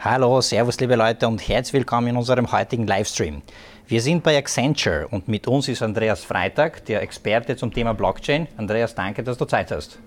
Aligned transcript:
Hallo, 0.00 0.40
Servus 0.40 0.78
liebe 0.80 0.96
Leute 0.96 1.26
und 1.26 1.48
herzlich 1.48 1.72
willkommen 1.72 2.08
in 2.08 2.16
unserem 2.16 2.52
heutigen 2.52 2.86
Livestream. 2.86 3.40
Wir 3.86 4.02
sind 4.02 4.22
bei 4.22 4.36
Accenture 4.36 5.08
und 5.08 5.28
mit 5.28 5.46
uns 5.46 5.68
ist 5.68 5.82
Andreas 5.82 6.24
Freitag, 6.24 6.84
der 6.86 7.00
Experte 7.02 7.56
zum 7.56 7.72
Thema 7.72 7.94
Blockchain. 7.94 8.48
Andreas, 8.58 8.94
danke, 8.94 9.22
dass 9.22 9.38
du 9.38 9.46
Zeit 9.46 9.70
hast. 9.70 9.98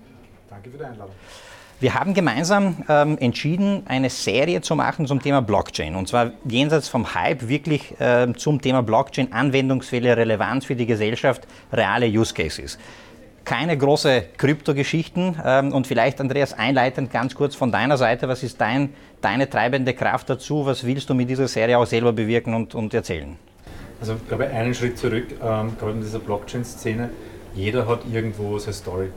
Danke 0.48 0.70
für 0.70 0.78
die 0.78 0.84
Einladung. 0.84 1.14
Wir 1.80 1.94
haben 1.94 2.14
gemeinsam 2.14 2.84
ähm, 2.88 3.18
entschieden, 3.18 3.84
eine 3.86 4.10
Serie 4.10 4.60
zu 4.60 4.76
machen 4.76 5.06
zum 5.06 5.22
Thema 5.22 5.42
Blockchain. 5.42 5.94
Und 5.94 6.08
zwar 6.08 6.32
jenseits 6.44 6.88
vom 6.88 7.14
Hype 7.14 7.48
wirklich 7.48 8.00
äh, 8.00 8.32
zum 8.36 8.60
Thema 8.60 8.82
Blockchain, 8.82 9.32
Anwendungsfälle, 9.32 10.16
Relevanz 10.16 10.64
für 10.64 10.76
die 10.76 10.86
Gesellschaft, 10.86 11.46
reale 11.72 12.06
Use 12.06 12.34
Cases 12.34 12.78
keine 13.48 13.78
große 13.78 14.24
Kryptogeschichten 14.36 15.40
ähm, 15.42 15.72
und 15.72 15.86
vielleicht, 15.86 16.20
Andreas, 16.20 16.52
einleitend 16.52 17.10
ganz 17.10 17.34
kurz 17.34 17.54
von 17.54 17.72
deiner 17.72 17.96
Seite, 17.96 18.28
was 18.28 18.42
ist 18.42 18.60
dein, 18.60 18.92
deine 19.22 19.48
treibende 19.48 19.94
Kraft 19.94 20.28
dazu? 20.28 20.66
Was 20.66 20.84
willst 20.84 21.08
du 21.08 21.14
mit 21.14 21.30
dieser 21.30 21.48
Serie 21.48 21.78
auch 21.78 21.86
selber 21.86 22.12
bewirken 22.12 22.52
und, 22.52 22.74
und 22.74 22.92
erzählen? 22.92 23.36
Also 24.02 24.16
ich 24.16 24.28
glaube, 24.28 24.48
einen 24.48 24.74
Schritt 24.74 24.98
zurück, 24.98 25.28
ähm, 25.42 25.78
gerade 25.78 25.92
in 25.92 26.02
dieser 26.02 26.18
Blockchain-Szene, 26.18 27.08
jeder 27.54 27.88
hat 27.88 28.00
irgendwo 28.12 28.58
seine 28.58 28.74
Story, 28.74 29.08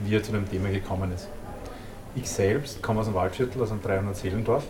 wie 0.00 0.16
er 0.16 0.22
zu 0.22 0.32
dem 0.32 0.50
Thema 0.50 0.68
gekommen 0.70 1.12
ist. 1.14 1.28
Ich 2.16 2.28
selbst 2.28 2.82
komme 2.82 3.00
aus 3.00 3.06
dem 3.06 3.14
Waldviertel, 3.14 3.62
aus 3.62 3.70
einem 3.70 3.82
300-Seelendorf 3.82 4.64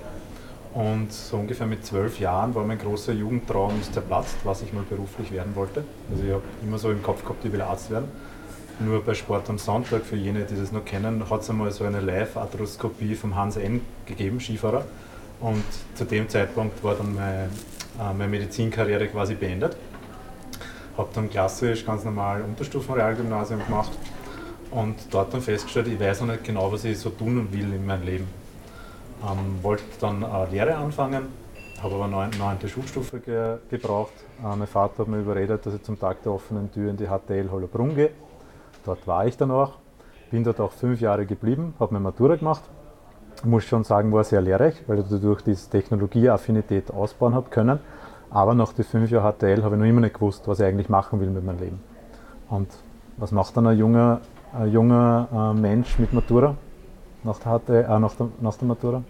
und 0.74 1.10
so 1.10 1.38
ungefähr 1.38 1.66
mit 1.66 1.86
zwölf 1.86 2.20
Jahren 2.20 2.54
war 2.54 2.64
mein 2.64 2.78
großer 2.78 3.14
Jugendtraum 3.14 3.80
zerplatzt, 3.82 4.36
was 4.44 4.60
ich 4.60 4.74
mal 4.74 4.84
beruflich 4.86 5.32
werden 5.32 5.56
wollte. 5.56 5.84
Also 6.10 6.22
ich 6.22 6.32
habe 6.32 6.42
immer 6.62 6.76
so 6.76 6.90
im 6.90 7.02
Kopf 7.02 7.22
gehabt, 7.22 7.42
ich 7.46 7.50
will 7.50 7.62
Arzt 7.62 7.90
werden 7.90 8.08
nur 8.78 9.02
bei 9.02 9.14
Sport 9.14 9.48
am 9.48 9.58
Sonntag, 9.58 10.04
für 10.04 10.16
jene, 10.16 10.44
die 10.44 10.56
das 10.56 10.72
noch 10.72 10.84
kennen, 10.84 11.28
hat 11.30 11.40
es 11.40 11.50
einmal 11.50 11.70
so 11.70 11.84
eine 11.84 12.00
Live-Arthroskopie 12.00 13.14
vom 13.14 13.34
Hans 13.34 13.56
N. 13.56 13.80
gegeben, 14.04 14.40
Skifahrer. 14.40 14.84
Und 15.40 15.64
zu 15.94 16.04
dem 16.04 16.28
Zeitpunkt 16.28 16.82
war 16.84 16.94
dann 16.94 17.14
meine, 17.14 17.48
äh, 17.98 18.12
meine 18.12 18.28
Medizinkarriere 18.28 19.08
quasi 19.08 19.34
beendet. 19.34 19.76
Habe 20.96 21.08
dann 21.14 21.30
klassisch 21.30 21.84
ganz 21.84 22.04
normal 22.04 22.42
Unterstufenrealgymnasium 22.42 23.64
gemacht 23.64 23.92
und 24.70 24.96
dort 25.10 25.32
dann 25.32 25.42
festgestellt, 25.42 25.88
ich 25.88 26.00
weiß 26.00 26.22
noch 26.22 26.28
nicht 26.28 26.44
genau, 26.44 26.70
was 26.72 26.84
ich 26.84 26.98
so 26.98 27.10
tun 27.10 27.48
will 27.52 27.72
in 27.72 27.86
meinem 27.86 28.02
Leben. 28.02 28.28
Ähm, 29.22 29.62
wollte 29.62 29.84
dann 30.00 30.22
äh, 30.22 30.50
Lehre 30.50 30.76
anfangen, 30.76 31.28
habe 31.82 31.94
aber 31.94 32.04
eine 32.04 32.36
neunte 32.36 32.68
Schulstufe 32.68 33.20
ge 33.20 33.56
gebraucht. 33.70 34.12
Äh, 34.42 34.56
mein 34.56 34.66
Vater 34.66 34.98
hat 34.98 35.08
mir 35.08 35.18
überredet, 35.18 35.64
dass 35.64 35.74
ich 35.74 35.82
zum 35.82 35.98
Tag 35.98 36.22
der 36.22 36.32
offenen 36.32 36.70
Tür 36.72 36.90
in 36.90 36.96
die 36.96 37.06
HTL 37.06 37.50
Hollerbrunn 37.50 37.94
gehe. 37.94 38.10
Dort 38.86 39.06
war 39.08 39.26
ich 39.26 39.36
dann 39.36 39.50
auch, 39.50 39.72
bin 40.30 40.44
dort 40.44 40.60
auch 40.60 40.70
fünf 40.70 41.00
Jahre 41.00 41.26
geblieben, 41.26 41.74
habe 41.80 41.92
meine 41.94 42.04
Matura 42.04 42.36
gemacht. 42.36 42.62
Ich 43.38 43.44
muss 43.44 43.64
schon 43.64 43.82
sagen, 43.82 44.12
war 44.12 44.22
sehr 44.22 44.40
lehrreich, 44.40 44.76
weil 44.86 45.00
ich 45.00 45.06
dadurch 45.10 45.42
diese 45.42 45.68
Technologieaffinität 45.68 46.92
ausbauen 46.92 47.34
habe 47.34 47.50
können. 47.50 47.80
Aber 48.30 48.54
nach 48.54 48.72
den 48.72 48.84
fünf 48.84 49.10
Jahren 49.10 49.34
HTL 49.34 49.64
habe 49.64 49.74
ich 49.74 49.80
noch 49.80 49.88
immer 49.88 50.00
nicht 50.00 50.14
gewusst, 50.14 50.46
was 50.46 50.60
ich 50.60 50.66
eigentlich 50.66 50.88
machen 50.88 51.20
will 51.20 51.30
mit 51.30 51.44
meinem 51.44 51.58
Leben. 51.58 51.80
Und 52.48 52.68
was 53.16 53.32
macht 53.32 53.56
dann 53.56 53.66
ein 53.66 53.76
junger, 53.76 54.20
ein 54.52 54.70
junger 54.70 55.28
äh, 55.32 55.60
Mensch 55.60 55.98
mit 55.98 56.12
Matura? 56.12 56.54
Nach 57.24 57.38
der, 57.38 57.58
HTL, 57.58 57.84
äh, 57.90 57.98
nach 57.98 58.14
der, 58.14 58.28
nach 58.40 58.56
der 58.56 58.68
Matura? 58.68 59.02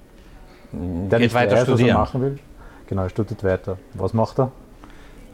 Der 0.72 1.18
Geht 1.18 1.34
weiter 1.34 1.56
weiß, 1.56 1.62
studieren. 1.64 1.88
Was 1.88 1.96
er 1.96 2.00
machen 2.00 2.22
will. 2.22 2.38
Genau, 2.86 3.02
er 3.02 3.10
studiert 3.10 3.44
weiter. 3.44 3.76
Was 3.94 4.14
macht 4.14 4.38
er? 4.38 4.50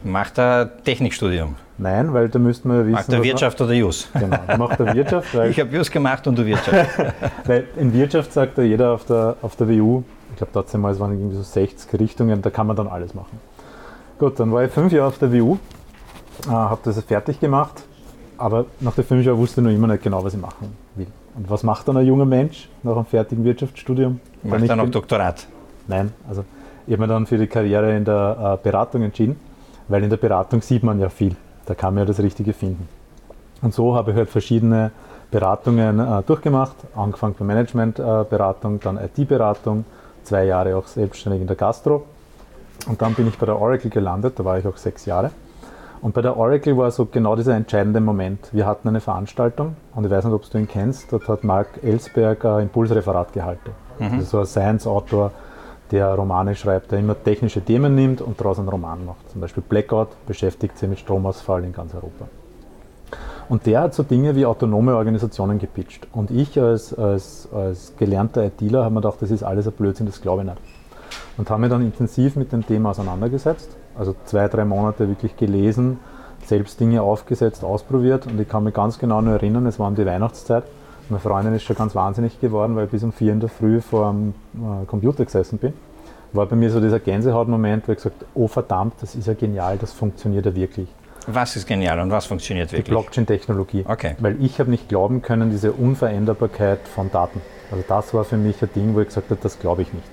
Macht 0.03 0.37
er 0.37 0.69
Technikstudium? 0.83 1.55
Nein, 1.77 2.13
weil 2.13 2.29
da 2.29 2.37
müsste 2.37 2.67
man 2.67 2.77
ja 2.77 2.83
wissen. 2.83 2.93
Macht 2.93 3.13
er 3.13 3.23
Wirtschaft 3.23 3.61
oder 3.61 3.73
Jus? 3.73 4.09
Genau, 4.19 4.37
macht 4.57 4.79
er 4.79 4.93
Wirtschaft. 4.93 5.33
ich 5.49 5.59
habe 5.59 5.75
Jus 5.75 5.89
gemacht 5.89 6.27
und 6.27 6.37
du 6.37 6.45
Wirtschaft. 6.45 6.99
weil 7.45 7.67
in 7.77 7.93
Wirtschaft 7.93 8.33
sagt 8.33 8.57
ja 8.57 8.63
jeder 8.63 8.91
auf 8.91 9.05
der, 9.05 9.37
auf 9.41 9.55
der 9.55 9.69
WU, 9.69 10.03
ich 10.31 10.37
glaube, 10.37 10.51
dort 10.53 10.73
waren 10.73 10.91
es 10.91 10.99
irgendwie 10.99 11.35
so 11.35 11.41
60 11.41 11.99
Richtungen, 11.99 12.41
da 12.41 12.49
kann 12.49 12.67
man 12.67 12.75
dann 12.75 12.87
alles 12.87 13.13
machen. 13.13 13.39
Gut, 14.19 14.39
dann 14.39 14.51
war 14.51 14.63
ich 14.63 14.71
fünf 14.71 14.91
Jahre 14.91 15.07
auf 15.07 15.17
der 15.17 15.31
WU, 15.31 15.57
äh, 16.47 16.49
habe 16.49 16.81
das 16.83 17.01
fertig 17.01 17.39
gemacht, 17.39 17.83
aber 18.37 18.65
nach 18.81 18.93
den 18.95 19.05
fünf 19.05 19.25
Jahren 19.25 19.37
wusste 19.37 19.61
ich 19.61 19.65
noch 19.65 19.73
immer 19.73 19.87
nicht 19.87 20.03
genau, 20.03 20.23
was 20.23 20.33
ich 20.33 20.41
machen 20.41 20.75
will. 20.95 21.07
Und 21.35 21.49
was 21.49 21.63
macht 21.63 21.87
dann 21.87 21.97
ein 21.97 22.05
junger 22.05 22.25
Mensch 22.25 22.69
nach 22.83 22.95
einem 22.95 23.05
fertigen 23.05 23.43
Wirtschaftsstudium? 23.43 24.19
Macht 24.43 24.67
er 24.67 24.75
noch 24.75 24.89
Doktorat? 24.89 25.47
Nein, 25.87 26.11
also 26.27 26.43
ich 26.85 26.93
habe 26.93 27.01
mich 27.01 27.09
dann 27.09 27.25
für 27.25 27.37
die 27.37 27.47
Karriere 27.47 27.95
in 27.95 28.05
der 28.05 28.59
äh, 28.59 28.63
Beratung 28.63 29.01
entschieden 29.01 29.37
weil 29.87 30.03
in 30.03 30.09
der 30.09 30.17
Beratung 30.17 30.61
sieht 30.61 30.83
man 30.83 30.99
ja 30.99 31.09
viel. 31.09 31.35
Da 31.65 31.75
kann 31.75 31.93
man 31.93 32.03
ja 32.03 32.05
das 32.05 32.19
Richtige 32.19 32.53
finden. 32.53 32.87
Und 33.61 33.73
so 33.73 33.95
habe 33.95 34.11
ich 34.11 34.17
halt 34.17 34.29
verschiedene 34.29 34.91
Beratungen 35.31 35.99
äh, 35.99 36.21
durchgemacht, 36.23 36.75
angefangen 36.95 37.35
bei 37.39 37.45
Managementberatung, 37.45 38.75
äh, 38.75 38.79
dann 38.83 38.97
IT-Beratung, 38.97 39.85
zwei 40.23 40.45
Jahre 40.45 40.75
auch 40.75 40.87
selbstständig 40.87 41.41
in 41.41 41.47
der 41.47 41.55
Gastro. 41.55 42.05
Und 42.87 43.01
dann 43.01 43.13
bin 43.13 43.27
ich 43.27 43.37
bei 43.37 43.45
der 43.45 43.59
Oracle 43.59 43.89
gelandet, 43.89 44.37
da 44.37 44.45
war 44.45 44.57
ich 44.57 44.67
auch 44.67 44.77
sechs 44.77 45.05
Jahre. 45.05 45.31
Und 46.01 46.13
bei 46.13 46.21
der 46.21 46.35
Oracle 46.35 46.77
war 46.77 46.91
so 46.91 47.05
genau 47.05 47.37
dieser 47.37 47.55
entscheidende 47.55 48.01
Moment. 48.01 48.49
Wir 48.51 48.65
hatten 48.65 48.89
eine 48.89 48.99
Veranstaltung 48.99 49.77
und 49.95 50.03
ich 50.03 50.11
weiß 50.11 50.25
nicht, 50.25 50.33
ob 50.33 50.49
du 50.49 50.57
ihn 50.57 50.67
kennst, 50.67 51.11
dort 51.13 51.29
hat 51.29 51.45
Mark 51.45 51.81
Ellsberg 51.81 52.43
ein 52.43 52.63
Impulsreferat 52.63 53.31
gehalten. 53.31 53.71
Mhm. 53.99 54.15
Also 54.15 54.25
so 54.25 54.39
ein 54.39 54.45
Science-Autor, 54.45 55.31
der 55.91 56.13
Romane 56.15 56.55
schreibt, 56.55 56.91
der 56.91 56.99
immer 56.99 57.21
technische 57.21 57.61
Themen 57.61 57.95
nimmt 57.95 58.21
und 58.21 58.39
daraus 58.39 58.59
einen 58.59 58.69
Roman 58.69 59.05
macht. 59.05 59.29
Zum 59.31 59.41
Beispiel 59.41 59.63
Blackout 59.67 60.09
beschäftigt 60.25 60.77
sich 60.77 60.89
mit 60.89 60.99
Stromausfall 60.99 61.63
in 61.63 61.73
ganz 61.73 61.93
Europa. 61.93 62.27
Und 63.49 63.65
der 63.65 63.81
hat 63.81 63.93
so 63.93 64.03
Dinge 64.03 64.35
wie 64.35 64.45
autonome 64.45 64.95
Organisationen 64.95 65.59
gepitcht. 65.59 66.07
Und 66.13 66.31
ich 66.31 66.59
als, 66.59 66.93
als, 66.97 67.47
als 67.53 67.93
gelernter 67.97 68.45
ITler 68.45 68.83
habe 68.83 68.93
mir 68.93 69.01
gedacht, 69.01 69.21
das 69.21 69.31
ist 69.31 69.43
alles 69.43 69.67
ein 69.67 69.73
Blödsinn, 69.73 70.05
das 70.05 70.21
glaube 70.21 70.41
ich 70.41 70.47
nicht. 70.47 70.57
Und 71.37 71.49
habe 71.49 71.61
mich 71.61 71.69
dann 71.69 71.81
intensiv 71.81 72.35
mit 72.35 72.51
dem 72.51 72.65
Thema 72.65 72.91
auseinandergesetzt. 72.91 73.75
Also 73.97 74.15
zwei, 74.25 74.47
drei 74.47 74.65
Monate 74.65 75.07
wirklich 75.07 75.35
gelesen, 75.35 75.99
selbst 76.45 76.79
Dinge 76.79 77.01
aufgesetzt, 77.01 77.63
ausprobiert. 77.63 78.25
Und 78.27 78.39
ich 78.39 78.47
kann 78.47 78.63
mich 78.63 78.73
ganz 78.73 78.97
genau 78.97 79.21
nur 79.21 79.33
erinnern, 79.33 79.65
es 79.65 79.77
war 79.77 79.87
um 79.87 79.95
die 79.95 80.05
Weihnachtszeit. 80.05 80.63
Meine 81.09 81.19
Freundin 81.19 81.53
ist 81.53 81.63
schon 81.63 81.75
ganz 81.75 81.95
wahnsinnig 81.95 82.39
geworden, 82.39 82.75
weil 82.75 82.85
ich 82.85 82.91
bis 82.91 83.03
um 83.03 83.11
vier 83.11 83.33
in 83.33 83.39
der 83.39 83.49
Früh 83.49 83.81
vor 83.81 84.11
dem 84.11 84.33
äh, 84.55 84.85
Computer 84.85 85.25
gesessen 85.25 85.57
bin. 85.57 85.73
War 86.31 86.45
bei 86.45 86.55
mir 86.55 86.69
so 86.69 86.79
dieser 86.79 86.99
Gänsehautmoment, 86.99 87.87
wo 87.87 87.91
ich 87.91 87.97
gesagt 87.97 88.25
oh 88.33 88.47
verdammt, 88.47 88.95
das 89.01 89.15
ist 89.15 89.27
ja 89.27 89.33
genial, 89.33 89.77
das 89.77 89.91
funktioniert 89.91 90.45
ja 90.45 90.55
wirklich. 90.55 90.87
Was 91.27 91.55
ist 91.55 91.67
genial 91.67 91.99
und 91.99 92.11
was 92.11 92.25
funktioniert 92.25 92.71
wirklich? 92.71 92.85
Die 92.85 92.91
Blockchain-Technologie. 92.91 93.85
Okay. 93.87 94.15
Weil 94.19 94.43
ich 94.43 94.59
habe 94.59 94.69
nicht 94.69 94.89
glauben 94.89 95.21
können, 95.21 95.51
diese 95.51 95.71
Unveränderbarkeit 95.71 96.79
von 96.87 97.11
Daten. 97.11 97.41
Also 97.71 97.83
das 97.87 98.13
war 98.13 98.23
für 98.23 98.37
mich 98.37 98.61
ein 98.61 98.69
Ding, 98.75 98.95
wo 98.95 98.99
ich 98.99 99.07
gesagt 99.07 99.29
habe, 99.29 99.39
das 99.41 99.59
glaube 99.59 99.83
ich 99.83 99.93
nicht. 99.93 100.07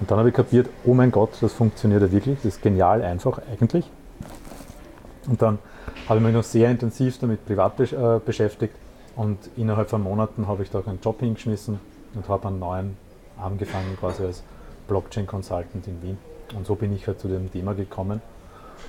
Und 0.00 0.10
dann 0.10 0.18
habe 0.18 0.28
ich 0.28 0.34
kapiert, 0.34 0.68
oh 0.84 0.94
mein 0.94 1.10
Gott, 1.10 1.30
das 1.40 1.52
funktioniert 1.52 2.02
ja 2.02 2.12
wirklich, 2.12 2.36
das 2.36 2.56
ist 2.56 2.62
genial 2.62 3.02
einfach 3.02 3.40
eigentlich. 3.50 3.90
Und 5.28 5.42
dann 5.42 5.58
habe 6.08 6.18
ich 6.18 6.24
mich 6.24 6.34
noch 6.34 6.44
sehr 6.44 6.70
intensiv 6.70 7.18
damit 7.18 7.44
privat 7.44 7.78
äh, 7.80 8.20
beschäftigt 8.24 8.74
und 9.20 9.50
innerhalb 9.58 9.90
von 9.90 10.02
Monaten 10.02 10.48
habe 10.48 10.62
ich 10.62 10.70
da 10.70 10.80
einen 10.86 10.98
Job 11.02 11.20
hingeschmissen 11.20 11.78
und 12.14 12.26
habe 12.30 12.48
einen 12.48 12.58
neuen 12.58 12.96
angefangen, 13.38 13.94
quasi 14.00 14.24
als 14.24 14.42
Blockchain 14.88 15.26
Consultant 15.26 15.86
in 15.86 16.02
Wien. 16.02 16.18
Und 16.56 16.66
so 16.66 16.74
bin 16.74 16.90
ich 16.96 17.06
halt 17.06 17.20
zu 17.20 17.28
dem 17.28 17.52
Thema 17.52 17.74
gekommen. 17.74 18.22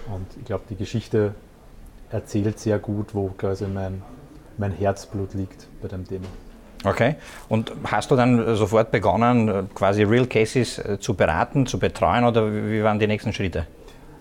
Und 0.09 0.25
ich 0.39 0.45
glaube, 0.45 0.63
die 0.69 0.77
Geschichte 0.77 1.35
erzählt 2.11 2.59
sehr 2.59 2.79
gut, 2.79 3.13
wo 3.13 3.27
quasi 3.37 3.65
mein, 3.67 4.03
mein 4.57 4.71
Herzblut 4.71 5.33
liegt 5.33 5.67
bei 5.81 5.89
dem 5.89 6.07
Thema. 6.07 6.27
Okay. 6.85 7.15
Und 7.49 7.73
hast 7.83 8.09
du 8.09 8.15
dann 8.15 8.55
sofort 8.55 8.89
begonnen, 8.89 9.69
quasi 9.75 10.03
Real 10.03 10.27
Cases 10.27 10.79
äh, 10.79 10.97
zu 10.97 11.13
beraten, 11.13 11.65
zu 11.65 11.77
betreuen 11.77 12.23
oder 12.23 12.49
wie 12.53 12.81
waren 12.81 12.99
die 12.99 13.07
nächsten 13.07 13.33
Schritte? 13.33 13.67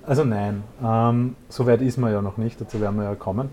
Also 0.04 0.24
nein, 0.24 0.64
ähm, 0.84 1.36
so 1.48 1.68
weit 1.68 1.82
ist 1.82 1.98
man 1.98 2.10
ja 2.10 2.20
noch 2.20 2.36
nicht, 2.36 2.60
dazu 2.60 2.80
werden 2.80 2.96
wir 2.96 3.04
ja 3.04 3.14
kommen. 3.14 3.48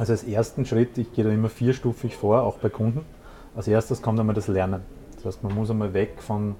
Also 0.00 0.14
als 0.14 0.24
ersten 0.24 0.64
Schritt, 0.64 0.96
ich 0.96 1.12
gehe 1.12 1.26
da 1.26 1.30
immer 1.30 1.50
vierstufig 1.50 2.16
vor, 2.16 2.42
auch 2.44 2.56
bei 2.56 2.70
Kunden. 2.70 3.04
Als 3.54 3.68
erstes 3.68 4.00
kommt 4.00 4.18
einmal 4.18 4.34
das 4.34 4.48
Lernen. 4.48 4.80
Das 5.16 5.26
heißt, 5.26 5.44
man 5.44 5.54
muss 5.54 5.70
einmal 5.70 5.92
weg 5.92 6.22
von, 6.22 6.54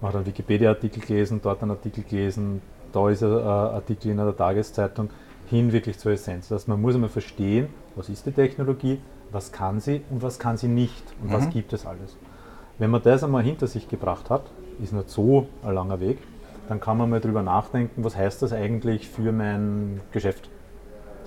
man 0.00 0.08
hat 0.08 0.16
einen 0.16 0.26
Wikipedia-Artikel 0.26 1.00
gelesen, 1.00 1.38
dort 1.40 1.62
einen 1.62 1.70
Artikel 1.70 2.02
gelesen, 2.02 2.60
da 2.92 3.08
ist 3.08 3.22
ein 3.22 3.30
Artikel 3.30 4.10
in 4.10 4.18
einer 4.18 4.36
Tageszeitung, 4.36 5.10
hin 5.48 5.72
wirklich 5.72 5.96
zur 5.96 6.10
Essenz. 6.10 6.48
Das 6.48 6.62
heißt, 6.62 6.68
man 6.68 6.80
muss 6.80 6.96
einmal 6.96 7.08
verstehen, 7.08 7.68
was 7.94 8.08
ist 8.08 8.26
die 8.26 8.32
Technologie, 8.32 8.98
was 9.30 9.52
kann 9.52 9.78
sie 9.78 10.02
und 10.10 10.20
was 10.20 10.40
kann 10.40 10.56
sie 10.56 10.66
nicht 10.66 11.04
und 11.22 11.28
mhm. 11.28 11.34
was 11.34 11.50
gibt 11.50 11.72
es 11.72 11.86
alles. 11.86 12.16
Wenn 12.78 12.90
man 12.90 13.00
das 13.00 13.22
einmal 13.22 13.44
hinter 13.44 13.68
sich 13.68 13.86
gebracht 13.86 14.28
hat, 14.28 14.42
ist 14.82 14.92
nicht 14.92 15.08
so 15.08 15.46
ein 15.62 15.72
langer 15.72 16.00
Weg, 16.00 16.18
dann 16.66 16.80
kann 16.80 16.98
man 16.98 17.10
mal 17.10 17.20
drüber 17.20 17.44
nachdenken, 17.44 18.02
was 18.02 18.16
heißt 18.16 18.42
das 18.42 18.52
eigentlich 18.52 19.08
für 19.08 19.30
mein 19.30 20.00
Geschäft. 20.10 20.50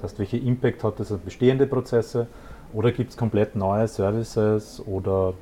Das 0.05 0.11
heißt, 0.11 0.19
welche 0.19 0.37
Impact 0.37 0.83
hat 0.83 0.99
das 0.99 1.11
auf 1.11 1.19
bestehende 1.21 1.65
Prozesse 1.65 2.27
oder 2.73 2.91
gibt 2.91 3.09
es 3.09 3.17
komplett 3.17 3.55
neue 3.55 3.87
Services 3.87 4.79
oder 4.85 5.33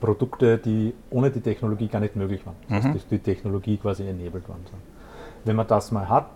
Produkte, 0.00 0.58
die 0.58 0.94
ohne 1.10 1.30
die 1.32 1.40
Technologie 1.40 1.88
gar 1.88 1.98
nicht 1.98 2.14
möglich 2.14 2.46
waren. 2.46 2.54
Das 2.68 2.84
heißt, 2.84 3.10
mhm. 3.10 3.16
die 3.16 3.18
Technologie 3.18 3.76
quasi 3.78 4.06
enabelt 4.06 4.48
worden 4.48 4.64
sind. 4.66 4.80
Wenn 5.44 5.56
man 5.56 5.66
das 5.66 5.90
mal 5.90 6.08
hat, 6.08 6.30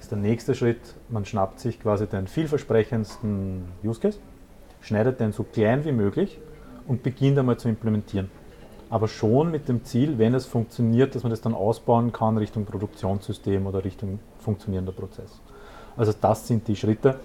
ist 0.00 0.10
der 0.10 0.18
nächste 0.18 0.56
Schritt, 0.56 0.80
man 1.08 1.24
schnappt 1.24 1.60
sich 1.60 1.78
quasi 1.80 2.08
den 2.08 2.26
vielversprechendsten 2.26 3.66
Use 3.84 4.00
Case, 4.00 4.18
schneidet 4.80 5.20
den 5.20 5.30
so 5.30 5.44
klein 5.44 5.84
wie 5.84 5.92
möglich 5.92 6.40
und 6.88 7.04
beginnt 7.04 7.38
einmal 7.38 7.56
zu 7.56 7.68
implementieren. 7.68 8.30
aber 8.90 9.08
schon 9.08 9.50
mit 9.50 9.68
dem 9.68 9.84
Ziel, 9.84 10.18
wenn 10.18 10.34
es 10.34 10.46
funktioniert, 10.46 11.14
dass 11.14 11.22
man 11.22 11.30
das 11.30 11.40
dann 11.40 11.54
ausbauen 11.54 12.12
kann 12.12 12.36
Richtung 12.36 12.64
Produktionssystem 12.64 13.66
oder 13.66 13.84
Richtung 13.84 14.20
funktionierender 14.38 14.92
Prozess. 14.92 15.40
Also 15.96 16.12
das 16.20 16.46
sind 16.46 16.68
die 16.68 16.76
Schritte. 16.76 17.18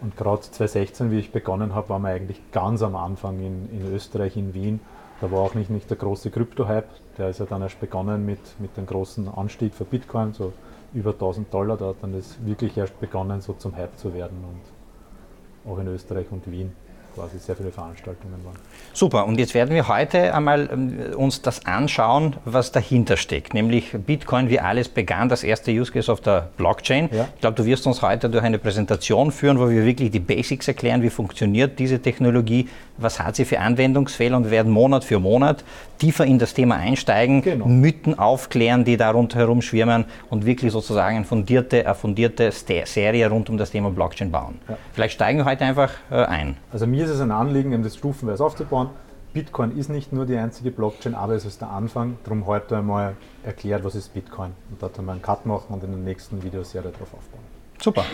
Und 0.00 0.16
gerade 0.16 0.42
2016, 0.42 1.10
wie 1.10 1.18
ich 1.18 1.32
begonnen 1.32 1.74
habe, 1.74 1.88
waren 1.88 2.02
wir 2.02 2.10
eigentlich 2.10 2.40
ganz 2.52 2.82
am 2.82 2.94
Anfang 2.94 3.40
in, 3.40 3.68
in 3.72 3.92
Österreich, 3.92 4.36
in 4.36 4.54
Wien. 4.54 4.80
Da 5.20 5.30
war 5.32 5.40
auch 5.40 5.54
nicht, 5.54 5.70
nicht 5.70 5.90
der 5.90 5.96
große 5.96 6.30
Krypto-Hype, 6.30 6.88
der 7.16 7.30
ist 7.30 7.40
ja 7.40 7.46
dann 7.46 7.62
erst 7.62 7.80
begonnen 7.80 8.24
mit, 8.24 8.38
mit 8.60 8.76
dem 8.76 8.86
großen 8.86 9.28
Anstieg 9.28 9.74
für 9.74 9.84
Bitcoin, 9.84 10.32
so 10.32 10.52
über 10.94 11.10
1000 11.10 11.52
Dollar. 11.52 11.76
Da 11.76 11.86
hat 11.86 11.96
dann 12.02 12.12
das 12.12 12.36
wirklich 12.46 12.76
erst 12.76 13.00
begonnen, 13.00 13.40
so 13.40 13.54
zum 13.54 13.74
Hype 13.74 13.98
zu 13.98 14.14
werden 14.14 14.44
und 14.44 15.72
auch 15.72 15.78
in 15.78 15.88
Österreich 15.88 16.26
und 16.30 16.48
Wien 16.48 16.72
quasi 17.18 17.38
sehr 17.38 17.56
viele 17.56 17.70
Veranstaltungen 17.70 18.44
waren. 18.44 18.56
Super, 18.92 19.26
und 19.26 19.38
jetzt 19.38 19.54
werden 19.54 19.74
wir 19.74 19.88
heute 19.88 20.34
einmal 20.34 20.68
ähm, 20.72 21.14
uns 21.16 21.42
das 21.42 21.66
anschauen, 21.66 22.36
was 22.44 22.70
dahinter 22.72 23.16
steckt, 23.16 23.54
nämlich 23.54 23.92
Bitcoin, 23.92 24.48
wie 24.50 24.60
alles 24.60 24.88
begann, 24.88 25.28
das 25.28 25.42
erste 25.42 25.72
Use 25.72 25.90
Case 25.90 26.10
auf 26.12 26.20
der 26.20 26.50
Blockchain. 26.56 27.08
Ja. 27.12 27.28
Ich 27.34 27.40
glaube, 27.40 27.56
du 27.56 27.64
wirst 27.64 27.86
uns 27.86 28.02
heute 28.02 28.30
durch 28.30 28.44
eine 28.44 28.58
Präsentation 28.58 29.32
führen, 29.32 29.58
wo 29.58 29.68
wir 29.68 29.84
wirklich 29.84 30.10
die 30.10 30.20
Basics 30.20 30.68
erklären, 30.68 31.02
wie 31.02 31.10
funktioniert 31.10 31.78
diese 31.78 32.00
Technologie, 32.00 32.68
was 32.96 33.20
hat 33.20 33.36
sie 33.36 33.44
für 33.44 33.58
Anwendungsfälle 33.60 34.36
und 34.36 34.44
wir 34.44 34.50
werden 34.50 34.72
Monat 34.72 35.04
für 35.04 35.18
Monat 35.18 35.64
tiefer 35.98 36.24
in 36.24 36.38
das 36.38 36.54
Thema 36.54 36.76
einsteigen, 36.76 37.42
genau. 37.42 37.66
Mythen 37.66 38.18
aufklären, 38.18 38.84
die 38.84 38.96
da 38.96 39.10
rundherum 39.10 39.62
schwirren 39.62 40.04
und 40.30 40.46
wirklich 40.46 40.72
sozusagen 40.72 41.16
eine 41.16 41.24
fundierte, 41.24 41.84
eine 41.84 41.94
fundierte 41.94 42.52
Serie 42.52 43.28
rund 43.28 43.50
um 43.50 43.58
das 43.58 43.70
Thema 43.70 43.90
Blockchain 43.90 44.30
bauen. 44.30 44.58
Ja. 44.68 44.76
Vielleicht 44.92 45.14
steigen 45.14 45.38
wir 45.38 45.44
heute 45.44 45.64
einfach 45.64 45.90
äh, 46.10 46.16
ein. 46.24 46.56
Also 46.72 46.86
mir 46.86 47.07
ist 47.08 47.16
es 47.16 47.20
ein 47.20 47.30
Anliegen, 47.30 47.72
eben 47.72 47.82
das 47.82 47.96
stufenweise 47.96 48.44
aufzubauen. 48.44 48.90
Bitcoin 49.32 49.76
ist 49.76 49.90
nicht 49.90 50.12
nur 50.12 50.26
die 50.26 50.36
einzige 50.36 50.70
Blockchain, 50.70 51.14
aber 51.14 51.34
es 51.34 51.44
ist 51.44 51.60
der 51.60 51.70
Anfang. 51.70 52.18
Darum 52.24 52.46
heute 52.46 52.78
einmal 52.78 53.14
erklärt, 53.42 53.84
was 53.84 53.94
ist 53.94 54.14
Bitcoin. 54.14 54.52
Und 54.70 54.82
dort 54.82 54.98
wir 54.98 55.12
einen 55.12 55.22
Cut 55.22 55.44
machen 55.44 55.74
und 55.74 55.84
in 55.84 55.90
der 55.90 56.00
nächsten 56.00 56.42
Videoserie 56.42 56.90
darauf 56.90 57.14
aufbauen. 57.14 57.44
Super. 57.80 58.04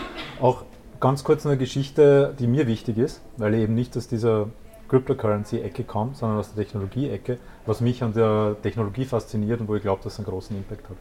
Auch 0.41 0.63
ganz 0.99 1.23
kurz 1.23 1.45
eine 1.45 1.57
Geschichte, 1.57 2.33
die 2.37 2.47
mir 2.47 2.67
wichtig 2.67 2.97
ist, 2.97 3.21
weil 3.37 3.53
ich 3.53 3.61
eben 3.61 3.75
nicht 3.75 3.95
aus 3.97 4.07
dieser 4.07 4.47
Cryptocurrency-Ecke 4.89 5.83
komme, 5.83 6.11
sondern 6.13 6.39
aus 6.39 6.53
der 6.53 6.63
Technologie-Ecke, 6.63 7.37
was 7.65 7.81
mich 7.81 8.03
an 8.03 8.13
der 8.13 8.55
Technologie 8.61 9.05
fasziniert 9.05 9.61
und 9.61 9.67
wo 9.67 9.75
ich 9.75 9.81
glaube, 9.81 10.03
dass 10.03 10.13
es 10.13 10.19
einen 10.19 10.27
großen 10.27 10.55
Impact 10.55 10.89
hat. 10.89 10.97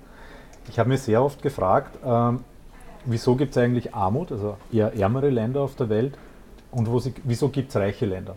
Ich 0.68 0.78
habe 0.78 0.88
mir 0.88 0.96
sehr 0.96 1.22
oft 1.22 1.42
gefragt, 1.42 1.98
ähm, 2.04 2.40
wieso 3.04 3.36
gibt 3.36 3.50
es 3.50 3.58
eigentlich 3.58 3.94
Armut, 3.94 4.32
also 4.32 4.56
eher 4.72 4.94
ärmere 4.94 5.28
Länder 5.28 5.60
auf 5.60 5.74
der 5.74 5.88
Welt, 5.90 6.16
und 6.74 7.00
sie, 7.00 7.14
wieso 7.24 7.48
gibt 7.48 7.70
es 7.70 7.76
reiche 7.76 8.06
Länder? 8.06 8.36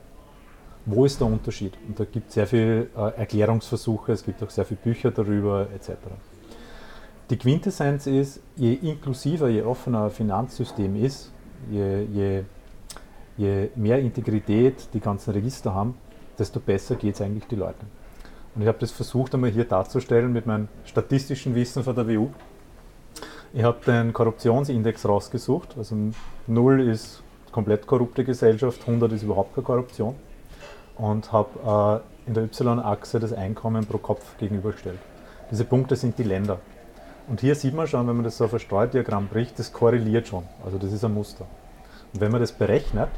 Wo 0.85 1.05
ist 1.05 1.19
der 1.19 1.27
Unterschied? 1.27 1.73
Und 1.87 1.99
da 1.99 2.05
gibt 2.05 2.29
es 2.29 2.35
sehr 2.35 2.47
viele 2.47 2.83
äh, 2.95 3.17
Erklärungsversuche, 3.17 4.13
es 4.13 4.23
gibt 4.23 4.41
auch 4.41 4.49
sehr 4.49 4.65
viele 4.65 4.79
Bücher 4.81 5.11
darüber 5.11 5.67
etc. 5.73 5.91
Die 7.29 7.37
Quintessenz 7.37 8.07
ist, 8.07 8.39
je 8.55 8.73
inklusiver, 8.73 9.49
je 9.49 9.63
offener 9.63 10.05
ein 10.05 10.11
Finanzsystem 10.11 10.95
ist, 10.95 11.31
je, 11.69 12.07
je, 12.13 12.43
je 13.35 13.69
mehr 13.75 13.99
Integrität 13.99 14.87
die 14.93 15.01
ganzen 15.01 15.31
Register 15.31 15.73
haben, 15.73 15.95
desto 16.39 16.61
besser 16.61 16.95
geht 16.95 17.15
es 17.15 17.21
eigentlich 17.21 17.45
den 17.47 17.59
Leuten. 17.59 17.87
Und 18.55 18.61
ich 18.61 18.67
habe 18.67 18.77
das 18.79 18.91
versucht 18.91 19.33
einmal 19.33 19.49
hier 19.49 19.65
darzustellen 19.65 20.31
mit 20.31 20.45
meinem 20.45 20.69
statistischen 20.85 21.53
Wissen 21.53 21.83
von 21.83 21.95
der 21.95 22.07
WU. 22.07 22.29
Ich 23.53 23.63
habe 23.63 23.79
den 23.85 24.13
Korruptionsindex 24.13 25.05
rausgesucht. 25.05 25.75
Also 25.77 25.95
0 26.47 26.81
ist 26.87 27.23
komplett 27.57 27.87
korrupte 27.87 28.23
Gesellschaft, 28.23 28.81
100 28.81 29.13
ist 29.13 29.23
überhaupt 29.23 29.55
keine 29.55 29.65
Korruption. 29.65 30.13
Und 30.95 31.31
habe 31.31 32.03
äh, 32.25 32.27
in 32.27 32.35
der 32.35 32.43
Y-Achse 32.43 33.19
das 33.19 33.33
Einkommen 33.33 33.83
pro 33.83 33.97
Kopf 33.97 34.37
gegenübergestellt. 34.37 34.99
Diese 35.49 35.65
Punkte 35.65 35.95
sind 35.95 36.19
die 36.19 36.23
Länder. 36.23 36.59
Und 37.27 37.41
hier 37.41 37.55
sieht 37.55 37.73
man 37.73 37.87
schon, 37.87 38.07
wenn 38.07 38.15
man 38.15 38.25
das 38.25 38.37
so 38.37 38.45
auf 38.45 38.53
ein 38.53 38.59
Streudiagramm 38.59 39.27
bricht, 39.27 39.57
das 39.57 39.73
korreliert 39.73 40.27
schon. 40.27 40.43
Also 40.63 40.77
das 40.77 40.91
ist 40.93 41.03
ein 41.03 41.15
Muster. 41.15 41.45
Und 42.13 42.21
wenn 42.21 42.31
man 42.31 42.41
das 42.41 42.51
berechnet, 42.51 43.09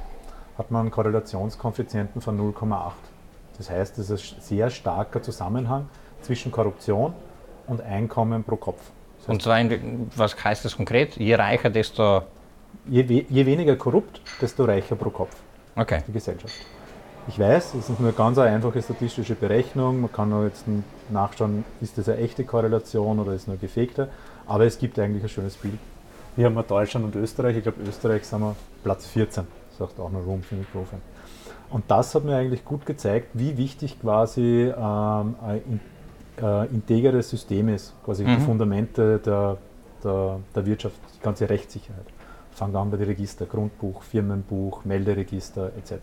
hat 0.57 0.71
man 0.71 0.83
einen 0.83 0.91
Korrelationskoeffizienten 0.91 2.21
von 2.21 2.39
0,8. 2.39 2.93
Das 3.57 3.69
heißt, 3.69 3.97
es 3.97 4.09
ist 4.09 4.37
ein 4.37 4.41
sehr 4.41 4.69
starker 4.69 5.21
Zusammenhang 5.21 5.89
zwischen 6.21 6.49
Korruption 6.49 7.13
und 7.67 7.81
Einkommen 7.81 8.45
pro 8.45 8.55
Kopf. 8.55 8.79
Das 9.17 9.27
heißt, 9.27 9.29
und 9.33 9.41
zwar, 9.41 9.59
in, 9.59 10.09
was 10.15 10.41
heißt 10.41 10.63
das 10.63 10.77
konkret? 10.77 11.17
Je 11.17 11.35
reicher, 11.35 11.69
desto 11.69 12.23
je, 12.85 13.25
je 13.27 13.43
weniger 13.43 13.77
korrupt, 13.77 14.21
desto 14.39 14.65
reicher 14.65 14.97
pro 14.97 15.09
Kopf 15.09 15.35
okay. 15.75 16.03
die 16.07 16.11
Gesellschaft. 16.11 16.53
Ich 17.27 17.37
weiß, 17.37 17.75
es 17.75 17.89
ist 17.89 17.99
nur 17.99 18.09
eine 18.09 18.13
ganz 18.13 18.37
einfache 18.37 18.81
statistische 18.81 19.35
Berechnung. 19.35 20.01
Man 20.01 20.11
kann 20.11 20.43
jetzt 20.43 20.65
nachschauen, 21.09 21.63
ist 21.79 21.97
das 21.97 22.09
eine 22.09 22.17
echte 22.19 22.43
Korrelation 22.43 23.19
oder 23.19 23.33
ist 23.33 23.41
es 23.41 23.47
nur 23.47 23.57
gefegte. 23.57 24.09
Aber 24.47 24.65
es 24.65 24.79
gibt 24.79 24.97
eigentlich 24.97 25.23
ein 25.23 25.29
schönes 25.29 25.55
Bild. 25.55 25.77
Hier 26.35 26.45
haben 26.45 26.55
wir 26.55 26.63
Deutschland 26.63 27.05
und 27.05 27.15
Österreich. 27.15 27.57
Ich 27.57 27.63
glaube, 27.63 27.81
Österreich 27.87 28.25
sind 28.25 28.41
wir 28.41 28.55
Platz 28.83 29.05
14. 29.07 29.45
Sagt 29.77 29.99
auch 29.99 30.09
noch 30.09 30.25
Room 30.25 30.41
für 30.41 30.55
Mikrofon. 30.55 31.01
Und 31.69 31.83
das 31.87 32.15
hat 32.15 32.23
mir 32.23 32.35
eigentlich 32.35 32.65
gut 32.65 32.85
gezeigt, 32.85 33.27
wie 33.33 33.57
wichtig 33.57 34.01
quasi 34.01 34.73
ähm, 34.75 35.35
ein 35.45 35.79
äh, 36.41 36.65
integres 36.67 37.29
System 37.29 37.69
ist, 37.69 37.93
quasi 38.03 38.23
mhm. 38.23 38.37
die 38.37 38.43
Fundamente 38.43 39.19
der, 39.19 39.57
der, 40.03 40.39
der 40.55 40.65
Wirtschaft, 40.65 40.95
die 41.15 41.21
ganze 41.21 41.47
Rechtssicherheit 41.47 42.05
fangen 42.59 42.75
an 42.75 42.91
bei 42.91 42.97
den 42.97 43.07
Register, 43.07 43.45
Grundbuch, 43.45 44.03
Firmenbuch, 44.03 44.85
Melderegister 44.85 45.71
etc. 45.77 45.93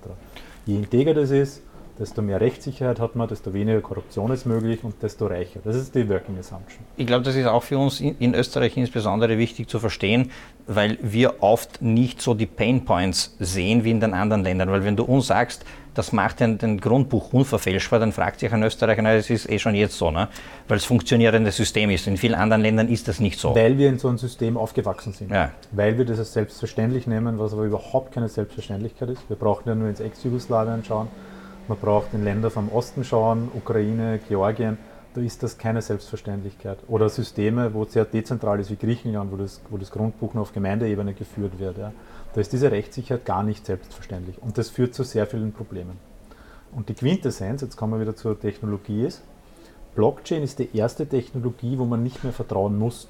Je 0.64 0.76
integer 0.76 1.14
das 1.14 1.30
ist, 1.30 1.62
desto 1.98 2.22
mehr 2.22 2.40
Rechtssicherheit 2.40 3.00
hat 3.00 3.16
man, 3.16 3.28
desto 3.28 3.52
weniger 3.54 3.80
Korruption 3.80 4.30
ist 4.32 4.44
möglich 4.44 4.82
und 4.82 5.02
desto 5.02 5.26
reicher. 5.26 5.60
Das 5.64 5.76
ist 5.76 5.94
die 5.94 6.08
Working 6.08 6.38
Assumption. 6.38 6.84
Ich 6.96 7.06
glaube, 7.06 7.24
das 7.24 7.36
ist 7.36 7.46
auch 7.46 7.62
für 7.62 7.78
uns 7.78 8.00
in 8.00 8.34
Österreich 8.34 8.76
insbesondere 8.76 9.38
wichtig 9.38 9.68
zu 9.68 9.78
verstehen, 9.78 10.30
weil 10.66 10.98
wir 11.00 11.42
oft 11.42 11.80
nicht 11.80 12.20
so 12.20 12.34
die 12.34 12.46
Pain 12.46 12.84
Points 12.84 13.36
sehen 13.38 13.84
wie 13.84 13.90
in 13.90 14.00
den 14.00 14.12
anderen 14.14 14.42
Ländern. 14.42 14.70
Weil 14.70 14.84
wenn 14.84 14.96
du 14.96 15.04
uns 15.04 15.28
sagst, 15.28 15.64
das 15.96 16.12
macht 16.12 16.40
den, 16.40 16.58
den 16.58 16.80
Grundbuch 16.80 17.32
unverfälschbar, 17.32 17.98
dann 17.98 18.12
fragt 18.12 18.40
sich 18.40 18.52
ein 18.52 18.62
Österreicher, 18.62 19.02
na, 19.02 19.14
das 19.14 19.30
ist 19.30 19.48
eh 19.48 19.58
schon 19.58 19.74
jetzt 19.74 19.96
so, 19.96 20.10
ne? 20.10 20.28
weil 20.68 20.76
es 20.76 20.84
funktionierendes 20.84 21.56
System 21.56 21.90
ist. 21.90 22.06
In 22.06 22.16
vielen 22.16 22.34
anderen 22.34 22.62
Ländern 22.62 22.88
ist 22.88 23.08
das 23.08 23.18
nicht 23.18 23.38
so. 23.38 23.54
Weil 23.54 23.78
wir 23.78 23.88
in 23.88 23.98
so 23.98 24.08
einem 24.08 24.18
System 24.18 24.56
aufgewachsen 24.56 25.12
sind. 25.12 25.30
Ja. 25.30 25.50
Weil 25.72 25.96
wir 25.98 26.04
das 26.04 26.18
als 26.18 26.32
selbstverständlich 26.32 27.06
nehmen, 27.06 27.38
was 27.38 27.52
aber 27.52 27.64
überhaupt 27.64 28.12
keine 28.12 28.28
Selbstverständlichkeit 28.28 29.08
ist. 29.10 29.28
Wir 29.28 29.36
brauchen 29.36 29.68
ja 29.68 29.74
nur 29.74 29.88
ins 29.88 30.00
Ex-Jugoslawien 30.00 30.84
schauen, 30.84 31.08
man 31.68 31.78
braucht 31.78 32.14
in 32.14 32.22
Länder 32.22 32.50
vom 32.50 32.70
Osten 32.70 33.02
schauen, 33.02 33.48
Ukraine, 33.54 34.20
Georgien, 34.28 34.78
da 35.16 35.22
ist 35.22 35.42
das 35.42 35.56
keine 35.56 35.80
Selbstverständlichkeit. 35.80 36.78
Oder 36.88 37.08
Systeme, 37.08 37.72
wo 37.72 37.84
es 37.84 37.92
sehr 37.92 38.04
dezentral 38.04 38.60
ist 38.60 38.70
wie 38.70 38.76
Griechenland, 38.76 39.32
wo 39.32 39.36
das, 39.36 39.62
wo 39.70 39.78
das 39.78 39.90
Grundbuch 39.90 40.34
nur 40.34 40.42
auf 40.42 40.52
Gemeindeebene 40.52 41.14
geführt 41.14 41.58
wird. 41.58 41.78
Ja. 41.78 41.92
Da 42.36 42.42
ist 42.42 42.52
diese 42.52 42.70
Rechtssicherheit 42.70 43.24
gar 43.24 43.42
nicht 43.42 43.64
selbstverständlich 43.64 44.42
und 44.42 44.58
das 44.58 44.68
führt 44.68 44.94
zu 44.94 45.04
sehr 45.04 45.26
vielen 45.26 45.54
Problemen. 45.54 45.98
Und 46.70 46.90
die 46.90 46.94
Quintessenz, 46.94 47.62
jetzt 47.62 47.78
kommen 47.78 47.94
wir 47.94 48.00
wieder 48.00 48.14
zur 48.14 48.38
Technologie, 48.38 49.06
ist, 49.06 49.22
Blockchain 49.94 50.42
ist 50.42 50.58
die 50.58 50.76
erste 50.76 51.06
Technologie, 51.06 51.78
wo 51.78 51.86
man 51.86 52.02
nicht 52.02 52.22
mehr 52.24 52.34
vertrauen 52.34 52.78
muss. 52.78 53.08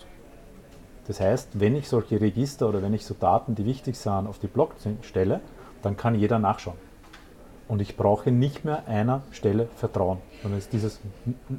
Das 1.09 1.19
heißt, 1.19 1.59
wenn 1.59 1.75
ich 1.75 1.89
solche 1.89 2.21
Register 2.21 2.69
oder 2.69 2.83
wenn 2.83 2.95
ich 2.95 3.05
so 3.05 3.15
Daten, 3.19 3.57
die 3.57 3.65
wichtig 3.65 3.99
sind, 3.99 4.29
auf 4.29 4.39
die 4.39 4.47
Blockchain 4.47 4.99
stelle, 5.03 5.41
dann 5.83 5.97
kann 5.97 6.15
jeder 6.15 6.39
nachschauen. 6.39 6.79
Und 7.67 7.83
ich 7.83 7.97
brauche 7.97 8.31
nicht 8.31 8.65
mehr 8.65 8.87
einer 8.87 9.23
Stelle 9.33 9.67
Vertrauen, 9.75 10.19
sondern 10.41 10.63
dieses 10.71 11.01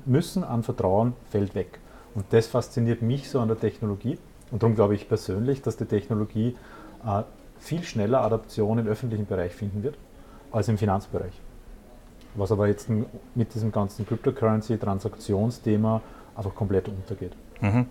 Müssen 0.05 0.45
an 0.45 0.63
Vertrauen 0.63 1.15
fällt 1.29 1.53
weg. 1.53 1.81
Und 2.15 2.27
das 2.29 2.47
fasziniert 2.47 3.01
mich 3.01 3.29
so 3.29 3.41
an 3.41 3.49
der 3.49 3.59
Technologie. 3.59 4.17
Und 4.51 4.63
darum 4.63 4.75
glaube 4.75 4.95
ich 4.95 5.09
persönlich, 5.09 5.61
dass 5.61 5.75
die 5.75 5.83
Technologie 5.83 6.55
äh, 7.05 7.23
viel 7.59 7.83
schneller 7.83 8.21
Adaption 8.21 8.79
im 8.79 8.87
öffentlichen 8.87 9.25
Bereich 9.25 9.53
finden 9.53 9.83
wird 9.83 9.95
als 10.51 10.67
im 10.67 10.77
Finanzbereich. 10.77 11.33
Was 12.35 12.51
aber 12.51 12.67
jetzt 12.67 12.89
mit 12.89 13.53
diesem 13.53 13.71
ganzen 13.71 14.05
Cryptocurrency-Transaktionsthema 14.05 16.01
einfach 16.35 16.53
komplett 16.53 16.87
untergeht. 16.87 17.33
Mhm. 17.61 17.87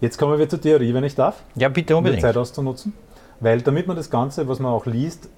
Jetzt 0.00 0.18
kommen 0.18 0.38
wir 0.38 0.48
zur 0.48 0.60
Theorie, 0.60 0.92
wenn 0.92 1.04
ich 1.04 1.14
darf. 1.14 1.42
Ja, 1.54 1.68
bitte 1.68 1.96
unbedingt. 1.96 2.22
Um 2.22 2.26
die 2.28 2.32
Zeit 2.32 2.36
auszunutzen. 2.36 2.92
Weil 3.40 3.62
damit 3.62 3.86
man 3.86 3.96
das 3.96 4.10
Ganze, 4.10 4.48
was 4.48 4.58
man 4.58 4.72
auch 4.72 4.86
liest, 4.86 5.28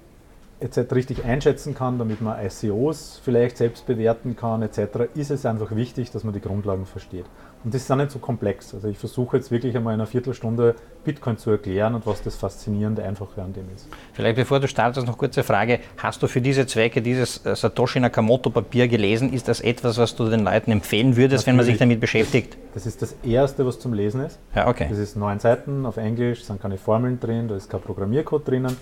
etc. 0.59 0.91
richtig 0.93 1.23
einschätzen 1.23 1.75
kann, 1.75 1.99
damit 1.99 2.21
man 2.21 2.37
ICOs 2.43 3.21
vielleicht 3.23 3.57
selbst 3.57 3.85
bewerten 3.85 4.35
kann, 4.35 4.61
etc., 4.61 5.09
ist 5.15 5.31
es 5.31 5.45
einfach 5.45 5.75
wichtig, 5.75 6.11
dass 6.11 6.23
man 6.23 6.33
die 6.33 6.41
Grundlagen 6.41 6.85
versteht. 6.85 7.25
Und 7.63 7.73
das 7.73 7.81
ist 7.81 7.91
auch 7.91 7.95
nicht 7.95 8.11
so 8.11 8.19
komplex. 8.19 8.73
Also 8.73 8.87
ich 8.87 8.97
versuche 8.97 9.37
jetzt 9.37 9.51
wirklich 9.51 9.75
einmal 9.75 9.93
in 9.93 9.99
einer 9.99 10.07
Viertelstunde 10.07 10.75
Bitcoin 11.03 11.37
zu 11.37 11.51
erklären 11.51 11.95
und 11.95 12.05
was 12.05 12.21
das 12.21 12.35
Faszinierende 12.35 13.03
Einfache 13.03 13.41
an 13.41 13.53
dem 13.53 13.65
ist. 13.75 13.87
Vielleicht 14.13 14.35
bevor 14.35 14.59
du 14.59 14.67
startest, 14.67 15.07
noch 15.07 15.17
kurze 15.17 15.43
Frage. 15.43 15.79
Hast 15.97 16.21
du 16.21 16.27
für 16.27 16.39
diese 16.41 16.65
Zwecke 16.67 17.01
dieses 17.01 17.45
äh, 17.45 17.55
Satoshi 17.55 17.99
Nakamoto 17.99 18.49
Papier 18.49 18.87
gelesen? 18.87 19.33
Ist 19.33 19.47
das 19.47 19.61
etwas, 19.61 19.97
was 19.97 20.15
du 20.15 20.29
den 20.29 20.43
Leuten 20.43 20.71
empfehlen 20.71 21.15
würdest, 21.17 21.45
Natürlich. 21.45 21.47
wenn 21.47 21.55
man 21.55 21.65
sich 21.65 21.77
damit 21.77 21.99
beschäftigt? 21.99 22.57
Das 22.73 22.85
ist 22.85 23.01
das 23.01 23.15
Erste, 23.23 23.65
was 23.65 23.79
zum 23.79 23.93
Lesen 23.93 24.21
ist. 24.21 24.39
Ja, 24.55 24.67
okay. 24.67 24.87
Das 24.89 24.99
ist 24.99 25.15
neun 25.15 25.39
Seiten 25.39 25.85
auf 25.85 25.97
Englisch, 25.97 26.43
sind 26.43 26.61
keine 26.61 26.77
Formeln 26.77 27.19
drin, 27.19 27.47
da 27.47 27.55
ist 27.55 27.69
kein 27.69 27.81
Programmiercode 27.81 28.47
drinnen. 28.47 28.77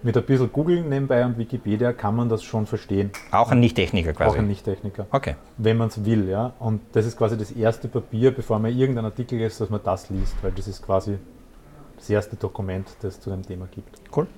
Mit 0.00 0.16
ein 0.16 0.24
bisschen 0.24 0.52
Googeln 0.52 0.88
nebenbei 0.88 1.24
und 1.24 1.38
Wikipedia 1.38 1.92
kann 1.92 2.14
man 2.14 2.28
das 2.28 2.44
schon 2.44 2.66
verstehen. 2.66 3.10
Auch 3.32 3.50
ein 3.50 3.58
Nicht-Techniker 3.58 4.12
quasi? 4.12 4.30
Auch 4.30 4.38
ein 4.38 4.46
Nicht-Techniker. 4.46 5.06
Okay. 5.10 5.34
Wenn 5.56 5.76
man 5.76 5.88
es 5.88 6.04
will, 6.04 6.28
ja. 6.28 6.52
Und 6.60 6.82
das 6.92 7.04
ist 7.04 7.18
quasi 7.18 7.36
das 7.36 7.50
erste 7.50 7.88
Papier, 7.88 8.30
bevor 8.30 8.60
man 8.60 8.72
irgendein 8.76 9.06
Artikel 9.06 9.40
ist, 9.40 9.60
dass 9.60 9.70
man 9.70 9.80
das 9.82 10.08
liest, 10.08 10.36
weil 10.42 10.52
das 10.52 10.68
ist 10.68 10.86
quasi 10.86 11.18
das 11.96 12.08
erste 12.08 12.36
Dokument, 12.36 12.86
das 13.00 13.14
es 13.14 13.20
zu 13.20 13.30
dem 13.30 13.42
Thema 13.42 13.66
gibt. 13.68 14.00
Cool. 14.16 14.28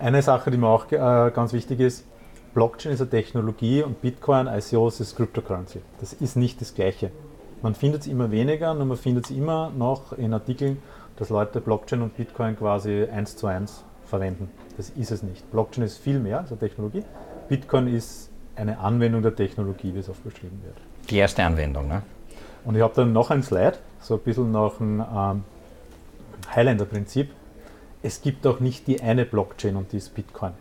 Eine 0.00 0.20
Sache, 0.20 0.50
die 0.50 0.56
mir 0.56 0.66
auch 0.66 0.90
äh, 0.90 1.30
ganz 1.32 1.52
wichtig 1.52 1.78
ist, 1.78 2.04
Blockchain 2.54 2.92
ist 2.92 3.00
eine 3.00 3.10
Technologie 3.10 3.84
und 3.84 4.02
Bitcoin, 4.02 4.48
ICOs 4.48 4.98
ist 4.98 5.16
Cryptocurrency. 5.16 5.80
Das 6.00 6.12
ist 6.12 6.36
nicht 6.36 6.60
das 6.60 6.74
Gleiche. 6.74 7.12
Man 7.62 7.76
findet 7.76 8.00
es 8.02 8.06
immer 8.08 8.32
weniger 8.32 8.72
und 8.72 8.88
man 8.88 8.96
findet 8.96 9.26
es 9.26 9.30
immer 9.30 9.70
noch 9.70 10.12
in 10.12 10.34
Artikeln, 10.34 10.82
dass 11.16 11.30
Leute 11.30 11.60
Blockchain 11.60 12.02
und 12.02 12.16
Bitcoin 12.16 12.56
quasi 12.56 13.04
eins 13.04 13.36
zu 13.36 13.46
eins 13.46 13.84
verwenden. 14.12 14.50
Das 14.76 14.90
ist 14.90 15.10
es 15.10 15.22
nicht. 15.22 15.50
Blockchain 15.50 15.84
ist 15.84 15.96
viel 15.96 16.20
mehr 16.20 16.40
als 16.40 16.50
eine 16.50 16.60
Technologie. 16.60 17.02
Bitcoin 17.48 17.86
ist 17.86 18.28
eine 18.56 18.78
Anwendung 18.78 19.22
der 19.22 19.34
Technologie, 19.34 19.94
wie 19.94 20.00
es 20.00 20.10
oft 20.10 20.22
beschrieben 20.22 20.60
wird. 20.62 20.76
Die 21.08 21.16
erste 21.16 21.42
Anwendung, 21.42 21.88
ne? 21.88 22.02
Und 22.66 22.76
ich 22.76 22.82
habe 22.82 22.92
dann 22.94 23.14
noch 23.14 23.30
ein 23.30 23.42
Slide, 23.42 23.78
so 24.00 24.14
ein 24.14 24.20
bisschen 24.20 24.52
nach 24.52 24.76
dem 24.76 25.00
ähm, 25.00 25.44
Highlander-Prinzip. 26.54 27.30
Es 28.02 28.20
gibt 28.20 28.46
auch 28.46 28.60
nicht 28.60 28.86
die 28.86 29.00
eine 29.00 29.24
Blockchain 29.24 29.76
und 29.76 29.92
die 29.92 29.96
ist 29.96 30.14
Bitcoin. 30.14 30.52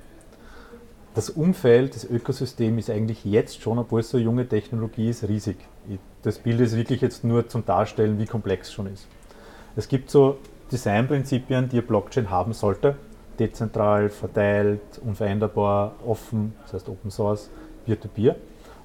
Das 1.13 1.29
Umfeld, 1.29 1.93
das 1.93 2.05
Ökosystem 2.05 2.77
ist 2.77 2.89
eigentlich 2.89 3.25
jetzt 3.25 3.61
schon, 3.61 3.77
obwohl 3.79 3.99
es 3.99 4.09
so 4.09 4.17
junge 4.17 4.47
Technologie 4.47 5.09
ist, 5.09 5.27
riesig. 5.27 5.57
Das 6.21 6.39
Bild 6.39 6.61
ist 6.61 6.77
wirklich 6.77 7.01
jetzt 7.01 7.25
nur 7.25 7.49
zum 7.49 7.65
Darstellen, 7.65 8.17
wie 8.17 8.25
komplex 8.25 8.69
es 8.69 8.73
schon 8.73 8.87
ist. 8.87 9.07
Es 9.75 9.89
gibt 9.89 10.09
so 10.09 10.37
Designprinzipien, 10.71 11.67
die 11.67 11.79
eine 11.79 11.81
Blockchain 11.81 12.29
haben 12.29 12.53
sollte 12.53 12.95
dezentral, 13.41 14.09
verteilt, 14.09 14.81
unveränderbar, 15.03 15.95
offen, 16.05 16.53
das 16.63 16.73
heißt 16.73 16.89
Open 16.89 17.09
Source, 17.09 17.49
Peer-to-Peer. 17.85 18.35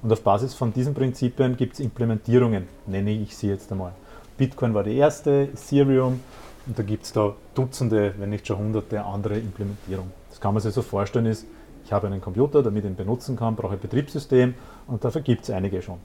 Und 0.01 0.11
auf 0.11 0.21
Basis 0.21 0.53
von 0.53 0.73
diesen 0.73 0.93
Prinzipien 0.93 1.55
gibt 1.57 1.73
es 1.73 1.79
Implementierungen, 1.79 2.67
nenne 2.85 3.11
ich 3.11 3.35
sie 3.37 3.47
jetzt 3.49 3.71
einmal. 3.71 3.93
Bitcoin 4.37 4.73
war 4.73 4.83
die 4.83 4.95
erste, 4.95 5.49
Ethereum, 5.53 6.19
und 6.65 6.77
da 6.77 6.83
gibt 6.83 7.05
es 7.05 7.13
da 7.13 7.33
Dutzende, 7.55 8.13
wenn 8.17 8.29
nicht 8.29 8.45
schon 8.45 8.57
hunderte 8.57 9.03
andere 9.03 9.37
Implementierungen. 9.37 10.11
Das 10.29 10.39
kann 10.39 10.53
man 10.53 10.61
sich 10.61 10.73
so 10.73 10.81
vorstellen, 10.81 11.25
ist, 11.25 11.45
ich 11.85 11.93
habe 11.93 12.07
einen 12.07 12.21
Computer, 12.21 12.61
damit 12.61 12.83
ich 12.83 12.91
ihn 12.91 12.95
benutzen 12.95 13.35
kann, 13.35 13.55
brauche 13.55 13.73
ein 13.73 13.79
Betriebssystem 13.79 14.53
und 14.87 15.03
dafür 15.03 15.21
gibt 15.21 15.43
es 15.43 15.49
einige 15.49 15.81
schon, 15.81 15.97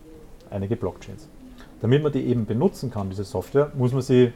einige 0.50 0.76
Blockchains. 0.76 1.28
Damit 1.80 2.02
man 2.02 2.12
die 2.12 2.24
eben 2.26 2.46
benutzen 2.46 2.90
kann, 2.90 3.10
diese 3.10 3.24
Software, 3.24 3.72
muss 3.74 3.92
man 3.92 4.02
sie 4.02 4.32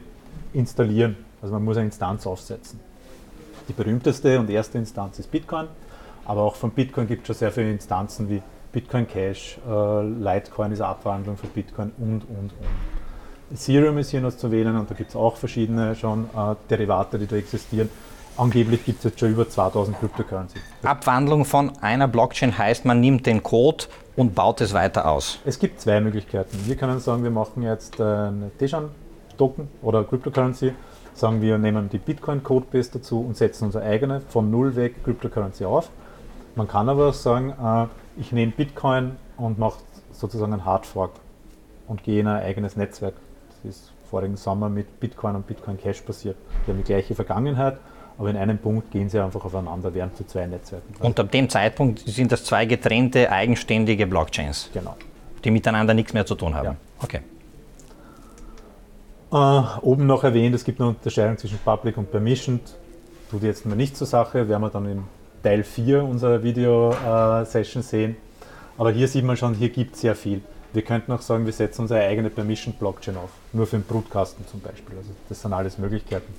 installieren, 0.53 1.15
also 1.41 1.53
man 1.53 1.63
muss 1.63 1.77
eine 1.77 1.85
Instanz 1.85 2.27
aufsetzen. 2.27 2.79
Die 3.67 3.73
berühmteste 3.73 4.39
und 4.39 4.49
erste 4.49 4.77
Instanz 4.77 5.19
ist 5.19 5.29
Bitcoin, 5.29 5.67
aber 6.25 6.41
auch 6.41 6.55
von 6.55 6.71
Bitcoin 6.71 7.07
gibt 7.07 7.23
es 7.23 7.27
schon 7.27 7.35
sehr 7.35 7.51
viele 7.51 7.71
Instanzen 7.71 8.29
wie 8.29 8.41
Bitcoin 8.71 9.07
Cash, 9.07 9.57
äh, 9.67 10.03
Litecoin 10.03 10.71
ist 10.71 10.81
eine 10.81 10.89
Abwandlung 10.89 11.37
von 11.37 11.49
Bitcoin 11.49 11.91
und, 11.97 12.21
und, 12.29 12.51
und. 12.51 12.51
Ethereum 13.51 13.97
ist 13.97 14.11
hier 14.11 14.21
noch 14.21 14.35
zu 14.35 14.51
wählen 14.51 14.75
und 14.75 14.89
da 14.89 14.93
gibt 14.93 15.09
es 15.09 15.15
auch 15.15 15.37
verschiedene 15.37 15.95
schon 15.95 16.25
äh, 16.25 16.55
Derivate, 16.69 17.17
die 17.17 17.27
da 17.27 17.37
existieren. 17.37 17.89
Angeblich 18.37 18.85
gibt 18.85 18.99
es 18.99 19.05
jetzt 19.05 19.19
schon 19.19 19.31
über 19.31 19.49
2000 19.49 19.99
Cryptocurrency. 19.99 20.59
Abwandlung 20.83 21.43
von 21.43 21.75
einer 21.81 22.07
Blockchain 22.07 22.55
heißt, 22.55 22.85
man 22.85 22.99
nimmt 22.99 23.25
den 23.25 23.41
Code 23.41 23.85
und 24.15 24.35
baut 24.35 24.61
es 24.61 24.73
weiter 24.73 25.09
aus. 25.09 25.39
Es 25.43 25.57
gibt 25.57 25.81
zwei 25.81 25.99
Möglichkeiten. 25.99 26.57
Wir 26.65 26.75
können 26.75 26.99
sagen, 26.99 27.23
wir 27.23 27.31
machen 27.31 27.63
jetzt 27.63 27.99
eine 27.99 28.51
Tejan-Token 28.59 29.69
oder 29.81 30.03
Cryptocurrency 30.03 30.73
sagen 31.19 31.41
wir, 31.41 31.57
nehmen 31.57 31.89
die 31.89 31.97
Bitcoin-Codebase 31.97 32.91
dazu 32.93 33.21
und 33.21 33.37
setzen 33.37 33.65
unsere 33.65 33.83
eigene 33.83 34.21
von 34.21 34.49
null 34.51 34.75
weg 34.75 35.03
Cryptocurrency 35.03 35.65
auf. 35.65 35.89
Man 36.55 36.67
kann 36.67 36.89
aber 36.89 37.09
auch 37.09 37.13
sagen, 37.13 37.51
äh, 37.51 37.87
ich 38.19 38.31
nehme 38.31 38.51
Bitcoin 38.51 39.17
und 39.37 39.59
mache 39.59 39.79
sozusagen 40.11 40.53
einen 40.53 40.65
Hardfork 40.65 41.11
und 41.87 42.03
gehe 42.03 42.19
in 42.21 42.27
ein 42.27 42.41
eigenes 42.43 42.75
Netzwerk. 42.75 43.13
Das 43.49 43.71
ist 43.71 43.91
vorigen 44.09 44.37
Sommer 44.37 44.69
mit 44.69 44.99
Bitcoin 44.99 45.35
und 45.35 45.47
Bitcoin 45.47 45.77
Cash 45.77 46.01
passiert. 46.01 46.37
Die 46.65 46.71
haben 46.71 46.77
die 46.77 46.83
gleiche 46.83 47.13
Vergangenheit, 47.13 47.77
aber 48.17 48.29
in 48.29 48.37
einem 48.37 48.57
Punkt 48.57 48.91
gehen 48.91 49.09
sie 49.09 49.19
einfach 49.19 49.43
aufeinander, 49.45 49.93
während 49.93 50.15
zu 50.17 50.25
zwei 50.25 50.47
Netzwerken. 50.47 50.93
Und 50.99 51.19
ab 51.19 51.31
dem 51.31 51.49
Zeitpunkt 51.49 51.99
sind 51.99 52.31
das 52.31 52.43
zwei 52.43 52.65
getrennte, 52.65 53.31
eigenständige 53.31 54.07
Blockchains. 54.07 54.69
Genau. 54.73 54.95
Die 55.43 55.51
miteinander 55.51 55.93
nichts 55.93 56.13
mehr 56.13 56.25
zu 56.25 56.35
tun 56.35 56.55
haben. 56.55 56.65
Ja. 56.65 56.75
Okay. 57.01 57.19
Äh, 59.31 59.61
oben 59.81 60.05
noch 60.05 60.23
erwähnt, 60.23 60.53
es 60.55 60.63
gibt 60.63 60.79
eine 60.79 60.89
Unterscheidung 60.89 61.37
zwischen 61.37 61.57
Public 61.59 61.97
und 61.97 62.11
Permissioned. 62.11 62.61
Tut 63.29 63.43
jetzt 63.43 63.65
mal 63.65 63.75
nicht 63.75 63.97
zur 63.97 64.07
Sache, 64.07 64.47
werden 64.47 64.61
wir 64.61 64.69
dann 64.69 64.89
in 64.89 65.03
Teil 65.43 65.63
4 65.63 66.01
unserer 66.03 66.43
Video-Session 66.43 67.83
sehen. 67.83 68.15
Aber 68.77 68.91
hier 68.91 69.09
sieht 69.09 69.25
man 69.25 69.35
schon, 69.35 69.53
hier 69.53 69.67
gibt 69.69 69.95
es 69.95 70.01
sehr 70.01 70.15
viel. 70.15 70.41
Wir 70.71 70.81
könnten 70.81 71.11
auch 71.11 71.21
sagen, 71.21 71.45
wir 71.45 71.51
setzen 71.51 71.81
unsere 71.81 71.99
eigene 72.01 72.29
Permission-Blockchain 72.29 73.17
auf, 73.17 73.31
nur 73.51 73.67
für 73.67 73.77
den 73.77 73.83
Brutkasten 73.83 74.47
zum 74.47 74.61
Beispiel. 74.61 74.95
Also 74.97 75.09
das 75.27 75.41
sind 75.41 75.51
alles 75.51 75.77
Möglichkeiten. 75.77 76.33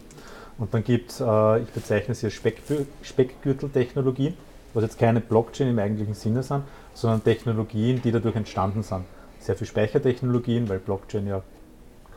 Und 0.57 0.73
dann 0.73 0.83
gibt 0.83 1.11
es, 1.11 1.21
äh, 1.21 1.61
ich 1.61 1.69
bezeichne 1.69 2.13
es 2.13 2.21
hier 2.21 2.31
Speckgürteltechnologien, 2.31 4.33
was 4.73 4.83
jetzt 4.83 4.99
keine 4.99 5.21
Blockchain 5.21 5.69
im 5.69 5.79
eigentlichen 5.79 6.15
Sinne 6.15 6.43
sind, 6.43 6.63
sondern 6.95 7.23
Technologien, 7.23 8.01
die 8.01 8.13
dadurch 8.13 8.37
entstanden 8.37 8.83
sind. 8.83 9.05
Sehr 9.41 9.57
viel 9.57 9.67
Speichertechnologien, 9.67 10.71
weil 10.71 10.79
Blockchain 10.79 11.27
ja 11.27 11.43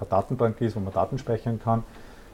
eine 0.01 0.09
Datenbank 0.09 0.59
ist, 0.61 0.75
wo 0.75 0.79
man 0.79 0.93
Daten 0.93 1.17
speichern 1.17 1.59
kann. 1.63 1.83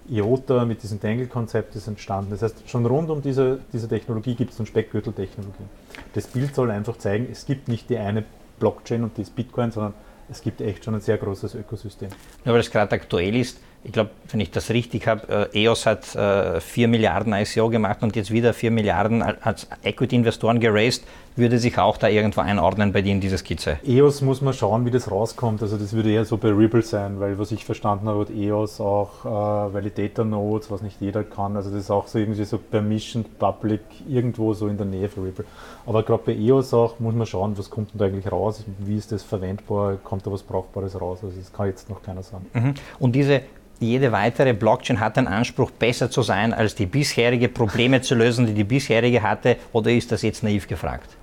IOTA 0.09 0.65
mit 0.65 0.83
diesem 0.83 0.99
Dangle-Konzept 0.99 1.75
ist 1.75 1.87
entstanden. 1.87 2.31
Das 2.31 2.41
heißt, 2.41 2.69
schon 2.69 2.85
rund 2.85 3.09
um 3.09 3.21
diese, 3.21 3.59
diese 3.73 3.89
Technologie 3.89 4.35
gibt 4.35 4.53
es 4.53 4.59
eine 4.59 4.65
Speckgürtel-Technologie. 4.65 5.65
Das 6.13 6.27
Bild 6.27 6.55
soll 6.55 6.71
einfach 6.71 6.97
zeigen, 6.97 7.27
es 7.29 7.45
gibt 7.45 7.67
nicht 7.67 7.89
die 7.89 7.97
eine 7.97 8.23
Blockchain 8.59 9.03
und 9.03 9.17
die 9.17 9.23
ist 9.23 9.35
Bitcoin, 9.35 9.71
sondern 9.71 9.93
es 10.29 10.41
gibt 10.41 10.61
echt 10.61 10.83
schon 10.83 10.95
ein 10.95 11.01
sehr 11.01 11.17
großes 11.17 11.55
Ökosystem. 11.55 12.09
Ja, 12.45 12.53
weil 12.53 12.59
es 12.59 12.71
gerade 12.71 12.93
aktuell 12.93 13.35
ist, 13.35 13.59
ich 13.83 13.91
glaube, 13.93 14.09
wenn 14.29 14.39
ich 14.39 14.51
das 14.51 14.69
richtig 14.69 15.07
habe, 15.07 15.49
äh, 15.53 15.63
EOS 15.63 15.85
hat 15.85 16.15
äh, 16.15 16.59
4 16.59 16.87
Milliarden 16.87 17.33
ICO 17.33 17.69
gemacht 17.69 18.01
und 18.01 18.15
jetzt 18.15 18.31
wieder 18.31 18.53
4 18.53 18.71
Milliarden 18.71 19.21
als 19.21 19.67
Equity-Investoren 19.83 20.59
geraced. 20.59 21.03
Würde 21.37 21.59
sich 21.59 21.77
auch 21.77 21.97
da 21.97 22.07
irgendwo 22.07 22.41
einordnen 22.41 22.91
bei 22.91 23.03
dir 23.03 23.11
in 23.11 23.21
diese 23.21 23.37
Skizze? 23.37 23.77
EOS 23.85 24.21
muss 24.21 24.41
man 24.41 24.55
schauen, 24.55 24.85
wie 24.87 24.91
das 24.91 25.11
rauskommt. 25.11 25.61
Also 25.61 25.77
das 25.77 25.93
würde 25.93 26.11
eher 26.11 26.25
so 26.25 26.37
bei 26.37 26.49
Ripple 26.49 26.81
sein, 26.81 27.19
weil 27.19 27.37
was 27.37 27.51
ich 27.51 27.63
verstanden 27.63 28.07
habe, 28.07 28.21
hat 28.21 28.31
EOS 28.31 28.81
auch 28.81 29.23
äh, 29.23 29.73
Validator 29.73 30.25
Nodes, 30.25 30.71
was 30.71 30.81
nicht 30.81 30.99
jeder 30.99 31.23
kann. 31.23 31.55
Also 31.55 31.69
das 31.69 31.81
ist 31.81 31.91
auch 31.91 32.07
so 32.07 32.17
irgendwie 32.17 32.43
so 32.43 32.57
Permissioned 32.57 33.37
Public 33.37 33.81
irgendwo 34.09 34.55
so 34.55 34.67
in 34.67 34.77
der 34.77 34.87
Nähe 34.87 35.09
von 35.09 35.25
Ripple. 35.25 35.45
Aber 35.85 36.01
gerade 36.01 36.23
bei 36.25 36.33
EOS 36.33 36.73
auch 36.73 36.99
muss 36.99 37.13
man 37.13 37.27
schauen, 37.27 37.55
was 37.55 37.69
kommt 37.69 37.93
denn 37.93 37.99
da 37.99 38.05
eigentlich 38.05 38.31
raus, 38.31 38.63
wie 38.79 38.97
ist 38.97 39.11
das 39.11 39.21
verwendbar, 39.21 39.97
kommt 40.03 40.25
da 40.25 40.31
was 40.31 40.41
Brauchbares 40.41 40.99
raus. 40.99 41.19
Also 41.21 41.37
das 41.37 41.53
kann 41.53 41.67
jetzt 41.67 41.87
noch 41.87 42.01
keiner 42.01 42.23
sagen. 42.23 42.47
Mhm. 42.53 42.73
Und 42.97 43.15
diese 43.15 43.43
jede 43.79 44.11
weitere 44.11 44.53
Blockchain 44.53 44.99
hat 44.99 45.17
den 45.17 45.27
Anspruch, 45.27 45.69
besser 45.69 46.09
zu 46.09 46.23
sein, 46.23 46.51
als 46.51 46.73
die 46.73 46.87
bisherige 46.87 47.47
Probleme 47.47 48.01
zu 48.01 48.15
lösen, 48.15 48.47
die 48.47 48.53
die 48.53 48.63
bisherige 48.63 49.21
hatte, 49.21 49.57
oder 49.71 49.91
ist 49.91 50.11
das 50.11 50.23
jetzt 50.23 50.41
naiv 50.41 50.67
gefragt? 50.67 51.15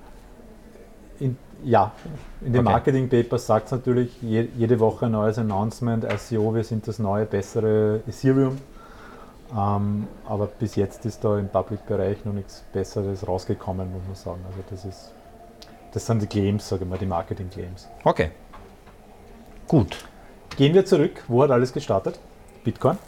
Ja, 1.64 1.92
in 2.42 2.52
den 2.52 2.60
okay. 2.60 2.72
Marketing 2.72 3.08
Papers 3.08 3.46
sagt 3.46 3.66
es 3.66 3.72
natürlich 3.72 4.20
je, 4.20 4.48
jede 4.56 4.78
Woche 4.80 5.06
ein 5.06 5.12
neues 5.12 5.38
Announcement, 5.38 6.04
ICO, 6.04 6.54
wir 6.54 6.62
sind 6.62 6.86
das 6.86 6.98
neue, 6.98 7.24
bessere 7.24 8.00
Ethereum. 8.06 8.58
Ähm, 9.56 10.06
aber 10.26 10.46
bis 10.46 10.76
jetzt 10.76 11.06
ist 11.06 11.24
da 11.24 11.38
im 11.38 11.48
Public-Bereich 11.48 12.24
noch 12.24 12.34
nichts 12.34 12.64
Besseres 12.72 13.26
rausgekommen, 13.26 13.90
muss 13.92 14.02
man 14.06 14.14
sagen. 14.14 14.40
Also 14.46 14.58
das 14.68 14.84
ist, 14.84 15.12
das 15.92 16.04
sind 16.04 16.20
die 16.22 16.26
Claims, 16.26 16.68
sage 16.68 16.84
ich 16.84 16.90
mal, 16.90 16.98
die 16.98 17.06
Marketing-Claims. 17.06 17.88
Okay. 18.04 18.30
Gut. 19.66 20.04
Gehen 20.56 20.74
wir 20.74 20.84
zurück. 20.84 21.24
Wo 21.28 21.42
hat 21.42 21.50
alles 21.50 21.72
gestartet? 21.72 22.20
Bitcoin. 22.62 22.98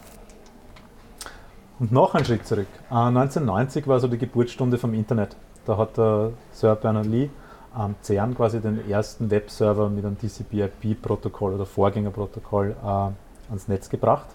Und 1.79 1.91
noch 1.91 2.15
einen 2.15 2.25
Schritt 2.25 2.47
zurück. 2.47 2.67
1990 2.89 3.85
äh, 3.85 3.87
war 3.87 3.99
so 3.99 4.07
die 4.07 4.17
Geburtsstunde 4.17 4.79
vom 4.79 4.95
Internet. 4.95 5.35
Da 5.65 5.77
hat 5.77 5.97
der 5.97 6.31
Sir 6.51 6.75
Bernard-Lee 6.75 7.29
am 7.73 7.95
CERN 8.01 8.35
quasi 8.35 8.59
den 8.59 8.89
ersten 8.89 9.29
Webserver 9.29 9.89
mit 9.89 10.05
einem 10.05 10.17
TCP/IP-Protokoll 10.17 11.55
oder 11.55 11.65
Vorgängerprotokoll 11.65 12.75
äh, 12.81 12.85
ans 12.85 13.67
Netz 13.67 13.89
gebracht. 13.89 14.27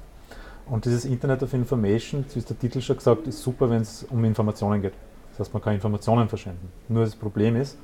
Und 0.67 0.85
dieses 0.85 1.05
Internet 1.05 1.43
of 1.43 1.53
Information, 1.55 2.25
wie 2.35 2.41
der 2.41 2.59
Titel 2.59 2.81
schon 2.81 2.97
gesagt, 2.97 3.27
ist 3.27 3.43
super, 3.43 3.69
wenn 3.69 3.83
es 3.83 4.05
um 4.05 4.25
Informationen 4.25 4.81
geht. 4.81 4.95
Das 5.31 5.41
heißt, 5.41 5.55
man 5.55 5.63
kann 5.63 5.75
Informationen 5.75 6.29
verschwenden. 6.29 6.71
Nur 6.89 7.05
das 7.05 7.17
Problem 7.17 7.57
ist, 7.57 7.79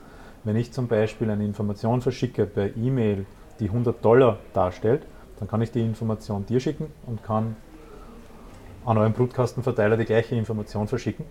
wenn 0.45 0.57
ich 0.57 0.73
zum 0.73 0.87
Beispiel 0.87 1.31
eine 1.31 1.45
Information 1.45 2.01
verschicke 2.01 2.47
per 2.47 2.77
E-Mail, 2.77 3.27
die 3.59 3.67
100 3.67 4.05
Dollar 4.05 4.39
darstellt, 4.53 5.03
dann 5.39 5.49
kann 5.49 5.61
ich 5.63 5.71
die 5.73 5.81
Information 5.81 6.47
dir 6.47 6.61
schicken 6.61 6.87
und 7.07 7.23
kann 7.25 7.57
an 8.85 8.97
euren 8.97 9.13
Brutkastenverteiler 9.13 9.97
die 9.97 10.05
gleiche 10.05 10.35
Information 10.37 10.89
verschicken 10.89 11.27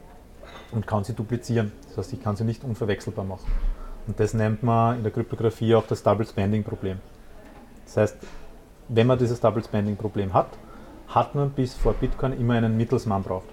und 0.71 0.85
kann 0.85 1.03
sie 1.03 1.13
duplizieren. 1.13 1.71
Das 1.87 1.97
heißt, 1.97 2.13
ich 2.13 2.21
kann 2.21 2.35
sie 2.35 2.43
nicht 2.43 2.63
unverwechselbar 2.63 3.25
machen. 3.25 3.49
Und 4.07 4.19
das 4.19 4.33
nennt 4.33 4.63
man 4.63 4.97
in 4.97 5.03
der 5.03 5.11
Kryptographie 5.11 5.75
auch 5.75 5.85
das 5.85 6.01
Double 6.01 6.25
Spending 6.25 6.63
Problem. 6.63 6.99
Das 7.85 7.97
heißt, 7.97 8.17
wenn 8.89 9.07
man 9.07 9.19
dieses 9.19 9.39
Double 9.39 9.63
Spending 9.63 9.97
Problem 9.97 10.33
hat, 10.33 10.47
hat 11.09 11.35
man 11.35 11.51
bis 11.51 11.73
vor 11.73 11.93
Bitcoin 11.93 12.33
immer 12.39 12.55
einen 12.55 12.77
Mittelsmann 12.77 13.23
braucht. 13.23 13.47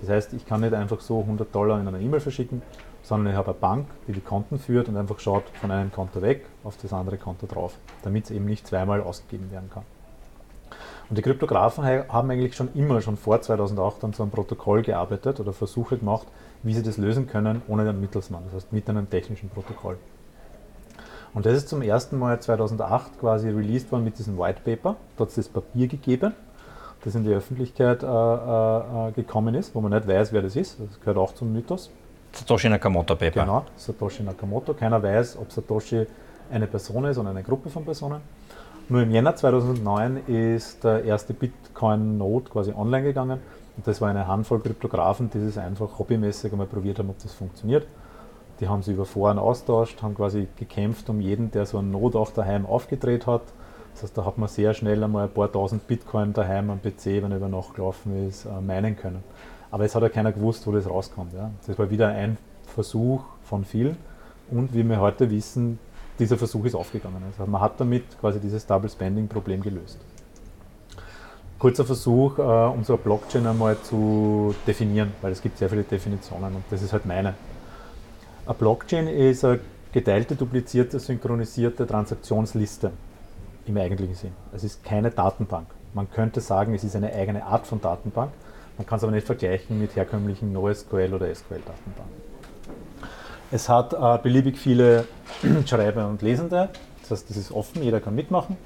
Das 0.00 0.10
heißt, 0.10 0.32
ich 0.32 0.46
kann 0.46 0.60
nicht 0.60 0.74
einfach 0.74 1.00
so 1.00 1.20
100 1.20 1.54
Dollar 1.54 1.80
in 1.80 1.88
einer 1.88 2.00
E-Mail 2.00 2.20
verschicken, 2.20 2.62
sondern 3.02 3.32
ich 3.32 3.38
habe 3.38 3.50
eine 3.50 3.58
Bank, 3.58 3.86
die 4.06 4.12
die 4.12 4.20
Konten 4.20 4.58
führt 4.58 4.88
und 4.88 4.96
einfach 4.96 5.18
schaut 5.18 5.44
von 5.60 5.70
einem 5.70 5.92
Konto 5.92 6.22
weg 6.22 6.44
auf 6.64 6.76
das 6.80 6.92
andere 6.92 7.16
Konto 7.16 7.46
drauf, 7.46 7.76
damit 8.02 8.24
es 8.24 8.30
eben 8.30 8.44
nicht 8.44 8.66
zweimal 8.66 9.02
ausgegeben 9.02 9.50
werden 9.50 9.70
kann. 9.72 9.84
Und 11.08 11.16
die 11.16 11.22
Kryptografen 11.22 11.84
haben 11.84 12.30
eigentlich 12.30 12.54
schon 12.54 12.68
immer, 12.74 13.00
schon 13.00 13.16
vor 13.16 13.40
2008, 13.40 14.04
an 14.04 14.12
so 14.12 14.22
einem 14.22 14.30
Protokoll 14.30 14.82
gearbeitet 14.82 15.40
oder 15.40 15.54
Versuche 15.54 15.96
gemacht, 15.96 16.26
wie 16.62 16.74
sie 16.74 16.82
das 16.82 16.96
lösen 16.96 17.26
können 17.26 17.62
ohne 17.68 17.84
den 17.84 18.00
Mittelsmann, 18.00 18.42
das 18.46 18.54
heißt 18.54 18.72
mit 18.72 18.88
einem 18.88 19.08
technischen 19.08 19.48
Protokoll. 19.48 19.96
Und 21.34 21.46
das 21.46 21.54
ist 21.54 21.68
zum 21.68 21.82
ersten 21.82 22.18
Mal 22.18 22.40
2008 22.40 23.20
quasi 23.20 23.50
released 23.50 23.92
worden 23.92 24.04
mit 24.04 24.18
diesem 24.18 24.38
White 24.38 24.62
Paper. 24.64 24.96
Da 25.16 25.22
hat 25.22 25.28
es 25.28 25.34
das 25.36 25.48
Papier 25.48 25.86
gegeben, 25.86 26.32
das 27.04 27.14
in 27.14 27.24
die 27.24 27.30
Öffentlichkeit 27.30 28.02
äh, 28.02 28.06
äh, 28.06 29.12
gekommen 29.12 29.54
ist, 29.54 29.74
wo 29.74 29.80
man 29.80 29.92
nicht 29.92 30.08
weiß, 30.08 30.32
wer 30.32 30.42
das 30.42 30.56
ist. 30.56 30.80
Das 30.80 30.98
gehört 31.00 31.18
auch 31.18 31.34
zum 31.34 31.52
Mythos. 31.52 31.90
Satoshi 32.32 32.68
Nakamoto 32.68 33.14
Paper. 33.14 33.40
Genau, 33.40 33.64
Satoshi 33.76 34.22
Nakamoto. 34.22 34.74
Keiner 34.74 35.02
weiß, 35.02 35.38
ob 35.38 35.52
Satoshi 35.52 36.06
eine 36.50 36.66
Person 36.66 37.04
ist 37.04 37.18
oder 37.18 37.30
eine 37.30 37.42
Gruppe 37.42 37.68
von 37.68 37.84
Personen. 37.84 38.20
Nur 38.88 39.02
im 39.02 39.10
Jänner 39.10 39.36
2009 39.36 40.22
ist 40.26 40.82
der 40.82 41.04
erste 41.04 41.34
Bitcoin-Node 41.34 42.48
quasi 42.50 42.72
online 42.72 43.04
gegangen. 43.04 43.40
Und 43.78 43.86
das 43.86 44.00
war 44.00 44.08
eine 44.08 44.26
Handvoll 44.26 44.58
Kryptografen, 44.58 45.30
die 45.30 45.38
das 45.38 45.56
einfach 45.56 46.00
hobbymäßig 46.00 46.50
einmal 46.50 46.66
probiert 46.66 46.98
haben, 46.98 47.10
ob 47.10 47.22
das 47.22 47.32
funktioniert. 47.32 47.86
Die 48.58 48.68
haben 48.68 48.82
sie 48.82 48.90
über 48.90 49.06
Foren 49.06 49.38
austauscht, 49.38 50.02
haben 50.02 50.16
quasi 50.16 50.48
gekämpft 50.56 51.08
um 51.08 51.20
jeden, 51.20 51.52
der 51.52 51.64
so 51.64 51.78
einen 51.78 51.92
Node 51.92 52.18
auch 52.18 52.32
daheim 52.32 52.66
aufgedreht 52.66 53.28
hat. 53.28 53.42
Das 53.94 54.02
heißt, 54.02 54.18
da 54.18 54.24
hat 54.24 54.36
man 54.36 54.48
sehr 54.48 54.74
schnell 54.74 55.02
einmal 55.04 55.28
ein 55.28 55.30
paar 55.32 55.50
tausend 55.50 55.86
Bitcoin 55.86 56.32
daheim 56.32 56.70
am 56.70 56.82
PC, 56.82 57.22
wenn 57.22 57.30
er 57.30 57.36
über 57.36 57.48
Nacht 57.48 57.74
gelaufen 57.74 58.28
ist, 58.28 58.46
äh, 58.46 58.60
meinen 58.60 58.96
können. 58.96 59.22
Aber 59.70 59.84
es 59.84 59.94
hat 59.94 60.02
ja 60.02 60.08
keiner 60.08 60.32
gewusst, 60.32 60.66
wo 60.66 60.72
das 60.72 60.90
rauskommt. 60.90 61.32
Ja. 61.34 61.52
Das 61.64 61.78
war 61.78 61.88
wieder 61.88 62.08
ein 62.08 62.36
Versuch 62.66 63.22
von 63.44 63.64
vielen. 63.64 63.96
Und 64.50 64.74
wie 64.74 64.82
wir 64.82 64.98
heute 65.00 65.30
wissen, 65.30 65.78
dieser 66.18 66.36
Versuch 66.36 66.64
ist 66.64 66.74
aufgegangen. 66.74 67.22
Also 67.30 67.48
man 67.48 67.60
hat 67.60 67.78
damit 67.78 68.18
quasi 68.18 68.40
dieses 68.40 68.66
Double 68.66 68.90
Spending 68.90 69.28
Problem 69.28 69.62
gelöst. 69.62 70.00
Kurzer 71.58 71.84
Versuch, 71.84 72.38
äh, 72.38 72.42
eine 72.42 72.98
Blockchain 73.02 73.46
einmal 73.46 73.80
zu 73.82 74.54
definieren, 74.66 75.12
weil 75.22 75.32
es 75.32 75.42
gibt 75.42 75.58
sehr 75.58 75.68
viele 75.68 75.82
Definitionen 75.82 76.54
und 76.54 76.64
das 76.70 76.82
ist 76.82 76.92
halt 76.92 77.04
meine. 77.04 77.34
Eine 78.46 78.54
Blockchain 78.54 79.08
ist 79.08 79.44
eine 79.44 79.60
geteilte, 79.92 80.36
duplizierte, 80.36 81.00
synchronisierte 81.00 81.86
Transaktionsliste 81.86 82.92
im 83.66 83.76
eigentlichen 83.76 84.14
Sinn. 84.14 84.32
Es 84.54 84.62
ist 84.62 84.84
keine 84.84 85.10
Datenbank. 85.10 85.66
Man 85.94 86.10
könnte 86.10 86.40
sagen, 86.40 86.74
es 86.74 86.84
ist 86.84 86.94
eine 86.94 87.12
eigene 87.12 87.44
Art 87.44 87.66
von 87.66 87.80
Datenbank. 87.80 88.30
Man 88.76 88.86
kann 88.86 88.98
es 88.98 89.02
aber 89.02 89.12
nicht 89.12 89.26
vergleichen 89.26 89.80
mit 89.80 89.96
herkömmlichen 89.96 90.52
NoSQL 90.52 91.12
oder 91.12 91.34
SQL-Datenbanken. 91.34 92.28
Es 93.50 93.68
hat 93.68 93.94
äh, 93.94 94.18
beliebig 94.22 94.58
viele 94.58 95.06
Schreiber 95.66 96.06
und 96.06 96.22
Lesende, 96.22 96.68
das 97.00 97.10
heißt, 97.10 97.30
das 97.30 97.36
ist 97.36 97.50
offen, 97.50 97.82
jeder 97.82 98.00
kann 98.00 98.14
mitmachen. 98.14 98.56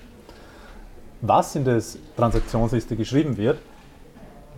Was 1.24 1.54
in 1.54 1.64
der 1.64 1.80
Transaktionsliste 2.16 2.96
geschrieben 2.96 3.36
wird, 3.36 3.58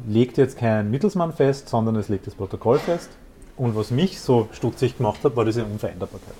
legt 0.08 0.38
jetzt 0.38 0.56
kein 0.56 0.90
Mittelsmann 0.90 1.34
fest, 1.34 1.68
sondern 1.68 1.94
es 1.96 2.08
legt 2.08 2.26
das 2.26 2.34
Protokoll 2.34 2.78
fest. 2.78 3.10
Und 3.58 3.76
was 3.76 3.90
mich 3.90 4.18
so 4.18 4.48
stutzig 4.50 4.96
gemacht 4.96 5.22
hat, 5.22 5.36
war 5.36 5.44
diese 5.44 5.62
Unveränderbarkeit. 5.62 6.34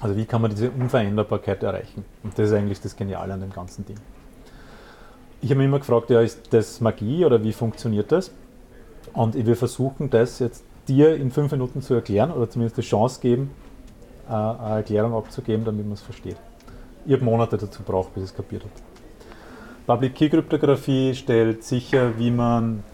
Also 0.00 0.16
wie 0.16 0.26
kann 0.26 0.42
man 0.42 0.50
diese 0.50 0.72
Unveränderbarkeit 0.72 1.62
erreichen? 1.62 2.04
Und 2.24 2.36
das 2.36 2.48
ist 2.48 2.52
eigentlich 2.52 2.80
das 2.80 2.96
Geniale 2.96 3.32
an 3.32 3.40
dem 3.40 3.52
ganzen 3.52 3.86
Ding. 3.86 3.98
Ich 5.40 5.50
habe 5.50 5.58
mich 5.58 5.66
immer 5.66 5.78
gefragt, 5.78 6.10
ja, 6.10 6.20
ist 6.20 6.52
das 6.52 6.80
Magie 6.80 7.24
oder 7.24 7.40
wie 7.44 7.52
funktioniert 7.52 8.10
das? 8.10 8.32
Und 9.12 9.34
wir 9.34 9.56
versuchen 9.56 10.10
das 10.10 10.40
jetzt 10.40 10.64
dir 10.88 11.14
in 11.14 11.30
fünf 11.30 11.52
Minuten 11.52 11.80
zu 11.80 11.94
erklären 11.94 12.32
oder 12.32 12.50
zumindest 12.50 12.78
die 12.78 12.82
Chance 12.82 13.20
geben, 13.20 13.52
äh, 14.28 14.32
eine 14.32 14.76
Erklärung 14.78 15.14
abzugeben, 15.14 15.64
damit 15.64 15.84
man 15.84 15.94
es 15.94 16.02
versteht. 16.02 16.36
Ich 17.06 17.12
habe 17.12 17.24
Monate 17.24 17.56
dazu 17.56 17.84
gebraucht, 17.84 18.12
bis 18.14 18.24
ich 18.24 18.30
es 18.30 18.36
kapiert 18.36 18.62
habe. 18.64 18.97
Public 19.88 20.16
Key 20.16 20.28
Kryptographie 20.28 21.14
stellt 21.14 21.64
sicher, 21.64 22.18
wie 22.18 22.30
man 22.30 22.84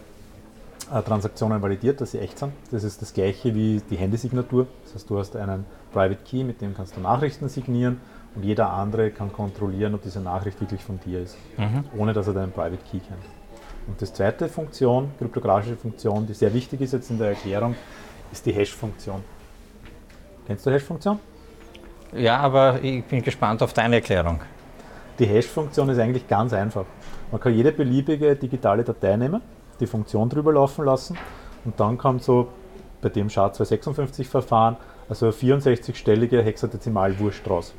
äh, 0.93 1.01
Transaktionen 1.01 1.61
validiert, 1.61 1.99
dass 1.99 2.11
sie 2.11 2.19
echt 2.19 2.39
sind. 2.39 2.53
Das 2.71 2.85
ist 2.85 3.01
das 3.01 3.13
gleiche 3.13 3.53
wie 3.53 3.81
die 3.89 3.97
Handysignatur. 3.97 4.65
Das 4.85 4.95
heißt, 4.95 5.09
du 5.09 5.19
hast 5.19 5.35
einen 5.35 5.65
Private 5.91 6.21
Key, 6.23 6.45
mit 6.45 6.61
dem 6.61 6.73
kannst 6.73 6.95
du 6.95 7.01
Nachrichten 7.01 7.49
signieren 7.49 7.99
und 8.33 8.45
jeder 8.45 8.69
andere 8.69 9.11
kann 9.11 9.33
kontrollieren, 9.33 9.93
ob 9.93 10.03
diese 10.03 10.21
Nachricht 10.21 10.61
wirklich 10.61 10.81
von 10.81 10.97
dir 11.01 11.19
ist, 11.19 11.35
mhm. 11.57 11.83
ohne 11.97 12.13
dass 12.13 12.27
er 12.27 12.33
deinen 12.33 12.53
Private 12.53 12.81
Key 12.89 12.99
kennt. 12.99 13.25
Und 13.87 13.99
die 13.99 14.05
zweite 14.05 14.47
Funktion, 14.47 15.11
kryptografische 15.19 15.75
Funktion, 15.75 16.25
die 16.25 16.33
sehr 16.33 16.53
wichtig 16.53 16.79
ist 16.79 16.93
jetzt 16.93 17.09
in 17.11 17.17
der 17.17 17.31
Erklärung, 17.31 17.75
ist 18.31 18.45
die 18.45 18.53
Hash-Funktion. 18.53 19.21
Kennst 20.47 20.65
du 20.65 20.71
Hash-Funktion? 20.71 21.19
Ja, 22.15 22.37
aber 22.37 22.81
ich 22.81 23.03
bin 23.03 23.21
gespannt 23.21 23.61
auf 23.61 23.73
deine 23.73 23.95
Erklärung. 23.95 24.39
Die 25.17 25.25
Hash-Funktion 25.25 25.87
ist 25.87 25.97
eigentlich 25.97 26.27
ganz 26.27 26.51
einfach. 26.51 26.83
Man 27.31 27.39
kann 27.39 27.53
jede 27.53 27.71
beliebige 27.71 28.35
digitale 28.35 28.83
Datei 28.83 29.15
nehmen, 29.15 29.41
die 29.79 29.87
Funktion 29.87 30.27
drüber 30.27 30.51
laufen 30.51 30.83
lassen 30.83 31.17
und 31.63 31.79
dann 31.79 31.97
kommt 31.97 32.21
so 32.21 32.49
bei 33.01 33.07
dem 33.07 33.29
SHA-256-Verfahren 33.29 34.75
also 35.07 35.27
eine 35.27 35.33
64-stellige 35.33 36.41
Hexadezimal-Wurst 36.41 37.49
raus. 37.49 37.73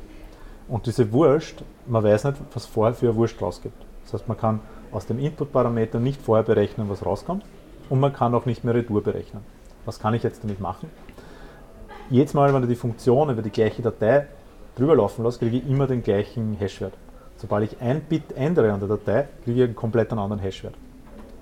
Und 0.67 0.87
diese 0.87 1.11
Wurst, 1.11 1.63
man 1.85 2.03
weiß 2.03 2.23
nicht, 2.23 2.37
was 2.53 2.65
vorher 2.65 2.95
für 2.95 3.09
eine 3.09 3.15
Wurst 3.15 3.39
rausgibt. 3.39 3.85
Das 4.03 4.13
heißt, 4.13 4.27
man 4.27 4.37
kann 4.37 4.59
aus 4.91 5.05
dem 5.05 5.19
Input-Parameter 5.19 5.99
nicht 5.99 6.21
vorher 6.21 6.43
berechnen, 6.43 6.89
was 6.89 7.05
rauskommt 7.05 7.45
und 7.89 7.99
man 7.99 8.13
kann 8.13 8.33
auch 8.33 8.47
nicht 8.47 8.63
mehr 8.63 8.73
Retour 8.73 9.03
berechnen. 9.03 9.43
Was 9.85 9.99
kann 9.99 10.15
ich 10.15 10.23
jetzt 10.23 10.43
damit 10.43 10.59
machen? 10.59 10.89
Jedes 12.09 12.33
Mal, 12.33 12.51
wenn 12.51 12.63
ich 12.63 12.69
die 12.69 12.75
Funktion 12.75 13.29
über 13.29 13.43
die 13.43 13.51
gleiche 13.51 13.83
Datei 13.83 14.25
drüber 14.75 14.95
laufen 14.95 15.23
lasse, 15.23 15.37
kriege 15.37 15.57
ich 15.57 15.69
immer 15.69 15.85
den 15.85 16.01
gleichen 16.01 16.55
Hashwert. 16.55 16.93
Sobald 17.37 17.71
ich 17.71 17.81
ein 17.81 18.01
Bit 18.01 18.35
ändere 18.35 18.73
an 18.73 18.79
der 18.79 18.89
Datei, 18.89 19.27
kriege 19.43 19.59
ich 19.59 19.65
einen 19.65 19.75
komplett 19.75 20.11
anderen 20.11 20.39
Hashwert. 20.39 20.73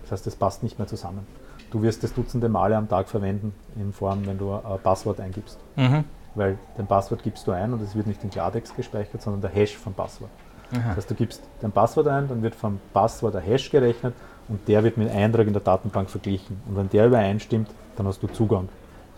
Das 0.04 0.12
heißt, 0.12 0.28
das 0.28 0.36
passt 0.36 0.62
nicht 0.62 0.78
mehr 0.78 0.88
zusammen. 0.88 1.26
Du 1.72 1.82
wirst 1.82 2.04
das 2.04 2.14
Dutzende 2.14 2.50
Male 2.50 2.78
am 2.78 2.88
Tag 2.88 3.10
verwenden, 3.10 3.54
in 3.76 3.92
Form, 3.92 4.26
wenn 4.26 4.38
du 4.38 4.54
ein 4.54 4.80
Passwort 4.84 5.20
eingibst. 5.20 5.58
Mhm. 5.76 6.04
Weil 6.36 6.58
dein 6.78 6.86
Passwort 6.86 7.24
gibst 7.24 7.48
du 7.48 7.52
ein 7.52 7.74
und 7.74 7.82
es 7.82 7.96
wird 7.96 8.08
nicht 8.08 8.24
in 8.24 8.30
Klartext 8.30 8.76
gespeichert, 8.76 9.22
sondern 9.22 9.42
der 9.42 9.50
Hash 9.52 9.76
vom 9.76 9.94
Passwort. 9.94 10.30
Aha. 10.72 10.90
Das 10.90 10.98
heißt, 10.98 11.12
du 11.12 11.16
gibst 11.16 11.42
dein 11.62 11.72
Passwort 11.72 12.08
ein, 12.08 12.28
dann 12.28 12.44
wird 12.44 12.56
vom 12.56 12.80
Passwort 12.94 13.36
ein 13.36 13.44
Hash 13.44 13.72
gerechnet 13.72 14.14
und 14.48 14.68
der 14.68 14.84
wird 14.84 14.98
mit 14.98 15.10
Eintrag 15.10 15.48
in 15.48 15.54
der 15.54 15.62
Datenbank 15.62 16.10
verglichen. 16.10 16.62
Und 16.68 16.76
wenn 16.76 16.90
der 16.90 17.08
übereinstimmt, 17.08 17.70
dann 17.96 18.06
hast 18.08 18.22
du 18.22 18.28
Zugang. 18.28 18.70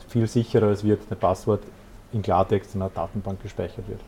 Viel 0.07 0.27
sicherer, 0.27 0.67
als 0.67 0.83
wird 0.83 1.01
dein 1.09 1.17
Passwort 1.17 1.63
in 2.13 2.21
Klartext 2.21 2.75
in 2.75 2.81
einer 2.81 2.91
Datenbank 2.91 3.41
gespeichert 3.41 3.89
wird. 3.89 3.99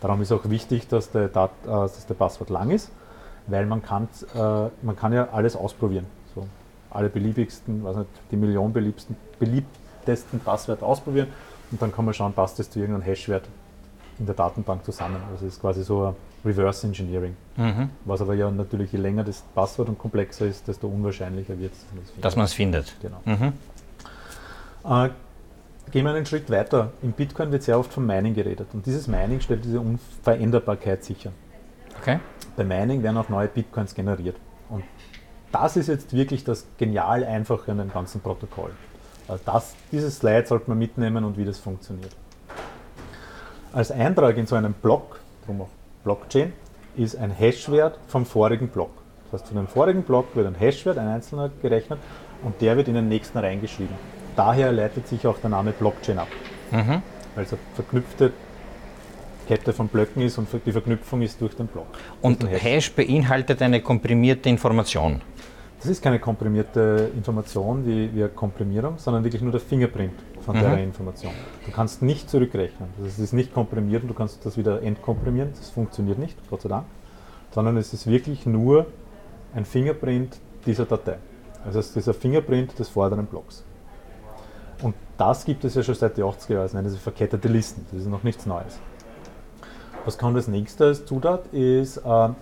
Darum 0.00 0.20
ist 0.22 0.32
auch 0.32 0.48
wichtig, 0.48 0.88
dass 0.88 1.10
der, 1.10 1.28
Dat 1.28 1.50
äh, 1.64 1.68
dass 1.68 2.06
der 2.06 2.14
Passwort 2.14 2.50
lang 2.50 2.70
ist, 2.70 2.90
weil 3.46 3.66
man 3.66 3.82
kann, 3.82 4.08
äh, 4.34 4.38
man 4.82 4.96
kann 4.96 5.12
ja 5.12 5.28
alles 5.32 5.56
ausprobieren. 5.56 6.06
So, 6.34 6.46
alle 6.90 7.08
beliebigsten, 7.08 7.82
was 7.84 7.96
nicht, 7.96 8.10
die 8.30 8.36
Million 8.36 8.72
beliebtesten, 8.72 9.16
beliebtesten 9.38 10.40
Passwörter 10.40 10.86
ausprobieren 10.86 11.28
und 11.70 11.80
dann 11.80 11.92
kann 11.92 12.04
man 12.04 12.14
schauen, 12.14 12.32
passt 12.32 12.58
das 12.58 12.70
zu 12.70 12.78
irgendeinem 12.78 13.04
Hashwert 13.04 13.48
in 14.18 14.26
der 14.26 14.34
Datenbank 14.34 14.84
zusammen. 14.84 15.16
Also 15.30 15.46
es 15.46 15.54
ist 15.54 15.60
quasi 15.60 15.82
so 15.82 16.06
ein 16.06 16.14
Reverse 16.44 16.86
Engineering. 16.86 17.36
Mhm. 17.56 17.90
Was 18.04 18.20
aber 18.20 18.34
ja 18.34 18.50
natürlich, 18.50 18.92
je 18.92 18.98
länger 18.98 19.24
das 19.24 19.42
Passwort 19.54 19.88
und 19.88 19.98
komplexer 19.98 20.46
ist, 20.46 20.68
desto 20.68 20.86
unwahrscheinlicher 20.86 21.58
wird 21.58 21.72
es. 21.72 22.20
Dass 22.20 22.36
man 22.36 22.46
es 22.46 22.52
findet. 22.52 22.94
Genau. 23.02 23.20
Mhm. 23.24 23.52
Äh, 24.84 25.10
gehen 25.96 26.04
wir 26.04 26.12
einen 26.12 26.26
Schritt 26.26 26.50
weiter. 26.50 26.92
Im 27.00 27.12
Bitcoin 27.12 27.50
wird 27.50 27.62
sehr 27.62 27.78
oft 27.78 27.90
vom 27.90 28.04
Mining 28.04 28.34
geredet. 28.34 28.68
Und 28.74 28.84
dieses 28.84 29.08
Mining 29.08 29.40
stellt 29.40 29.64
diese 29.64 29.80
Unveränderbarkeit 29.80 31.02
sicher. 31.02 31.32
Okay. 31.98 32.20
Bei 32.54 32.64
Mining 32.64 33.02
werden 33.02 33.16
auch 33.16 33.30
neue 33.30 33.48
Bitcoins 33.48 33.94
generiert. 33.94 34.36
Und 34.68 34.84
das 35.52 35.74
ist 35.78 35.86
jetzt 35.86 36.12
wirklich 36.12 36.44
das 36.44 36.66
genial 36.76 37.24
Einfache 37.24 37.72
an 37.72 37.78
dem 37.78 37.90
ganzen 37.90 38.20
Protokoll. 38.20 38.72
Also 39.26 39.42
das, 39.46 39.74
dieses 39.90 40.18
Slide 40.18 40.46
sollte 40.46 40.68
man 40.68 40.78
mitnehmen 40.78 41.24
und 41.24 41.38
wie 41.38 41.46
das 41.46 41.58
funktioniert. 41.58 42.14
Als 43.72 43.90
Eintrag 43.90 44.36
in 44.36 44.46
so 44.46 44.54
einem 44.54 44.74
Block, 44.74 45.18
darum 45.46 45.62
auch 45.62 45.70
Blockchain, 46.04 46.52
ist 46.94 47.16
ein 47.16 47.30
Hashwert 47.30 47.98
vom 48.06 48.26
vorigen 48.26 48.68
Block. 48.68 48.90
Das 49.30 49.40
heißt, 49.40 49.48
von 49.48 49.56
dem 49.56 49.66
vorigen 49.66 50.02
Block 50.02 50.36
wird 50.36 50.46
ein 50.46 50.56
Hashwert, 50.56 50.98
ein 50.98 51.08
einzelner 51.08 51.50
gerechnet 51.62 52.00
und 52.42 52.60
der 52.60 52.76
wird 52.76 52.88
in 52.88 52.94
den 52.96 53.08
nächsten 53.08 53.38
reingeschrieben. 53.38 53.96
Daher 54.36 54.70
leitet 54.72 55.08
sich 55.08 55.26
auch 55.26 55.38
der 55.38 55.50
Name 55.50 55.72
Blockchain 55.72 56.18
ab. 56.18 56.28
Mhm. 56.70 57.02
Weil 57.34 57.44
es 57.44 57.52
eine 57.52 57.60
verknüpfte 57.74 58.32
Kette 59.46 59.72
von 59.72 59.88
Blöcken 59.88 60.22
ist 60.22 60.38
und 60.38 60.48
die 60.64 60.72
Verknüpfung 60.72 61.22
ist 61.22 61.40
durch 61.40 61.54
den 61.54 61.66
Block. 61.66 61.86
Und 62.20 62.48
Hash. 62.48 62.62
Hash 62.62 62.92
beinhaltet 62.92 63.62
eine 63.62 63.80
komprimierte 63.80 64.48
Information. 64.48 65.22
Das 65.78 65.90
ist 65.90 66.02
keine 66.02 66.18
komprimierte 66.18 67.10
Information 67.14 67.86
wie, 67.86 68.12
wie 68.14 68.24
eine 68.24 68.28
Komprimierung, 68.30 68.94
sondern 68.98 69.22
wirklich 69.22 69.42
nur 69.42 69.52
der 69.52 69.60
Fingerprint 69.60 70.14
von 70.40 70.56
mhm. 70.56 70.60
der 70.60 70.78
Information. 70.78 71.32
Du 71.64 71.70
kannst 71.70 72.02
nicht 72.02 72.28
zurückrechnen. 72.28 72.88
Das 72.98 73.18
ist 73.18 73.32
nicht 73.32 73.52
komprimiert 73.52 74.02
und 74.02 74.08
du 74.08 74.14
kannst 74.14 74.44
das 74.44 74.56
wieder 74.56 74.82
entkomprimieren. 74.82 75.50
Das 75.56 75.70
funktioniert 75.70 76.18
nicht, 76.18 76.36
Gott 76.50 76.62
sei 76.62 76.70
Dank. 76.70 76.86
Sondern 77.52 77.76
es 77.76 77.92
ist 77.92 78.06
wirklich 78.06 78.46
nur 78.46 78.86
ein 79.54 79.64
Fingerprint 79.64 80.38
dieser 80.66 80.86
Datei. 80.86 81.18
Also 81.64 81.78
das 81.78 81.94
ist 81.94 82.08
ein 82.08 82.14
Fingerprint 82.14 82.78
des 82.78 82.88
vorderen 82.88 83.26
Blocks. 83.26 83.64
Das 85.18 85.44
gibt 85.44 85.64
es 85.64 85.74
ja 85.74 85.82
schon 85.82 85.94
seit 85.94 86.16
den 86.16 86.24
80er 86.24 86.52
Jahren, 86.52 86.62
das 86.64 86.74
nennen 86.74 86.90
sie 86.90 86.98
verkettete 86.98 87.48
Listen. 87.48 87.86
Das 87.90 88.00
ist 88.00 88.08
noch 88.08 88.22
nichts 88.22 88.44
Neues. 88.46 88.78
Was 90.04 90.18
kommt 90.18 90.36
als 90.36 90.46
nächstes 90.46 91.04
Zutat? 91.04 91.46
Ist 91.52 91.96
äh, 91.98 92.08
ein 92.08 92.34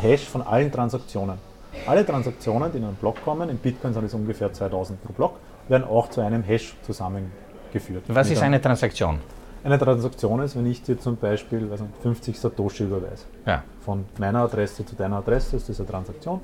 Hash 0.00 0.24
von 0.24 0.42
allen 0.42 0.72
Transaktionen. 0.72 1.38
Alle 1.86 2.04
Transaktionen, 2.04 2.72
die 2.72 2.78
in 2.78 2.84
einen 2.84 2.96
Block 2.96 3.22
kommen, 3.24 3.48
in 3.48 3.58
Bitcoin 3.58 3.94
sind 3.94 4.04
es 4.04 4.14
ungefähr 4.14 4.52
2000 4.52 5.02
pro 5.02 5.12
Block, 5.12 5.38
werden 5.68 5.84
auch 5.84 6.10
zu 6.10 6.20
einem 6.20 6.42
Hash 6.42 6.74
zusammengeführt. 6.82 8.04
Was 8.08 8.30
ist 8.30 8.42
eine 8.42 8.60
Transaktion? 8.60 9.20
Eine 9.64 9.78
Transaktion 9.78 10.40
ist, 10.40 10.56
wenn 10.56 10.66
ich 10.66 10.82
dir 10.82 10.98
zum 10.98 11.16
Beispiel 11.16 11.60
nicht, 11.60 11.84
50 12.02 12.38
Satoshi 12.38 12.84
überweise. 12.84 13.26
Ja. 13.46 13.62
Von 13.84 14.04
meiner 14.18 14.40
Adresse 14.40 14.84
zu 14.84 14.96
deiner 14.96 15.18
Adresse 15.18 15.56
ist 15.56 15.68
das 15.68 15.78
eine 15.78 15.88
Transaktion. 15.88 16.40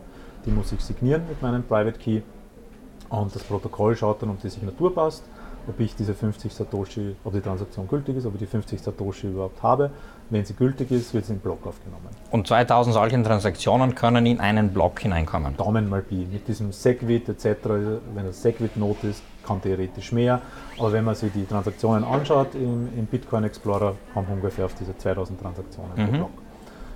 Die 0.47 0.51
muss 0.51 0.71
ich 0.71 0.81
signieren 0.81 1.23
mit 1.29 1.43
meinem 1.43 1.65
Private 1.65 1.99
Key. 1.99 2.21
Und 3.09 3.35
das 3.35 3.43
Protokoll 3.43 3.97
schaut 3.97 4.23
dann, 4.23 4.31
ob 4.31 4.41
die 4.41 4.49
Signatur 4.49 4.95
passt, 4.95 5.25
ob 5.69 5.79
ich 5.81 5.95
diese 5.95 6.15
50 6.15 6.53
Satoshi, 6.53 7.15
ob 7.25 7.33
die 7.35 7.41
Transaktion 7.41 7.87
gültig 7.87 8.17
ist, 8.17 8.27
ob 8.27 8.35
ich 8.35 8.41
die 8.41 8.47
50 8.47 8.81
Satoshi 8.81 9.29
überhaupt 9.29 9.63
habe. 9.63 9.91
Wenn 10.31 10.45
sie 10.45 10.55
gültig 10.55 10.91
ist, 10.91 11.15
wird 11.15 11.27
sie 11.27 11.33
in 11.33 11.39
den 11.39 11.43
Block 11.43 11.67
aufgenommen. 11.67 12.09
Und 12.31 12.47
2000 12.47 12.95
solchen 12.95 13.25
Transaktionen 13.25 13.95
können 13.95 14.27
in 14.27 14.41
einen 14.41 14.73
Block 14.73 15.01
hineinkommen? 15.01 15.57
Daumen 15.57 15.89
mal 15.89 16.03
Pi. 16.03 16.27
Mit 16.31 16.49
diesem 16.49 16.73
Segwit 16.73 17.29
etc., 17.29 17.69
wenn 18.15 18.27
das 18.27 18.43
Segwit-Not 18.43 19.05
ist, 19.05 19.23
kann 19.47 19.61
theoretisch 19.63 20.13
mehr. 20.13 20.41
Aber 20.79 20.93
wenn 20.93 21.05
man 21.05 21.15
sich 21.15 21.33
die 21.33 21.45
Transaktionen 21.45 22.05
anschaut 22.05 22.55
im, 22.55 22.89
im 22.97 23.07
Bitcoin 23.07 23.45
Explorer, 23.45 23.95
kommen 24.13 24.29
wir 24.29 24.35
ungefähr 24.35 24.65
auf 24.65 24.75
diese 24.75 24.97
2000 24.97 25.41
Transaktionen 25.41 25.93
mhm. 25.97 26.05
pro 26.05 26.13
Block. 26.13 26.31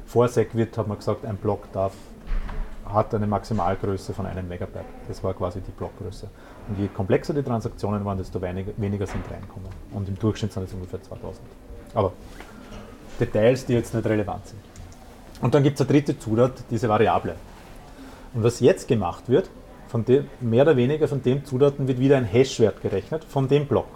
Vor 0.07 0.29
Segwit 0.29 0.77
hat 0.77 0.89
man 0.89 0.99
gesagt, 0.99 1.25
ein 1.25 1.37
Block 1.37 1.73
darf, 1.73 1.93
hat 2.85 3.15
eine 3.15 3.27
Maximalgröße 3.27 4.13
von 4.13 4.27
einem 4.27 4.47
Megabyte. 4.47 4.85
Das 5.09 5.25
war 5.25 5.33
quasi 5.33 5.61
die 5.61 5.71
Blockgröße. 5.71 6.29
Und 6.69 6.79
je 6.79 6.89
komplexer 6.89 7.35
die 7.35 7.43
Transaktionen 7.43 8.05
waren, 8.05 8.19
desto 8.19 8.41
weniger, 8.41 8.73
weniger 8.77 9.07
sind 9.07 9.25
reinkommen. 9.31 9.69
Und 9.93 10.09
im 10.09 10.19
Durchschnitt 10.19 10.53
sind 10.53 10.65
es 10.65 10.73
ungefähr 10.73 11.03
2000. 11.03 11.41
Aber 11.95 12.13
Details, 13.19 13.67
die 13.67 13.75
jetzt 13.75 13.95
nicht 13.95 14.07
relevant 14.07 14.47
sind. 14.47 14.61
Und 15.41 15.55
dann 15.55 15.63
gibt 15.63 15.75
es 15.75 15.81
eine 15.81 15.91
dritte 15.91 16.19
Zutat, 16.19 16.53
diese 16.71 16.89
Variable. 16.89 17.35
Und 18.35 18.45
was 18.45 18.61
jetzt 18.61 18.89
gemacht 18.89 19.29
wird, 19.29 19.51
von 19.89 20.05
dem, 20.05 20.27
mehr 20.41 20.63
oder 20.63 20.77
weniger 20.77 21.07
von 21.07 21.23
dem 21.23 21.45
Zutaten 21.45 21.87
wird 21.87 21.99
wieder 21.99 22.17
ein 22.17 22.25
Hashwert 22.25 22.81
gerechnet 22.81 23.25
von 23.25 23.49
dem 23.49 23.67
Block. 23.67 23.89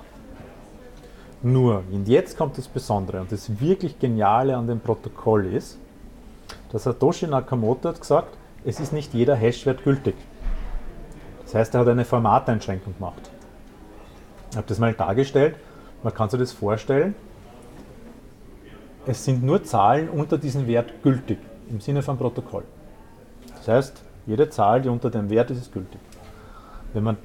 Nur, 1.42 1.84
und 1.90 2.08
jetzt 2.08 2.36
kommt 2.36 2.58
das 2.58 2.68
Besondere 2.68 3.20
und 3.20 3.32
das 3.32 3.60
wirklich 3.60 3.98
Geniale 3.98 4.56
an 4.56 4.66
dem 4.66 4.80
Protokoll 4.80 5.46
ist, 5.46 5.78
dass 6.70 6.82
Satoshi 6.82 7.26
Nakamoto 7.26 7.88
hat 7.88 8.00
gesagt, 8.00 8.36
es 8.64 8.80
ist 8.80 8.92
nicht 8.92 9.14
jeder 9.14 9.36
Hashwert 9.36 9.84
gültig. 9.84 10.16
Das 11.46 11.54
heißt, 11.54 11.74
er 11.74 11.80
hat 11.80 11.88
eine 11.88 12.04
Formateinschränkung 12.04 12.94
gemacht. 12.94 13.30
Ich 14.50 14.56
habe 14.56 14.66
das 14.66 14.78
mal 14.78 14.92
dargestellt. 14.92 15.56
Man 16.02 16.12
kann 16.12 16.28
sich 16.28 16.38
das 16.38 16.52
vorstellen. 16.52 17.14
Es 19.06 19.24
sind 19.24 19.42
nur 19.42 19.62
Zahlen 19.62 20.08
unter 20.08 20.36
diesem 20.36 20.66
Wert 20.66 20.92
gültig, 21.02 21.38
im 21.70 21.80
Sinne 21.80 22.02
von 22.02 22.18
Protokoll. 22.18 22.64
Das 23.56 23.68
heißt, 23.68 24.02
jede 24.26 24.50
Zahl, 24.50 24.82
die 24.82 24.88
unter 24.88 25.10
dem 25.10 25.30
Wert 25.30 25.50
ist, 25.50 25.58
ist 25.58 25.72
gültig. 25.72 26.00
Wenn 26.92 27.04
man 27.04 27.16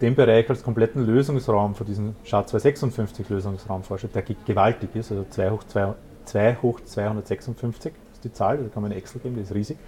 den 0.00 0.14
Bereich 0.14 0.50
als 0.50 0.62
kompletten 0.62 1.06
Lösungsraum 1.06 1.74
für 1.74 1.84
diesen 1.84 2.16
SHA-256 2.24 3.30
Lösungsraum 3.30 3.82
vorstellt, 3.82 4.14
der 4.14 4.22
gewaltig 4.22 4.94
ist, 4.94 5.10
also 5.10 5.24
2 5.30 5.50
hoch, 5.50 5.62
2, 5.64 5.94
2 6.24 6.56
hoch 6.60 6.80
256 6.84 7.92
ist 8.12 8.24
die 8.24 8.32
Zahl, 8.32 8.58
da 8.58 8.68
kann 8.68 8.82
man 8.82 8.92
in 8.92 8.98
Excel 8.98 9.20
geben, 9.20 9.36
die 9.36 9.42
ist 9.42 9.54
riesig, 9.54 9.78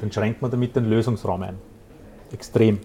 dann 0.00 0.12
schränkt 0.12 0.42
man 0.42 0.50
damit 0.50 0.76
den 0.76 0.90
Lösungsraum 0.90 1.42
ein. 1.42 1.58
Extrem. 2.32 2.80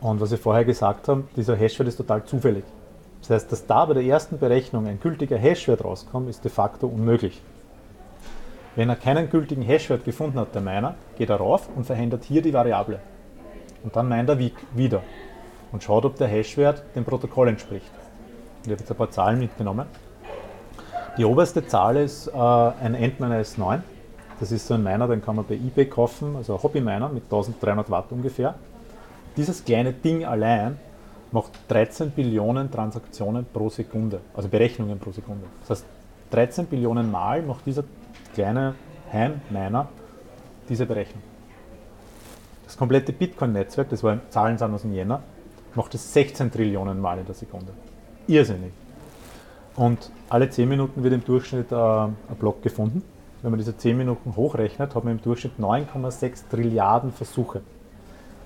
Und 0.00 0.20
was 0.20 0.30
wir 0.30 0.38
vorher 0.38 0.64
gesagt 0.64 1.08
haben, 1.08 1.28
dieser 1.36 1.56
Hashwert 1.56 1.88
ist 1.88 1.96
total 1.96 2.24
zufällig. 2.24 2.64
Das 3.20 3.30
heißt, 3.30 3.52
dass 3.52 3.66
da 3.66 3.84
bei 3.84 3.94
der 3.94 4.04
ersten 4.04 4.38
Berechnung 4.38 4.86
ein 4.86 5.00
gültiger 5.00 5.36
Hashwert 5.36 5.84
rauskommt, 5.84 6.28
ist 6.28 6.44
de 6.44 6.50
facto 6.50 6.86
unmöglich. 6.86 7.40
Wenn 8.76 8.88
er 8.88 8.96
keinen 8.96 9.28
gültigen 9.28 9.62
Hashwert 9.62 10.04
gefunden 10.04 10.38
hat, 10.38 10.54
der 10.54 10.62
Miner, 10.62 10.94
geht 11.16 11.30
er 11.30 11.36
rauf 11.36 11.68
und 11.74 11.84
verändert 11.84 12.24
hier 12.24 12.42
die 12.42 12.52
Variable. 12.52 13.00
Und 13.82 13.96
dann 13.96 14.08
meint 14.08 14.28
er 14.28 14.38
wieder 14.38 15.02
und 15.72 15.82
schaut, 15.82 16.04
ob 16.04 16.16
der 16.16 16.28
Hashwert 16.28 16.84
dem 16.94 17.04
Protokoll 17.04 17.48
entspricht. 17.48 17.90
Ich 18.62 18.70
habe 18.70 18.80
jetzt 18.80 18.90
ein 18.90 18.96
paar 18.96 19.10
Zahlen 19.10 19.38
mitgenommen. 19.38 19.86
Die 21.16 21.24
oberste 21.24 21.66
Zahl 21.66 21.96
ist 21.96 22.28
äh, 22.28 22.32
ein 22.32 22.94
Endminer 22.94 23.40
S9. 23.40 23.80
Das 24.40 24.52
ist 24.52 24.66
so 24.66 24.74
ein 24.74 24.82
Miner, 24.82 25.08
den 25.08 25.20
kann 25.20 25.36
man 25.36 25.44
bei 25.44 25.54
eBay 25.54 25.86
kaufen, 25.86 26.36
also 26.36 26.54
ein 26.54 26.62
Hobby-Miner 26.62 27.08
mit 27.08 27.24
1300 27.24 27.90
Watt 27.90 28.06
ungefähr. 28.10 28.54
Dieses 29.36 29.64
kleine 29.64 29.92
Ding 29.92 30.24
allein 30.24 30.78
macht 31.32 31.52
13 31.68 32.10
Billionen 32.10 32.70
Transaktionen 32.70 33.46
pro 33.52 33.68
Sekunde, 33.68 34.20
also 34.34 34.48
Berechnungen 34.48 34.98
pro 34.98 35.10
Sekunde. 35.10 35.44
Das 35.60 35.70
heißt, 35.70 35.86
13 36.30 36.66
Billionen 36.66 37.10
Mal 37.10 37.42
macht 37.42 37.66
dieser 37.66 37.84
kleine 38.34 38.74
Heim-Miner 39.12 39.88
diese 40.68 40.86
Berechnung. 40.86 41.22
Das 42.64 42.76
komplette 42.76 43.12
Bitcoin-Netzwerk, 43.12 43.88
das 43.88 44.02
war 44.02 44.18
Zahlen 44.30 44.58
sind 44.58 44.74
aus 44.74 44.82
dem 44.82 44.92
Jänner, 44.92 45.22
macht 45.74 45.94
es 45.94 46.12
16 46.12 46.50
Trillionen 46.50 47.00
Mal 47.00 47.18
in 47.18 47.26
der 47.26 47.34
Sekunde. 47.34 47.72
Irrsinnig. 48.26 48.72
Und 49.74 50.10
alle 50.28 50.50
10 50.50 50.68
Minuten 50.68 51.02
wird 51.02 51.14
im 51.14 51.24
Durchschnitt 51.24 51.72
äh, 51.72 51.74
ein 51.74 52.16
Block 52.38 52.62
gefunden. 52.62 53.02
Wenn 53.42 53.50
man 53.50 53.58
diese 53.58 53.76
10 53.76 53.96
Minuten 53.96 54.34
hochrechnet, 54.34 54.94
hat 54.94 55.04
man 55.04 55.14
im 55.14 55.22
Durchschnitt 55.22 55.52
9,6 55.60 56.48
Trilliarden 56.50 57.12
Versuche, 57.12 57.60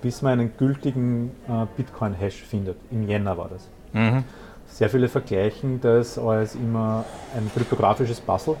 bis 0.01 0.21
man 0.21 0.33
einen 0.33 0.57
gültigen 0.57 1.31
äh, 1.47 1.65
Bitcoin-Hash 1.75 2.43
findet. 2.43 2.77
Im 2.91 3.07
Jänner 3.07 3.37
war 3.37 3.49
das. 3.49 3.67
Mhm. 3.93 4.23
Sehr 4.67 4.89
viele 4.89 5.09
vergleichen 5.09 5.81
das 5.81 6.17
als 6.17 6.55
immer 6.55 7.05
ein 7.35 7.49
kryptografisches 7.53 8.19
Puzzle. 8.21 8.55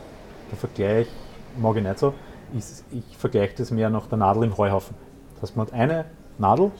Der 0.51 0.57
Vergleich 0.57 1.07
mag 1.57 1.75
ich 1.77 1.83
nicht 1.83 1.99
so. 1.99 2.13
Ich, 2.55 2.65
ich 2.91 3.17
vergleiche 3.17 3.55
das 3.57 3.71
mehr 3.71 3.89
nach 3.89 4.07
der 4.07 4.17
Nadel 4.17 4.43
im 4.43 4.57
Heuhaufen. 4.57 4.95
Das 5.35 5.49
heißt, 5.49 5.57
man 5.57 5.67
hat 5.67 5.73
eine 5.73 6.05
Nadel 6.37 6.71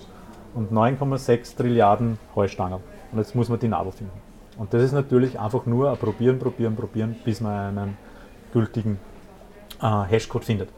und 0.53 0.71
9,6 0.71 1.57
Trilliarden 1.57 2.17
Heustangen. 2.35 2.79
Und 3.11 3.17
jetzt 3.19 3.35
muss 3.35 3.49
man 3.49 3.59
die 3.59 3.67
Nadel 3.67 3.91
finden. 3.91 4.13
Und 4.57 4.73
das 4.73 4.83
ist 4.83 4.93
natürlich 4.93 5.39
einfach 5.39 5.65
nur 5.65 5.91
ein 5.91 5.97
Probieren, 5.97 6.39
Probieren, 6.39 6.75
Probieren, 6.75 7.15
bis 7.23 7.41
man 7.41 7.77
einen 7.77 7.97
gültigen 8.51 8.99
äh, 9.83 10.03
Hashcode 10.09 10.45
findet. 10.45 10.69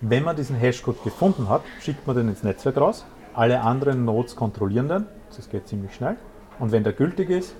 Wenn 0.00 0.22
man 0.22 0.36
diesen 0.36 0.56
Hashcode 0.56 1.02
gefunden 1.02 1.48
hat, 1.48 1.62
schickt 1.80 2.06
man 2.06 2.16
den 2.16 2.28
ins 2.28 2.42
Netzwerk 2.42 2.76
raus. 2.76 3.04
Alle 3.34 3.60
anderen 3.60 4.04
Nodes 4.04 4.36
kontrollieren 4.36 4.88
den. 4.88 5.06
Das 5.36 5.50
geht 5.50 5.66
ziemlich 5.66 5.94
schnell. 5.94 6.16
Und 6.58 6.72
wenn 6.72 6.84
der 6.84 6.92
gültig 6.92 7.30
ist, 7.30 7.54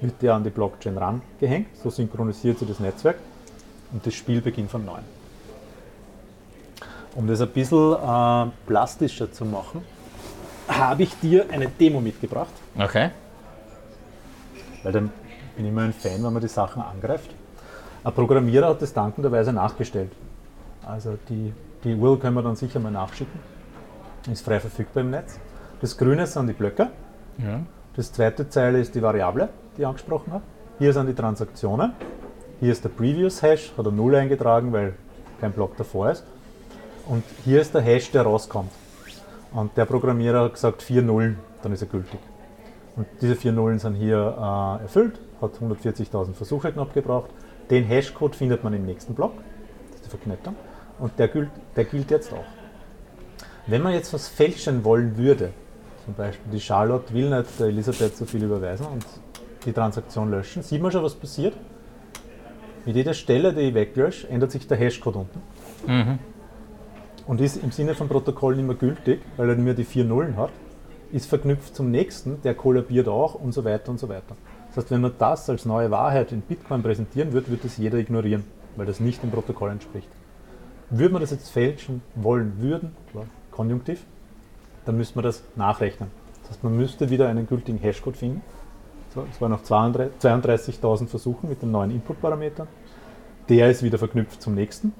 wird 0.00 0.20
der 0.22 0.34
an 0.34 0.42
die 0.44 0.50
Blockchain 0.50 0.98
rangehängt. 0.98 1.68
So 1.76 1.90
synchronisiert 1.90 2.58
sich 2.58 2.68
das 2.68 2.80
Netzwerk 2.80 3.16
und 3.92 4.04
das 4.04 4.14
Spiel 4.14 4.40
beginnt 4.40 4.70
von 4.70 4.84
neuem. 4.84 5.04
Um 7.14 7.26
das 7.26 7.40
ein 7.40 7.48
bisschen 7.50 7.94
äh, 7.94 8.50
plastischer 8.66 9.30
zu 9.32 9.44
machen, 9.44 9.84
habe 10.68 11.02
ich 11.02 11.14
dir 11.20 11.46
eine 11.50 11.68
Demo 11.68 12.00
mitgebracht. 12.00 12.52
Okay. 12.78 13.10
Weil 14.82 14.92
dann 14.92 15.12
bin 15.56 15.64
ich 15.66 15.70
immer 15.70 15.82
ein 15.82 15.92
Fan, 15.92 16.22
wenn 16.24 16.32
man 16.32 16.40
die 16.40 16.48
Sachen 16.48 16.80
angreift. 16.80 17.30
Ein 18.02 18.14
Programmierer 18.14 18.68
hat 18.68 18.80
das 18.80 18.94
dankenderweise 18.94 19.52
nachgestellt. 19.52 20.10
Also 20.86 21.18
die, 21.28 21.52
die 21.84 21.94
URL 21.94 22.18
können 22.18 22.34
wir 22.34 22.42
dann 22.42 22.56
sicher 22.56 22.80
mal 22.80 22.90
nachschicken. 22.90 23.38
Ist 24.30 24.44
frei 24.44 24.58
verfügbar 24.58 25.02
im 25.02 25.10
Netz. 25.10 25.38
Das 25.82 25.96
Grüne 25.96 26.26
sind 26.26 26.46
die 26.46 26.54
Blöcke. 26.54 26.88
Ja. 27.38 27.60
Das 27.96 28.12
zweite 28.12 28.48
Zeile 28.48 28.80
ist 28.80 28.94
die 28.94 29.02
Variable, 29.02 29.50
die 29.76 29.82
ich 29.82 29.86
angesprochen 29.86 30.32
habe. 30.32 30.44
Hier 30.78 30.94
sind 30.94 31.08
die 31.08 31.14
Transaktionen. 31.14 31.92
Hier 32.60 32.72
ist 32.72 32.84
der 32.84 32.88
Previous 32.88 33.42
Hash, 33.42 33.72
hat 33.76 33.84
er 33.84 33.92
0 33.92 34.14
eingetragen, 34.14 34.72
weil 34.72 34.94
kein 35.40 35.52
Block 35.52 35.76
davor 35.76 36.10
ist. 36.10 36.24
Und 37.06 37.22
hier 37.44 37.60
ist 37.60 37.74
der 37.74 37.82
Hash, 37.82 38.10
der 38.12 38.22
rauskommt. 38.22 38.70
Und 39.52 39.76
der 39.76 39.84
Programmierer 39.84 40.44
hat 40.44 40.54
gesagt, 40.54 40.82
vier 40.82 41.02
Nullen, 41.02 41.38
dann 41.62 41.72
ist 41.72 41.82
er 41.82 41.88
gültig. 41.88 42.20
Und 42.96 43.06
diese 43.20 43.36
vier 43.36 43.52
Nullen 43.52 43.78
sind 43.78 43.94
hier 43.94 44.78
äh, 44.78 44.82
erfüllt, 44.82 45.18
hat 45.40 45.52
140.000 45.54 46.34
Versuche 46.34 46.72
knapp 46.72 46.94
gebraucht. 46.94 47.30
Den 47.70 47.84
Hashcode 47.84 48.34
findet 48.34 48.64
man 48.64 48.74
im 48.74 48.84
nächsten 48.84 49.14
Block, 49.14 49.32
das 49.86 49.96
ist 49.96 50.06
die 50.06 50.10
Verknettung. 50.10 50.56
Und 50.98 51.18
der 51.18 51.28
gilt, 51.28 51.50
der 51.76 51.84
gilt 51.84 52.10
jetzt 52.10 52.32
auch. 52.32 52.44
Wenn 53.66 53.82
man 53.82 53.92
jetzt 53.92 54.12
was 54.12 54.28
fälschen 54.28 54.84
wollen 54.84 55.16
würde, 55.16 55.52
zum 56.04 56.14
Beispiel 56.14 56.52
die 56.52 56.60
Charlotte 56.60 57.12
will 57.14 57.30
nicht 57.30 57.60
der 57.60 57.68
Elisabeth 57.68 58.16
so 58.16 58.24
viel 58.24 58.42
überweisen 58.42 58.86
und 58.86 59.06
die 59.64 59.72
Transaktion 59.72 60.30
löschen, 60.30 60.62
sieht 60.62 60.82
man 60.82 60.90
schon, 60.90 61.04
was 61.04 61.14
passiert. 61.14 61.54
Mit 62.84 62.96
jeder 62.96 63.14
Stelle, 63.14 63.52
die 63.52 63.60
ich 63.60 63.74
weglösche, 63.74 64.28
ändert 64.28 64.50
sich 64.50 64.66
der 64.66 64.76
Hashcode 64.76 65.16
unten. 65.16 65.42
Mhm. 65.86 66.18
Und 67.26 67.40
ist 67.40 67.62
im 67.62 67.70
Sinne 67.70 67.94
von 67.94 68.08
Protokoll 68.08 68.56
nicht 68.56 68.66
mehr 68.66 68.74
gültig, 68.74 69.20
weil 69.36 69.50
er 69.50 69.54
nur 69.54 69.74
die 69.74 69.84
vier 69.84 70.04
Nullen 70.04 70.36
hat, 70.36 70.50
ist 71.12 71.26
verknüpft 71.26 71.76
zum 71.76 71.90
nächsten, 71.90 72.40
der 72.42 72.54
kollabiert 72.54 73.08
auch 73.08 73.34
und 73.34 73.52
so 73.52 73.64
weiter 73.64 73.90
und 73.90 74.00
so 74.00 74.08
weiter. 74.08 74.36
Das 74.70 74.84
heißt, 74.84 74.90
wenn 74.92 75.00
man 75.00 75.12
das 75.18 75.50
als 75.50 75.64
neue 75.64 75.90
Wahrheit 75.90 76.32
in 76.32 76.42
Bitcoin 76.42 76.82
präsentieren 76.82 77.32
wird, 77.32 77.50
wird 77.50 77.64
das 77.64 77.76
jeder 77.76 77.98
ignorieren, 77.98 78.44
weil 78.76 78.86
das 78.86 79.00
nicht 79.00 79.22
dem 79.22 79.30
Protokoll 79.30 79.70
entspricht. 79.70 80.08
Würde 80.90 81.12
man 81.12 81.20
das 81.20 81.30
jetzt 81.30 81.50
fälschen 81.50 82.02
wollen 82.14 82.54
würden, 82.58 82.94
konjunktiv, 83.50 84.04
dann 84.84 84.96
müsste 84.96 85.16
man 85.16 85.24
das 85.24 85.42
nachrechnen. 85.56 86.10
Das 86.42 86.50
heißt, 86.52 86.64
man 86.64 86.76
müsste 86.76 87.10
wieder 87.10 87.28
einen 87.28 87.46
gültigen 87.46 87.78
Hashcode 87.78 88.16
finden. 88.16 88.42
Es 89.30 89.40
waren 89.40 89.50
noch 89.50 89.62
32.000 89.62 91.08
Versuchen 91.08 91.48
mit 91.48 91.62
den 91.62 91.72
neuen 91.72 91.90
Input-Parametern. 91.90 92.68
Der 93.48 93.70
ist 93.70 93.82
wieder 93.82 93.98
verknüpft 93.98 94.40
zum 94.40 94.54
nächsten. 94.54 94.92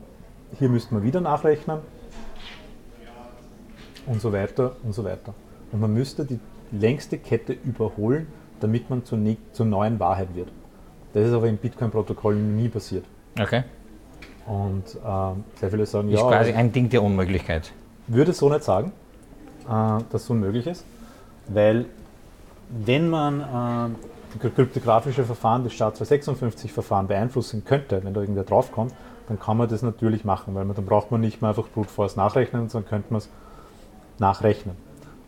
Hier 0.59 0.69
müsste 0.69 0.95
man 0.95 1.05
wieder 1.05 1.21
nachrechnen 1.21 1.79
und 4.07 4.21
so 4.21 4.33
weiter 4.33 4.75
und 4.83 4.93
so 4.95 5.05
weiter. 5.05 5.33
Und 5.71 5.81
man 5.81 5.95
müsste 5.95 6.25
die 6.25 6.41
längste 6.73 7.19
Kette 7.19 7.53
überholen, 7.53 8.27
damit 8.61 8.91
man 8.91 9.05
zur, 9.05 9.19
zur 9.53 9.67
neuen 9.67 9.99
Wahrheit 9.99 10.35
wird. 10.35 10.49
Das 11.13 11.27
ist 11.27 11.33
aber 11.33 11.49
im 11.49 11.57
Bitcoin-Protokoll 11.57 12.37
nie 12.37 12.69
passiert. 12.69 13.05
Okay. 13.41 13.65
Und 14.47 14.85
ähm, 15.05 15.45
sehr 15.57 15.71
viele 15.71 15.87
sagen, 15.87 16.09
ist 16.09 16.19
ja. 16.19 16.27
Ist 16.27 16.37
quasi 16.37 16.53
ein 16.53 16.73
Ding 16.73 16.89
der 16.89 17.03
Unmöglichkeit. 17.03 17.73
Würde 18.07 18.33
so 18.33 18.49
nicht 18.49 18.65
sagen, 18.65 18.93
äh, 19.69 20.03
dass 20.11 20.27
so 20.27 20.33
unmöglich 20.33 20.67
ist, 20.67 20.85
weil 21.49 21.87
wenn 22.69 23.09
man 23.09 23.97
äh, 24.41 24.49
kryptografische 24.49 25.25
Verfahren 25.25 25.65
des 25.65 25.75
SHA-256-Verfahren 25.75 27.09
beeinflussen 27.09 27.65
könnte, 27.65 28.03
wenn 28.05 28.15
da 28.15 28.21
irgendwer 28.21 28.45
draufkommt, 28.45 28.93
dann 29.29 29.39
kann 29.39 29.57
man 29.57 29.69
das 29.69 29.83
natürlich 29.83 30.25
machen, 30.25 30.55
weil 30.55 30.65
man, 30.65 30.75
dann 30.75 30.87
braucht 30.87 31.11
man 31.11 31.21
nicht 31.21 31.41
mehr 31.41 31.51
einfach 31.51 31.69
Brute 31.69 31.89
Force 31.89 32.17
nachrechnen, 32.17 32.69
sondern 32.69 32.89
könnte 32.89 33.13
man 33.13 33.19
es 33.19 33.29
nachrechnen. 34.19 34.77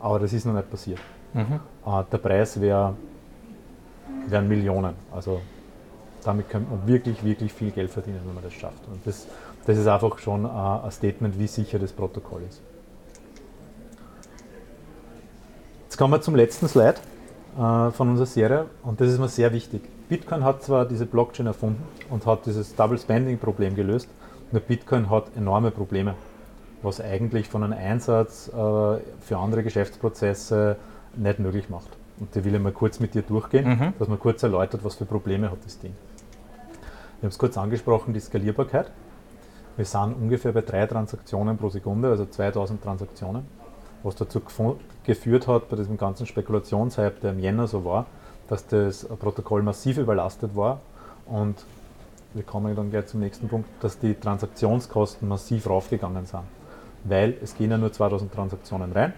Aber 0.00 0.18
das 0.18 0.32
ist 0.32 0.44
noch 0.44 0.54
nicht 0.54 0.70
passiert. 0.70 0.98
Mhm. 1.34 1.60
Äh, 1.86 2.02
der 2.10 2.18
Preis 2.18 2.60
wäre 2.60 2.94
wären 4.28 4.48
Millionen. 4.48 4.94
Also 5.10 5.40
damit 6.24 6.48
könnte 6.48 6.70
man 6.70 6.86
wirklich, 6.86 7.24
wirklich 7.24 7.52
viel 7.52 7.70
Geld 7.70 7.90
verdienen, 7.90 8.20
wenn 8.24 8.34
man 8.34 8.44
das 8.44 8.52
schafft. 8.52 8.86
Und 8.90 9.06
das, 9.06 9.26
das 9.66 9.78
ist 9.78 9.86
einfach 9.86 10.18
schon 10.18 10.44
äh, 10.44 10.48
ein 10.48 10.90
Statement, 10.90 11.38
wie 11.38 11.46
sicher 11.46 11.78
das 11.78 11.92
Protokoll 11.92 12.42
ist. 12.48 12.60
Jetzt 15.84 15.98
kommen 15.98 16.14
wir 16.14 16.20
zum 16.20 16.34
letzten 16.34 16.68
Slide 16.68 16.94
äh, 17.58 17.90
von 17.90 18.10
unserer 18.10 18.26
Serie 18.26 18.66
und 18.82 19.00
das 19.00 19.10
ist 19.10 19.18
mir 19.18 19.28
sehr 19.28 19.52
wichtig. 19.52 19.82
Bitcoin 20.08 20.44
hat 20.44 20.62
zwar 20.62 20.86
diese 20.86 21.06
Blockchain 21.06 21.46
erfunden 21.46 21.82
und 22.10 22.26
hat 22.26 22.46
dieses 22.46 22.74
Double 22.74 22.98
Spending 22.98 23.38
Problem 23.38 23.74
gelöst, 23.74 24.08
nur 24.52 24.60
Bitcoin 24.60 25.10
hat 25.10 25.36
enorme 25.36 25.70
Probleme, 25.70 26.14
was 26.82 27.00
eigentlich 27.00 27.48
von 27.48 27.62
einem 27.62 27.78
Einsatz 27.78 28.48
äh, 28.48 28.52
für 28.52 29.38
andere 29.38 29.62
Geschäftsprozesse 29.62 30.76
nicht 31.14 31.38
möglich 31.38 31.68
macht. 31.68 31.88
Und 32.18 32.34
die 32.34 32.44
will 32.44 32.54
ich 32.54 32.60
mal 32.60 32.72
kurz 32.72 33.00
mit 33.00 33.14
dir 33.14 33.22
durchgehen, 33.22 33.68
mhm. 33.68 33.94
dass 33.98 34.08
man 34.08 34.18
kurz 34.18 34.42
erläutert, 34.42 34.84
was 34.84 34.94
für 34.94 35.04
Probleme 35.04 35.50
hat 35.50 35.58
das 35.64 35.78
Ding. 35.78 35.94
Ich 37.18 37.24
habe 37.24 37.28
es 37.28 37.38
kurz 37.38 37.56
angesprochen, 37.56 38.12
die 38.12 38.20
Skalierbarkeit. 38.20 38.90
Wir 39.76 39.84
sind 39.84 40.14
ungefähr 40.14 40.52
bei 40.52 40.60
drei 40.60 40.86
Transaktionen 40.86 41.56
pro 41.56 41.70
Sekunde, 41.70 42.10
also 42.10 42.26
2000 42.26 42.82
Transaktionen, 42.82 43.44
was 44.02 44.16
dazu 44.16 44.42
geführt 45.04 45.48
hat, 45.48 45.68
bei 45.70 45.76
diesem 45.76 45.96
ganzen 45.96 46.26
Spekulationshype, 46.26 47.20
der 47.22 47.30
im 47.30 47.38
Jänner 47.38 47.66
so 47.66 47.84
war, 47.84 48.06
dass 48.48 48.66
das 48.66 49.06
Protokoll 49.06 49.62
massiv 49.62 49.96
überlastet 49.96 50.54
war 50.54 50.80
und 51.26 51.64
wir 52.34 52.42
kommen 52.42 52.74
dann 52.74 52.90
gleich 52.90 53.06
zum 53.06 53.20
nächsten 53.20 53.48
Punkt, 53.48 53.68
dass 53.80 53.98
die 53.98 54.14
Transaktionskosten 54.14 55.28
massiv 55.28 55.68
raufgegangen 55.68 56.26
sind. 56.26 56.42
Weil 57.04 57.36
es 57.42 57.54
gehen 57.54 57.70
ja 57.70 57.78
nur 57.78 57.92
2000 57.92 58.32
Transaktionen 58.32 58.92
rein, 58.92 59.12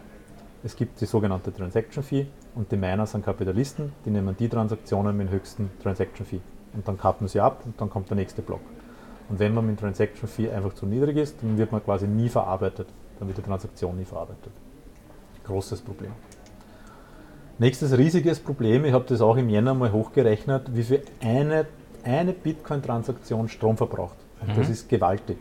es 0.63 0.77
gibt 0.77 1.01
die 1.01 1.07
sogenannte 1.07 1.53
Transaction 1.53 2.03
Fee 2.03 2.27
und 2.55 2.71
die 2.71 2.77
Miner 2.77 3.07
sind 3.07 3.25
Kapitalisten, 3.25 3.93
die 4.05 4.11
nehmen 4.11 4.37
die 4.39 4.49
Transaktionen 4.49 5.17
mit 5.17 5.29
dem 5.29 5.33
höchsten 5.33 5.71
Transaction 5.83 6.27
Fee. 6.27 6.41
Und 6.75 6.87
dann 6.87 6.99
kappen 6.99 7.29
sie 7.29 7.41
ab 7.41 7.63
und 7.65 7.81
dann 7.81 7.91
kommt 7.91 8.11
der 8.11 8.17
nächste 8.17 8.43
Block. 8.43 8.61
Und 9.29 9.39
wenn 9.39 9.55
man 9.55 9.67
mit 9.67 9.81
Transaction 9.81 10.29
Fee 10.29 10.51
einfach 10.51 10.75
zu 10.75 10.87
niedrig 10.87 11.17
ist, 11.17 11.37
dann 11.43 11.57
wird 11.57 11.73
man 11.73 11.83
quasi 11.83 12.07
nie 12.07 12.29
verarbeitet. 12.29 12.89
Dann 13.19 13.29
wird 13.29 13.39
die 13.39 13.43
Transaktion 13.43 13.97
nie 13.97 14.05
verarbeitet. 14.05 14.53
Großes 15.45 15.81
Problem. 15.81 16.13
Nächstes 17.59 17.97
riesiges 17.97 18.41
Problem, 18.41 18.85
ich 18.85 18.93
habe 18.93 19.05
das 19.07 19.21
auch 19.21 19.37
im 19.37 19.49
Jänner 19.49 19.75
mal 19.75 19.93
hochgerechnet, 19.93 20.75
wie 20.75 20.83
viel 20.83 21.03
eine, 21.23 21.67
eine 22.03 22.33
Bitcoin-Transaktion 22.33 23.49
Strom 23.49 23.77
verbraucht. 23.77 24.17
Mhm. 24.45 24.57
das 24.57 24.69
ist 24.69 24.89
gewaltig. 24.89 25.39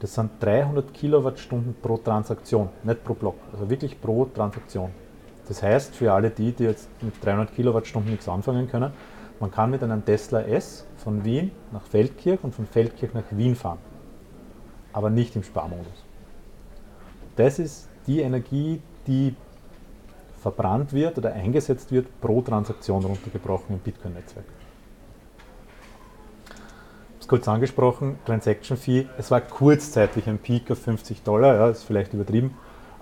Das 0.00 0.14
sind 0.14 0.30
300 0.40 0.92
Kilowattstunden 0.92 1.76
pro 1.80 1.98
Transaktion, 1.98 2.70
nicht 2.82 3.04
pro 3.04 3.14
Block, 3.14 3.36
also 3.52 3.68
wirklich 3.68 4.00
pro 4.00 4.24
Transaktion. 4.26 4.90
Das 5.48 5.62
heißt, 5.62 5.94
für 5.94 6.12
alle 6.12 6.30
die, 6.30 6.52
die 6.52 6.64
jetzt 6.64 6.88
mit 7.02 7.14
300 7.24 7.54
Kilowattstunden 7.54 8.10
nichts 8.10 8.28
anfangen 8.28 8.68
können, 8.68 8.92
man 9.40 9.50
kann 9.50 9.70
mit 9.70 9.82
einem 9.82 10.04
Tesla 10.04 10.40
S 10.40 10.86
von 10.96 11.24
Wien 11.24 11.50
nach 11.72 11.82
Feldkirch 11.82 12.42
und 12.42 12.54
von 12.54 12.66
Feldkirch 12.66 13.12
nach 13.14 13.24
Wien 13.30 13.56
fahren, 13.56 13.78
aber 14.92 15.10
nicht 15.10 15.36
im 15.36 15.42
Sparmodus. 15.42 16.04
Das 17.36 17.58
ist 17.58 17.88
die 18.06 18.20
Energie, 18.20 18.80
die 19.06 19.34
verbrannt 20.40 20.92
wird 20.92 21.18
oder 21.18 21.32
eingesetzt 21.32 21.90
wird 21.90 22.06
pro 22.20 22.42
Transaktion 22.42 23.04
runtergebrochen 23.04 23.76
im 23.76 23.78
Bitcoin-Netzwerk. 23.80 24.44
Ich 26.46 26.50
habe 26.50 27.20
es 27.20 27.28
kurz 27.28 27.48
angesprochen, 27.48 28.18
Transaction 28.26 28.76
Fee, 28.76 29.06
es 29.18 29.30
war 29.30 29.40
kurzzeitig 29.40 30.28
ein 30.28 30.38
Peak 30.38 30.70
auf 30.70 30.78
50 30.78 31.22
Dollar, 31.22 31.54
ja, 31.54 31.68
ist 31.70 31.84
vielleicht 31.84 32.12
übertrieben, 32.12 32.54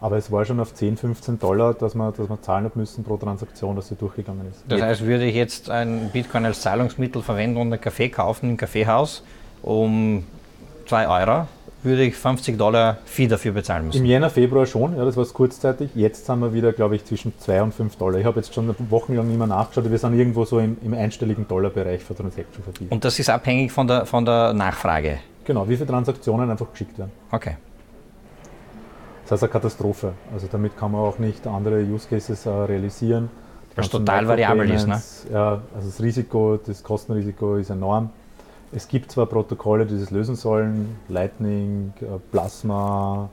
aber 0.02 0.16
es 0.16 0.32
war 0.32 0.44
schon 0.44 0.58
auf 0.58 0.74
10, 0.74 0.96
15 0.96 1.38
Dollar, 1.38 1.74
dass 1.74 1.94
man, 1.94 2.12
dass 2.12 2.28
man 2.28 2.42
zahlen 2.42 2.64
hat 2.64 2.74
müssen 2.74 3.04
pro 3.04 3.16
Transaktion, 3.16 3.76
dass 3.76 3.88
sie 3.88 3.94
durchgegangen 3.94 4.48
ist. 4.50 4.64
Das 4.68 4.82
heißt, 4.82 5.06
würde 5.06 5.24
ich 5.24 5.36
jetzt 5.36 5.70
ein 5.70 6.10
Bitcoin 6.12 6.44
als 6.44 6.60
Zahlungsmittel 6.60 7.22
verwenden 7.22 7.58
und 7.58 7.72
einen 7.72 7.80
Kaffee 7.80 8.08
kaufen 8.08 8.50
im 8.50 8.56
Kaffeehaus 8.56 9.22
um 9.62 10.24
2 10.86 11.06
Euro, 11.06 11.46
würde 11.84 12.02
ich 12.02 12.16
50 12.16 12.58
Dollar 12.58 12.98
Fee 13.04 13.28
dafür 13.28 13.52
bezahlen 13.52 13.86
müssen. 13.86 13.98
Im 13.98 14.04
Jänner, 14.04 14.28
Februar 14.28 14.66
schon, 14.66 14.96
ja, 14.96 15.04
das 15.04 15.16
war 15.16 15.22
es 15.22 15.32
kurzzeitig. 15.32 15.90
Jetzt 15.94 16.26
sind 16.26 16.40
wir 16.40 16.52
wieder, 16.52 16.72
glaube 16.72 16.96
ich, 16.96 17.04
zwischen 17.04 17.32
2 17.38 17.62
und 17.62 17.72
5 17.72 17.94
Dollar. 17.94 18.18
Ich 18.18 18.26
habe 18.26 18.40
jetzt 18.40 18.52
schon 18.52 18.74
wochenlang 18.90 19.28
nicht 19.28 19.38
mehr 19.38 19.46
nachgeschaut, 19.46 19.88
wir 19.88 19.98
sind 19.98 20.18
irgendwo 20.18 20.44
so 20.44 20.58
im, 20.58 20.78
im 20.82 20.94
einstelligen 20.94 21.46
Dollarbereich 21.46 22.02
für 22.02 22.16
Transaction 22.16 22.64
Fee. 22.76 22.86
Und 22.90 23.04
das 23.04 23.20
ist 23.20 23.30
abhängig 23.30 23.70
von 23.70 23.86
der, 23.86 24.04
von 24.04 24.24
der 24.24 24.52
Nachfrage? 24.52 25.20
Genau, 25.44 25.68
wie 25.68 25.76
viele 25.76 25.86
Transaktionen 25.86 26.50
einfach 26.50 26.72
geschickt 26.72 26.98
werden. 26.98 27.12
Okay. 27.30 27.56
Das 29.32 29.40
heißt 29.40 29.44
eine 29.44 29.52
Katastrophe. 29.62 30.12
Also 30.30 30.46
damit 30.52 30.76
kann 30.76 30.92
man 30.92 31.00
auch 31.00 31.18
nicht 31.18 31.46
andere 31.46 31.82
Use 31.82 32.06
Cases 32.06 32.44
äh, 32.44 32.50
realisieren. 32.50 33.30
Was 33.74 33.88
total 33.88 34.28
variabel 34.28 34.70
ist, 34.70 34.86
ne? 34.86 35.00
Ja, 35.32 35.62
also 35.74 35.88
das 35.88 36.02
Risiko, 36.02 36.58
das 36.58 36.82
Kostenrisiko 36.82 37.56
ist 37.56 37.70
enorm. 37.70 38.10
Es 38.72 38.86
gibt 38.86 39.10
zwar 39.10 39.24
Protokolle, 39.24 39.86
die 39.86 39.98
das 39.98 40.10
lösen 40.10 40.36
sollen, 40.36 40.96
Lightning, 41.08 41.94
äh, 42.02 42.18
Plasma 42.30 43.30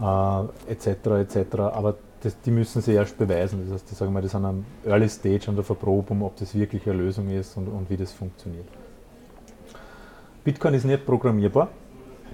äh, 0.00 0.72
etc. 0.72 0.86
etc., 1.34 1.58
aber 1.62 1.96
das, 2.20 2.40
die 2.40 2.52
müssen 2.52 2.80
sie 2.80 2.92
erst 2.92 3.18
beweisen. 3.18 3.64
Das 3.64 3.74
heißt, 3.74 3.90
die 3.90 3.96
sagen 3.96 4.12
mal, 4.12 4.22
das 4.22 4.30
sind 4.30 4.44
am 4.44 4.64
Early 4.86 5.08
Stage 5.08 5.48
an 5.48 5.56
der 5.56 5.64
Verprobung, 5.64 6.22
ob 6.22 6.36
das 6.36 6.54
wirklich 6.54 6.88
eine 6.88 6.96
Lösung 6.96 7.28
ist 7.28 7.56
und, 7.56 7.66
und 7.66 7.90
wie 7.90 7.96
das 7.96 8.12
funktioniert. 8.12 8.68
Bitcoin 10.44 10.74
ist 10.74 10.84
nicht 10.84 11.04
programmierbar. 11.04 11.70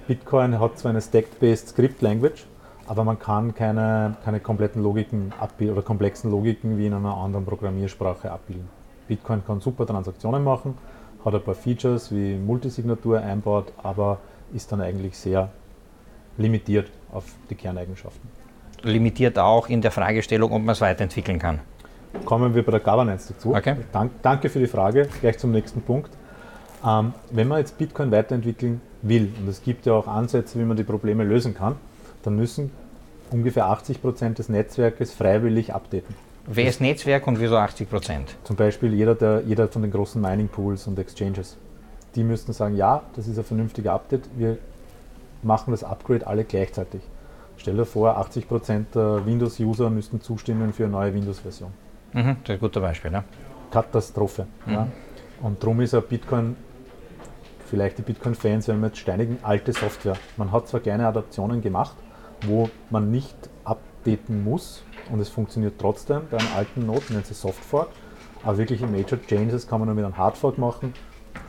Bitcoin 0.07 0.59
hat 0.59 0.77
zwar 0.77 0.91
eine 0.91 1.01
Stack-Based 1.01 1.69
Script 1.69 2.03
Language, 2.03 2.45
aber 2.87 3.03
man 3.03 3.19
kann 3.19 3.55
keine, 3.55 4.15
keine 4.23 4.39
kompletten 4.39 4.83
Logiken 4.83 5.33
abbilden 5.39 5.75
oder 5.75 5.85
komplexen 5.85 6.31
Logiken 6.31 6.77
wie 6.77 6.87
in 6.87 6.93
einer 6.93 7.15
anderen 7.15 7.45
Programmiersprache 7.45 8.31
abbilden. 8.31 8.67
Bitcoin 9.07 9.43
kann 9.45 9.59
super 9.59 9.85
Transaktionen 9.85 10.43
machen, 10.43 10.77
hat 11.23 11.33
ein 11.33 11.41
paar 11.41 11.55
Features 11.55 12.11
wie 12.11 12.35
Multisignatur 12.35 13.19
einbaut, 13.19 13.71
aber 13.81 14.19
ist 14.53 14.71
dann 14.71 14.81
eigentlich 14.81 15.17
sehr 15.17 15.49
limitiert 16.37 16.89
auf 17.11 17.25
die 17.49 17.55
Kerneigenschaften. 17.55 18.29
Limitiert 18.83 19.39
auch 19.39 19.69
in 19.69 19.81
der 19.81 19.91
Fragestellung, 19.91 20.51
ob 20.51 20.59
man 20.59 20.73
es 20.73 20.81
weiterentwickeln 20.81 21.39
kann. 21.39 21.59
Kommen 22.23 22.53
wir 22.53 22.63
bei 22.63 22.71
der 22.71 22.81
Governance 22.81 23.33
dazu. 23.33 23.55
Okay. 23.55 23.75
Dank, 23.91 24.11
danke 24.21 24.49
für 24.49 24.59
die 24.59 24.67
Frage. 24.67 25.07
Gleich 25.21 25.37
zum 25.37 25.51
nächsten 25.51 25.81
Punkt. 25.81 26.11
Ähm, 26.85 27.13
wenn 27.31 27.47
man 27.47 27.59
jetzt 27.59 27.77
Bitcoin 27.77 28.11
weiterentwickeln 28.11 28.81
will, 29.01 29.33
und 29.39 29.47
es 29.47 29.63
gibt 29.63 29.85
ja 29.85 29.93
auch 29.93 30.07
Ansätze, 30.07 30.59
wie 30.59 30.63
man 30.63 30.77
die 30.77 30.83
Probleme 30.83 31.23
lösen 31.23 31.55
kann, 31.55 31.75
dann 32.25 32.35
müssen 32.35 32.71
ungefähr 33.31 33.67
80 33.67 34.01
Prozent 34.01 34.39
des 34.39 34.49
Netzwerkes 34.49 35.13
freiwillig 35.13 35.73
updaten. 35.73 36.15
Wer 36.47 36.67
ist 36.67 36.79
Netzwerk 36.79 37.25
und 37.27 37.39
wieso 37.39 37.57
80 37.57 37.89
Prozent? 37.89 38.35
Zum 38.43 38.55
Beispiel 38.55 38.93
jeder, 38.93 39.15
der, 39.15 39.43
jeder 39.45 39.67
von 39.67 39.81
den 39.81 39.91
großen 39.91 40.21
Mining 40.21 40.47
Pools 40.47 40.85
und 40.85 40.99
Exchanges. 40.99 41.57
Die 42.13 42.23
müssten 42.23 42.53
sagen, 42.53 42.75
ja, 42.75 43.01
das 43.15 43.27
ist 43.27 43.37
ein 43.37 43.43
vernünftiger 43.43 43.93
Update, 43.93 44.23
wir 44.37 44.57
machen 45.41 45.71
das 45.71 45.83
Upgrade 45.83 46.25
alle 46.27 46.43
gleichzeitig. 46.43 47.01
Stell 47.57 47.75
dir 47.75 47.85
vor, 47.85 48.17
80 48.17 48.47
Prozent 48.47 48.95
der 48.95 49.25
Windows-User 49.25 49.89
müssten 49.89 50.21
zustimmen 50.21 50.71
für 50.71 50.83
eine 50.83 50.91
neue 50.91 51.13
Windows-Version. 51.13 51.71
Mhm, 52.13 52.21
das 52.23 52.35
ist 52.43 52.49
ein 52.51 52.59
guter 52.59 52.81
Beispiel. 52.81 53.11
Ne? 53.11 53.23
Katastrophe. 53.71 54.45
Mhm. 54.65 54.73
Ja. 54.73 54.87
Und 55.41 55.61
darum 55.61 55.81
ist 55.81 55.93
ein 55.93 56.03
Bitcoin 56.03 56.55
vielleicht 57.65 57.97
die 57.97 58.03
Bitcoin-Fans, 58.03 58.67
wir 58.67 58.75
haben 58.75 58.83
jetzt 58.83 58.99
steinigen 58.99 59.39
alte 59.41 59.73
Software. 59.73 60.15
Man 60.37 60.51
hat 60.51 60.67
zwar 60.67 60.79
kleine 60.79 61.07
Adaptionen 61.07 61.61
gemacht, 61.61 61.95
wo 62.47 62.69
man 62.89 63.11
nicht 63.11 63.35
updaten 63.63 64.43
muss 64.43 64.83
und 65.11 65.19
es 65.19 65.29
funktioniert 65.29 65.75
trotzdem 65.79 66.21
bei 66.29 66.37
einem 66.37 66.49
alten 66.55 66.85
Node, 66.85 67.03
nennt 67.09 67.25
sich 67.25 67.37
Softfork. 67.37 67.89
Aber 68.43 68.57
wirklich 68.57 68.81
im 68.81 68.91
Major 68.91 69.19
Changes 69.27 69.67
kann 69.67 69.79
man 69.79 69.87
nur 69.87 69.95
mit 69.95 70.05
einem 70.05 70.17
Hardfork 70.17 70.57
machen. 70.57 70.93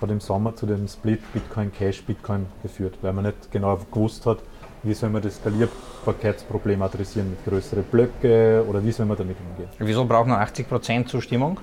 Hat 0.01 0.11
im 0.11 0.21
Sommer 0.21 0.57
zu 0.57 0.67
dem 0.67 0.89
Split 0.89 1.21
Bitcoin 1.33 1.73
Cash 1.73 2.03
Bitcoin 2.05 2.47
geführt, 2.63 2.99
weil 3.03 3.13
man 3.13 3.27
nicht 3.27 3.51
genau 3.51 3.79
gewusst 3.93 4.27
hat, 4.27 4.39
Wie 4.87 4.95
soll 4.95 5.11
man 5.11 5.21
das 5.21 5.37
Skalierbarkeitsproblem 5.37 6.81
adressieren 6.81 7.31
mit 7.31 7.45
größeren 7.45 7.83
Blöcke 7.85 8.65
oder 8.69 8.85
wie 8.85 8.93
soll 8.93 9.05
man 9.07 9.17
damit 9.17 9.37
umgehen? 9.41 9.69
Wieso 9.79 10.05
braucht 10.05 10.29
man 10.29 10.41
80% 10.41 11.07
Zustimmung? 11.07 11.59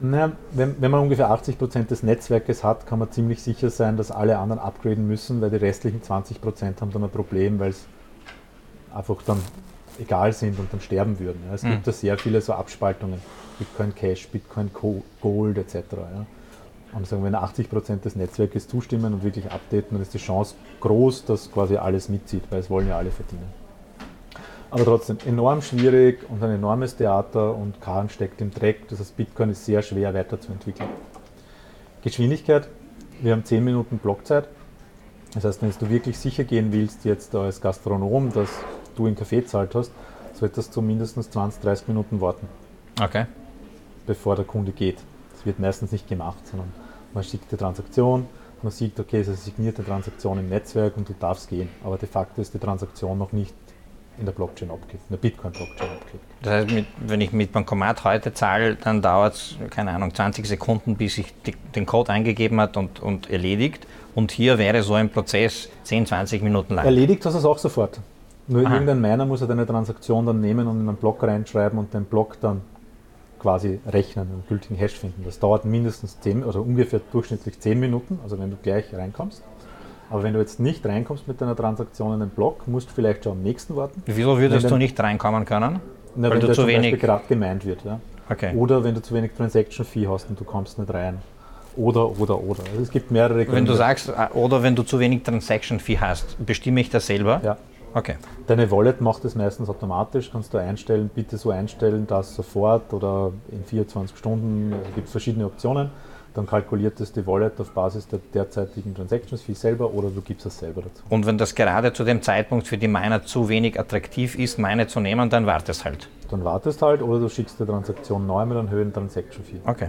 Naja, 0.00 0.32
wenn, 0.50 0.74
wenn 0.80 0.90
man 0.90 1.00
ungefähr 1.00 1.30
80% 1.30 1.84
des 1.86 2.02
Netzwerkes 2.02 2.64
hat, 2.64 2.86
kann 2.86 2.98
man 2.98 3.12
ziemlich 3.12 3.40
sicher 3.40 3.70
sein, 3.70 3.96
dass 3.96 4.10
alle 4.10 4.38
anderen 4.38 4.60
upgraden 4.60 5.06
müssen, 5.06 5.40
weil 5.40 5.50
die 5.50 5.56
restlichen 5.56 6.02
20% 6.02 6.80
haben 6.80 6.90
dann 6.90 7.04
ein 7.04 7.10
Problem, 7.10 7.60
weil 7.60 7.70
es 7.70 7.86
einfach 8.94 9.22
dann 9.26 9.38
egal 9.98 10.32
sind 10.32 10.58
und 10.58 10.72
dann 10.72 10.80
sterben 10.80 11.18
würden. 11.18 11.42
Ja. 11.48 11.54
Es 11.54 11.62
mhm. 11.62 11.70
gibt 11.72 11.86
da 11.86 11.92
sehr 11.92 12.18
viele 12.18 12.40
so 12.40 12.52
Abspaltungen, 12.54 13.20
Bitcoin 13.58 13.94
Cash, 13.94 14.28
Bitcoin 14.28 14.70
Gold 15.20 15.58
etc. 15.58 15.74
Ja. 15.92 16.26
Und 16.94 17.06
sagen, 17.06 17.24
wenn 17.24 17.34
80% 17.34 18.00
des 18.00 18.16
Netzwerkes 18.16 18.68
zustimmen 18.68 19.14
und 19.14 19.24
wirklich 19.24 19.50
updaten, 19.50 19.92
dann 19.92 20.02
ist 20.02 20.12
die 20.12 20.18
Chance 20.18 20.54
groß, 20.80 21.24
dass 21.24 21.50
quasi 21.50 21.76
alles 21.76 22.08
mitzieht, 22.08 22.42
weil 22.50 22.60
es 22.60 22.68
wollen 22.68 22.88
ja 22.88 22.98
alle 22.98 23.10
verdienen. 23.10 23.48
Aber 24.70 24.84
trotzdem 24.84 25.18
enorm 25.26 25.60
schwierig 25.60 26.20
und 26.30 26.42
ein 26.42 26.50
enormes 26.50 26.96
Theater 26.96 27.54
und 27.54 27.80
Kahn 27.80 28.08
steckt 28.08 28.40
im 28.40 28.50
Dreck. 28.50 28.88
Das 28.88 29.00
heißt, 29.00 29.16
Bitcoin 29.16 29.50
ist 29.50 29.64
sehr 29.64 29.82
schwer 29.82 30.14
weiterzuentwickeln. 30.14 30.88
Geschwindigkeit, 32.02 32.68
wir 33.20 33.32
haben 33.32 33.44
10 33.44 33.62
Minuten 33.62 33.98
Blockzeit. 33.98 34.48
Das 35.34 35.44
heißt, 35.44 35.62
wenn 35.62 35.72
du 35.78 35.90
wirklich 35.90 36.18
sicher 36.18 36.44
gehen 36.44 36.72
willst, 36.72 37.04
jetzt 37.04 37.34
als 37.34 37.60
Gastronom, 37.60 38.32
dass 38.32 38.48
du 39.02 39.06
einen 39.08 39.16
Kaffee 39.16 39.44
zahlt 39.44 39.74
hast, 39.74 39.92
solltest 40.34 40.74
du 40.74 40.80
mindestens 40.80 41.30
20, 41.30 41.62
30 41.62 41.88
Minuten 41.88 42.20
warten. 42.20 42.48
Okay. 43.00 43.26
Bevor 44.06 44.36
der 44.36 44.44
Kunde 44.44 44.72
geht. 44.72 44.98
Das 45.32 45.46
wird 45.46 45.58
meistens 45.58 45.92
nicht 45.92 46.08
gemacht, 46.08 46.46
sondern 46.46 46.72
man 47.14 47.24
schickt 47.24 47.50
die 47.52 47.56
Transaktion, 47.56 48.26
man 48.62 48.72
sieht, 48.72 48.98
okay, 49.00 49.20
es 49.20 49.28
ist 49.28 49.34
eine 49.34 49.36
signierte 49.38 49.84
Transaktion 49.84 50.38
im 50.38 50.48
Netzwerk 50.48 50.96
und 50.96 51.08
du 51.08 51.14
darfst 51.18 51.48
gehen. 51.48 51.68
Aber 51.82 51.98
de 51.98 52.08
facto 52.08 52.40
ist 52.40 52.54
die 52.54 52.58
Transaktion 52.58 53.18
noch 53.18 53.32
nicht 53.32 53.54
in 54.18 54.26
der 54.26 54.32
Blockchain 54.32 54.70
abgelegt, 54.70 55.02
in 55.08 55.16
der 55.16 55.16
Bitcoin-Blockchain 55.16 55.88
abgelegt. 55.90 56.24
Das 56.42 56.52
heißt, 56.52 56.70
mit, 56.70 56.86
wenn 56.98 57.20
ich 57.20 57.32
mit 57.32 57.50
Bankomat 57.50 58.04
heute 58.04 58.32
zahle, 58.34 58.76
dann 58.76 59.02
dauert 59.02 59.34
es, 59.34 59.56
keine 59.70 59.90
Ahnung, 59.92 60.14
20 60.14 60.46
Sekunden, 60.46 60.96
bis 60.96 61.18
ich 61.18 61.34
die, 61.46 61.54
den 61.74 61.86
Code 61.86 62.12
eingegeben 62.12 62.60
hat 62.60 62.76
und, 62.76 63.00
und 63.00 63.30
erledigt. 63.30 63.86
Und 64.14 64.30
hier 64.30 64.58
wäre 64.58 64.82
so 64.82 64.94
ein 64.94 65.10
Prozess 65.10 65.68
10, 65.84 66.06
20 66.06 66.42
Minuten 66.42 66.74
lang. 66.74 66.84
Erledigt 66.84 67.24
hast 67.24 67.34
du 67.34 67.38
es 67.38 67.44
auch 67.44 67.58
sofort. 67.58 68.00
Nur 68.52 68.66
Aha. 68.66 68.74
irgendein 68.74 69.00
Miner 69.00 69.24
muss 69.24 69.40
er 69.40 69.46
deine 69.46 69.66
Transaktion 69.66 70.26
dann 70.26 70.40
nehmen 70.40 70.66
und 70.66 70.80
in 70.80 70.88
einen 70.88 70.96
Block 70.96 71.22
reinschreiben 71.22 71.78
und 71.78 71.94
den 71.94 72.04
Block 72.04 72.38
dann 72.40 72.60
quasi 73.40 73.80
rechnen 73.86 74.28
und 74.32 74.48
gültigen 74.48 74.76
Hash 74.76 74.92
finden. 74.92 75.22
Das 75.24 75.38
dauert 75.38 75.64
mindestens 75.64 76.20
10 76.20 76.44
oder 76.44 76.60
ungefähr 76.60 77.00
durchschnittlich 77.10 77.58
10 77.58 77.80
Minuten, 77.80 78.20
also 78.22 78.38
wenn 78.38 78.50
du 78.50 78.56
gleich 78.56 78.94
reinkommst. 78.94 79.42
Aber 80.10 80.22
wenn 80.22 80.34
du 80.34 80.40
jetzt 80.40 80.60
nicht 80.60 80.84
reinkommst 80.84 81.26
mit 81.26 81.40
deiner 81.40 81.56
Transaktion 81.56 82.12
in 82.14 82.20
den 82.20 82.28
Block, 82.28 82.68
musst 82.68 82.90
du 82.90 82.92
vielleicht 82.94 83.24
schon 83.24 83.32
am 83.32 83.42
nächsten 83.42 83.74
warten. 83.74 84.02
Wieso 84.04 84.38
würdest 84.38 84.70
du 84.70 84.76
nicht 84.76 85.00
reinkommen 85.00 85.44
können? 85.46 85.80
Na, 86.14 86.28
Weil 86.28 86.40
wenn 86.42 86.46
du 86.46 86.52
zu 86.52 86.66
wenig 86.66 87.00
gerade 87.00 87.24
gemeint 87.26 87.64
wird. 87.64 87.82
Ja? 87.84 87.98
Okay. 88.28 88.54
Oder 88.54 88.84
wenn 88.84 88.94
du 88.94 89.00
zu 89.00 89.14
wenig 89.14 89.32
Transaction 89.32 89.86
Fee 89.86 90.06
hast 90.06 90.28
und 90.28 90.38
du 90.38 90.44
kommst 90.44 90.78
nicht 90.78 90.92
rein. 90.92 91.18
Oder, 91.76 92.20
oder, 92.20 92.38
oder. 92.42 92.62
Also 92.70 92.82
es 92.82 92.90
gibt 92.90 93.10
mehrere 93.10 93.46
Gründe. 93.46 93.56
Wenn 93.56 93.64
du 93.64 93.72
sagst, 93.72 94.10
äh, 94.10 94.28
oder 94.34 94.62
wenn 94.62 94.76
du 94.76 94.82
zu 94.82 95.00
wenig 95.00 95.22
Transaction 95.22 95.80
Fee 95.80 95.98
hast, 95.98 96.44
bestimme 96.44 96.82
ich 96.82 96.90
das 96.90 97.06
selber? 97.06 97.40
Ja. 97.42 97.56
Okay. 97.94 98.16
Deine 98.46 98.70
Wallet 98.70 99.00
macht 99.00 99.24
das 99.24 99.34
meistens 99.34 99.68
automatisch, 99.68 100.30
kannst 100.30 100.54
du 100.54 100.58
einstellen, 100.58 101.10
bitte 101.14 101.36
so 101.36 101.50
einstellen, 101.50 102.06
dass 102.06 102.34
sofort 102.34 102.92
oder 102.92 103.32
in 103.50 103.64
24 103.64 104.16
Stunden, 104.16 104.74
es 104.88 104.94
gibt 104.94 105.08
verschiedene 105.08 105.46
Optionen. 105.46 105.90
Dann 106.34 106.46
kalkuliert 106.46 106.98
es 107.00 107.12
die 107.12 107.26
Wallet 107.26 107.60
auf 107.60 107.72
Basis 107.72 108.08
der 108.08 108.18
derzeitigen 108.32 108.94
Transactions 108.94 109.42
Fee 109.42 109.52
selber 109.52 109.92
oder 109.92 110.08
du 110.08 110.22
gibst 110.22 110.46
es 110.46 110.58
selber 110.58 110.80
dazu. 110.80 111.02
Und 111.10 111.26
wenn 111.26 111.36
das 111.36 111.54
gerade 111.54 111.92
zu 111.92 112.04
dem 112.04 112.22
Zeitpunkt 112.22 112.66
für 112.66 112.78
die 112.78 112.88
Miner 112.88 113.22
zu 113.24 113.50
wenig 113.50 113.78
attraktiv 113.78 114.38
ist, 114.38 114.58
meine 114.58 114.86
zu 114.86 115.00
nehmen, 115.00 115.28
dann 115.28 115.44
wartest 115.44 115.84
halt. 115.84 116.08
Dann 116.30 116.42
wartest 116.42 116.80
halt 116.80 117.02
oder 117.02 117.20
du 117.20 117.28
schickst 117.28 117.60
die 117.60 117.66
Transaktion 117.66 118.26
neu 118.26 118.46
mit 118.46 118.56
einem 118.56 118.70
höheren 118.70 118.94
Transaction 118.94 119.44
Fee. 119.44 119.60
Okay. 119.66 119.88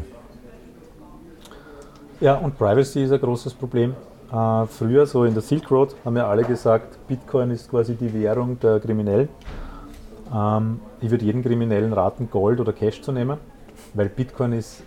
Ja, 2.19 2.35
und 2.35 2.57
Privacy 2.57 3.03
ist 3.03 3.13
ein 3.13 3.21
großes 3.21 3.53
Problem. 3.53 3.95
Äh, 4.33 4.65
früher, 4.65 5.05
so 5.05 5.25
in 5.25 5.33
der 5.33 5.43
Silk 5.43 5.69
Road, 5.69 5.95
haben 6.03 6.17
ja 6.17 6.27
alle 6.27 6.43
gesagt, 6.43 6.97
Bitcoin 7.07 7.51
ist 7.51 7.69
quasi 7.69 7.93
die 7.93 8.11
Währung 8.13 8.59
der 8.59 8.79
Kriminellen. 8.79 9.29
Ähm, 10.33 10.79
ich 11.01 11.11
würde 11.11 11.23
jedem 11.23 11.43
Kriminellen 11.43 11.93
raten, 11.93 12.29
Gold 12.31 12.59
oder 12.59 12.73
Cash 12.73 13.03
zu 13.03 13.11
nehmen, 13.11 13.37
weil 13.93 14.09
Bitcoin 14.09 14.53
ist 14.53 14.81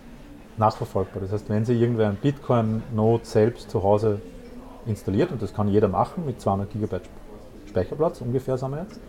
nachverfolgbar. 0.57 1.21
Das 1.21 1.31
heißt, 1.31 1.49
wenn 1.49 1.63
Sie 1.63 1.79
irgendwer 1.79 2.09
einen 2.09 2.17
Bitcoin-Node 2.17 3.23
selbst 3.25 3.71
zu 3.71 3.83
Hause 3.83 4.19
installiert, 4.85 5.31
und 5.31 5.41
das 5.41 5.53
kann 5.53 5.69
jeder 5.69 5.87
machen 5.87 6.25
mit 6.25 6.41
200 6.41 6.69
GB 6.73 6.97
Speicherplatz, 7.69 8.19
ungefähr 8.19 8.57
sagen 8.57 8.73
wir 8.73 8.81
jetzt, 8.81 8.99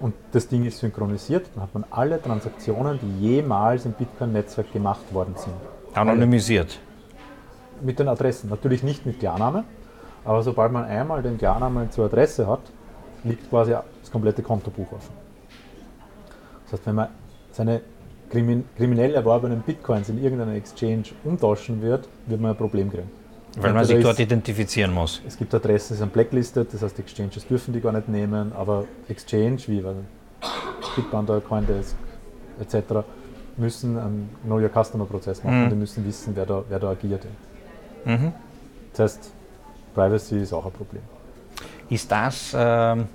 und 0.00 0.14
das 0.32 0.48
Ding 0.48 0.64
ist 0.64 0.78
synchronisiert, 0.78 1.46
dann 1.54 1.62
hat 1.62 1.74
man 1.74 1.84
alle 1.90 2.20
Transaktionen, 2.20 2.98
die 3.00 3.28
jemals 3.28 3.84
im 3.84 3.92
Bitcoin-Netzwerk 3.92 4.72
gemacht 4.72 5.14
worden 5.14 5.34
sind. 5.36 5.54
Anonymisiert 5.94 6.80
mit 7.82 7.98
den 7.98 8.08
Adressen. 8.08 8.50
Natürlich 8.50 8.82
nicht 8.82 9.06
mit 9.06 9.20
Klarnamen, 9.20 9.64
aber 10.24 10.42
sobald 10.42 10.72
man 10.72 10.84
einmal 10.84 11.22
den 11.22 11.38
Klarnamen 11.38 11.90
zur 11.90 12.06
Adresse 12.06 12.46
hat, 12.46 12.60
liegt 13.24 13.48
quasi 13.50 13.72
das 13.72 14.10
komplette 14.10 14.42
Kontobuch 14.42 14.92
offen. 14.92 15.14
Das 16.64 16.74
heißt, 16.74 16.86
wenn 16.86 16.94
man 16.94 17.08
seine 17.52 17.80
kriminell 18.30 19.14
erworbenen 19.14 19.62
Bitcoins 19.62 20.08
in 20.10 20.22
irgendeiner 20.22 20.52
Exchange 20.52 21.04
umtauschen 21.24 21.80
wird, 21.80 22.08
wird 22.26 22.40
man 22.40 22.50
ein 22.50 22.56
Problem 22.56 22.90
kriegen. 22.90 23.10
Weil 23.56 23.72
man 23.72 23.84
sich 23.84 24.02
dort 24.02 24.20
identifizieren 24.20 24.92
muss. 24.92 25.22
Es 25.26 25.36
gibt 25.36 25.54
Adressen, 25.54 25.94
die 25.94 25.98
sind 25.98 26.12
blacklisted, 26.12 26.72
das 26.72 26.82
heißt, 26.82 26.98
Exchanges 26.98 27.46
dürfen 27.46 27.72
die 27.72 27.80
gar 27.80 27.92
nicht 27.92 28.08
nehmen, 28.08 28.52
aber 28.52 28.84
Exchange 29.08 29.58
wie 29.66 29.82
Bitbounder, 30.94 31.40
Coindesk 31.40 31.96
etc. 32.60 33.06
müssen 33.56 33.98
einen 33.98 34.30
Know 34.44 34.58
Your 34.58 34.68
Customer 34.68 35.06
Prozess 35.06 35.42
machen. 35.42 35.64
Mhm. 35.64 35.70
Die 35.70 35.76
müssen 35.76 36.06
wissen, 36.06 36.36
wer 36.36 36.44
da, 36.46 36.62
wer 36.68 36.78
da 36.78 36.90
agiert. 36.90 37.26
Mhm. 38.04 38.32
Das 38.92 39.12
heißt, 39.12 39.32
Privacy 39.94 40.40
ist 40.40 40.52
auch 40.52 40.66
ein 40.66 40.72
Problem. 40.72 41.02
Ist 41.90 42.10
das, 42.12 42.54
ähm, 42.56 43.08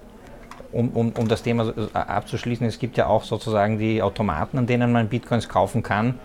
um, 0.72 0.90
um, 0.90 1.12
um 1.12 1.28
das 1.28 1.44
Thema 1.44 1.70
äh, 1.70 1.98
abzuschließen, 1.98 2.66
es 2.66 2.80
gibt 2.80 2.98
ja 2.98 3.08
auch 3.08 3.24
sozusagen 3.24 3.78
die 3.78 4.02
Automaten, 4.02 4.58
an 4.58 4.68
denen 4.68 4.92
man 4.92 5.08
Bitcoins 5.08 5.48
kaufen 5.48 5.84
kann. 5.84 6.20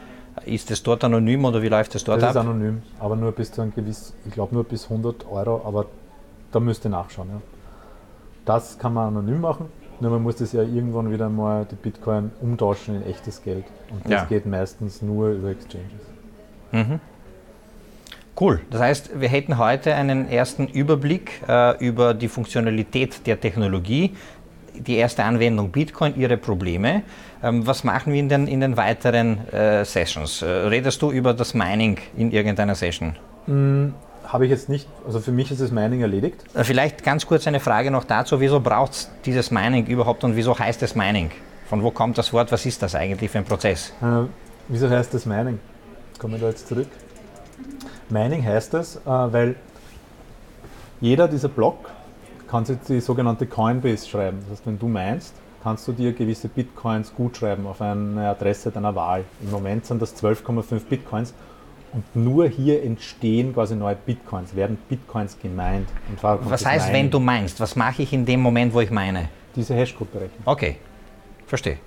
Ist 0.44 0.70
es 0.70 0.82
dort 0.82 1.04
anonym 1.04 1.44
oder 1.44 1.62
wie 1.62 1.68
läuft 1.68 1.94
es 1.94 2.04
dort 2.04 2.22
das 2.22 2.30
ab? 2.30 2.34
Das 2.34 2.44
ist 2.44 2.50
anonym, 2.50 2.82
aber 2.98 3.16
nur 3.16 3.32
bis 3.32 3.52
zu 3.52 3.60
einem 3.60 3.74
gewissen, 3.74 4.14
ich 4.26 4.32
glaube 4.32 4.54
nur 4.54 4.64
bis 4.64 4.84
100 4.84 5.26
Euro, 5.30 5.62
aber 5.64 5.86
da 6.52 6.60
müsst 6.60 6.84
ihr 6.86 6.90
nachschauen. 6.90 7.28
Ja. 7.28 7.40
Das 8.44 8.78
kann 8.78 8.94
man 8.94 9.08
anonym 9.08 9.40
machen, 9.40 9.66
nur 10.00 10.12
man 10.12 10.22
muss 10.22 10.36
das 10.36 10.52
ja 10.52 10.62
irgendwann 10.62 11.10
wieder 11.10 11.28
mal 11.28 11.66
die 11.70 11.74
Bitcoin 11.74 12.30
umtauschen 12.40 12.94
in 12.96 13.02
echtes 13.02 13.42
Geld. 13.42 13.64
Und 13.90 14.04
das 14.04 14.12
ja. 14.12 14.24
geht 14.24 14.46
meistens 14.46 15.02
nur 15.02 15.30
über 15.30 15.50
Exchanges. 15.50 16.02
Mhm. 16.72 17.00
Cool. 18.40 18.60
Das 18.70 18.80
heißt, 18.80 19.20
wir 19.20 19.28
hätten 19.28 19.58
heute 19.58 19.94
einen 19.94 20.30
ersten 20.30 20.68
Überblick 20.68 21.42
äh, 21.48 21.76
über 21.84 22.14
die 22.14 22.28
Funktionalität 22.28 23.26
der 23.26 23.40
Technologie, 23.40 24.14
die 24.74 24.96
erste 24.96 25.24
Anwendung 25.24 25.70
Bitcoin, 25.70 26.14
ihre 26.16 26.36
Probleme. 26.36 27.02
Ähm, 27.42 27.66
was 27.66 27.82
machen 27.82 28.12
wir 28.12 28.20
in 28.20 28.28
den, 28.28 28.46
in 28.46 28.60
den 28.60 28.76
weiteren 28.76 29.48
äh, 29.48 29.84
Sessions? 29.84 30.42
Äh, 30.42 30.46
redest 30.46 31.02
du 31.02 31.10
über 31.10 31.34
das 31.34 31.52
Mining 31.52 31.98
in 32.16 32.30
irgendeiner 32.30 32.76
Session? 32.76 33.16
Mm, 33.46 33.88
Habe 34.24 34.44
ich 34.44 34.50
jetzt 34.50 34.68
nicht. 34.68 34.86
Also 35.04 35.18
für 35.18 35.32
mich 35.32 35.50
ist 35.50 35.60
das 35.60 35.72
Mining 35.72 36.02
erledigt. 36.02 36.44
Äh, 36.54 36.62
vielleicht 36.62 37.02
ganz 37.02 37.26
kurz 37.26 37.48
eine 37.48 37.58
Frage 37.58 37.90
noch 37.90 38.04
dazu. 38.04 38.40
Wieso 38.40 38.60
braucht 38.60 38.92
es 38.92 39.10
dieses 39.24 39.50
Mining 39.50 39.86
überhaupt 39.86 40.22
und 40.22 40.36
wieso 40.36 40.56
heißt 40.56 40.80
es 40.84 40.94
Mining? 40.94 41.32
Von 41.68 41.82
wo 41.82 41.90
kommt 41.90 42.16
das 42.16 42.32
Wort? 42.32 42.52
Was 42.52 42.64
ist 42.66 42.82
das 42.82 42.94
eigentlich 42.94 43.32
für 43.32 43.38
ein 43.38 43.44
Prozess? 43.44 43.92
Äh, 44.00 44.28
wieso 44.68 44.88
heißt 44.88 45.12
das 45.12 45.26
Mining? 45.26 45.58
Kommen 46.20 46.34
wir 46.34 46.40
da 46.40 46.48
jetzt 46.50 46.68
zurück? 46.68 46.86
Mining 48.10 48.44
heißt 48.44 48.74
es, 48.74 48.96
äh, 48.96 49.00
weil 49.06 49.56
jeder 51.00 51.28
dieser 51.28 51.48
Block 51.48 51.90
kann 52.48 52.64
sich 52.64 52.78
die 52.88 53.00
sogenannte 53.00 53.46
Coinbase 53.46 54.08
schreiben. 54.08 54.38
Das 54.42 54.52
heißt, 54.58 54.66
wenn 54.66 54.78
du 54.78 54.88
meinst, 54.88 55.34
kannst 55.62 55.86
du 55.86 55.92
dir 55.92 56.12
gewisse 56.12 56.48
Bitcoins 56.48 57.12
gutschreiben 57.14 57.66
auf 57.66 57.80
eine 57.80 58.28
Adresse 58.28 58.70
deiner 58.70 58.94
Wahl. 58.94 59.24
Im 59.42 59.50
Moment 59.50 59.86
sind 59.86 60.00
das 60.00 60.16
12,5 60.22 60.80
Bitcoins 60.88 61.34
und 61.92 62.04
nur 62.14 62.48
hier 62.48 62.82
entstehen 62.82 63.54
quasi 63.54 63.74
neue 63.74 63.96
Bitcoins, 63.96 64.54
werden 64.54 64.78
Bitcoins 64.88 65.38
gemeint. 65.40 65.88
was 66.20 66.64
heißt, 66.64 66.86
Mining. 66.86 67.04
wenn 67.04 67.10
du 67.10 67.20
meinst? 67.20 67.60
Was 67.60 67.76
mache 67.76 68.02
ich 68.02 68.12
in 68.12 68.26
dem 68.26 68.40
Moment, 68.40 68.74
wo 68.74 68.80
ich 68.80 68.90
meine? 68.90 69.28
Diese 69.56 69.74
Hashcode 69.74 70.12
berechnen. 70.12 70.42
Okay, 70.44 70.76
verstehe. 71.46 71.78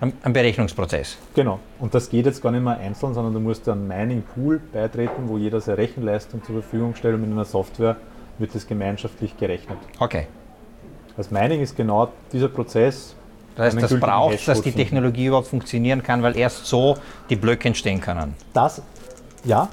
Ein 0.00 0.32
Berechnungsprozess. 0.32 1.18
Genau. 1.34 1.58
Und 1.80 1.92
das 1.92 2.08
geht 2.08 2.26
jetzt 2.26 2.40
gar 2.40 2.52
nicht 2.52 2.62
mehr 2.62 2.78
einzeln, 2.78 3.14
sondern 3.14 3.34
du 3.34 3.40
musst 3.40 3.68
einen 3.68 3.88
Mining 3.88 4.22
Pool 4.22 4.60
beitreten, 4.72 5.24
wo 5.26 5.38
jeder 5.38 5.60
seine 5.60 5.78
Rechenleistung 5.78 6.42
zur 6.44 6.60
Verfügung 6.62 6.94
stellt 6.94 7.14
und 7.14 7.22
mit 7.22 7.32
einer 7.32 7.44
Software 7.44 7.96
wird 8.38 8.54
das 8.54 8.66
gemeinschaftlich 8.66 9.36
gerechnet. 9.36 9.78
Okay. 9.98 10.26
Das 11.16 11.32
Mining 11.32 11.60
ist 11.60 11.76
genau 11.76 12.12
dieser 12.32 12.48
Prozess. 12.48 13.16
Das 13.56 13.74
heißt, 13.74 13.90
das 13.90 13.98
braucht, 13.98 14.46
dass 14.46 14.62
die 14.62 14.70
Technologie 14.70 15.26
überhaupt 15.26 15.48
funktionieren 15.48 16.04
kann, 16.04 16.22
weil 16.22 16.36
erst 16.36 16.66
so 16.66 16.96
die 17.28 17.34
Blöcke 17.34 17.66
entstehen 17.66 18.00
können. 18.00 18.34
Das, 18.52 18.80
ja. 19.42 19.68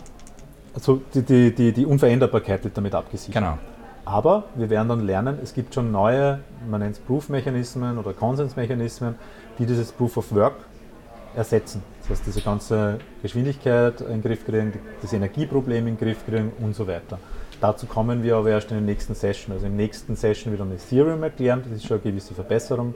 Also 0.74 1.02
die, 1.14 1.22
die, 1.22 1.54
die, 1.54 1.72
die 1.72 1.86
Unveränderbarkeit 1.86 2.64
wird 2.64 2.76
damit 2.76 2.96
abgesichert. 2.96 3.36
Genau. 3.44 3.60
Aber 4.06 4.46
wir 4.56 4.70
werden 4.70 4.90
dann 4.90 5.06
lernen, 5.06 5.40
es 5.42 5.54
gibt 5.54 5.74
schon 5.74 5.92
neue, 5.92 6.40
man 6.70 6.82
nennt 6.82 6.96
es 6.96 7.00
Proof-Mechanismen 7.00 7.98
oder 7.98 8.14
Konsensmechanismen, 8.14 9.16
die 9.58 9.66
dieses 9.66 9.92
Proof 9.92 10.18
of 10.18 10.32
Work 10.34 10.56
ersetzen. 11.36 11.84
Das 12.02 12.12
heißt, 12.12 12.28
diese 12.28 12.42
ganze 12.42 13.00
Geschwindigkeit 13.22 14.02
in 14.02 14.08
den 14.08 14.22
Griff 14.22 14.46
kriegen, 14.46 14.74
das 15.02 15.12
Energieproblem 15.14 15.88
in 15.88 15.98
den 15.98 16.00
Griff 16.00 16.26
kriegen 16.26 16.52
und 16.60 16.76
so 16.76 16.88
weiter. 16.88 17.20
Dazu 17.62 17.86
kommen 17.88 18.22
wir 18.24 18.36
aber 18.36 18.50
erst 18.50 18.70
in 18.72 18.78
der 18.78 18.86
nächsten 18.86 19.16
Session. 19.16 19.54
Also 19.54 19.66
im 19.66 19.76
nächsten 19.76 20.16
Session 20.16 20.54
wieder 20.54 20.66
ein 20.66 20.74
Ethereum 20.74 21.24
erklären, 21.24 21.62
das 21.64 21.78
ist 21.78 21.88
schon 21.88 22.02
eine 22.02 22.12
gewisse 22.12 22.34
Verbesserung. 22.34 22.94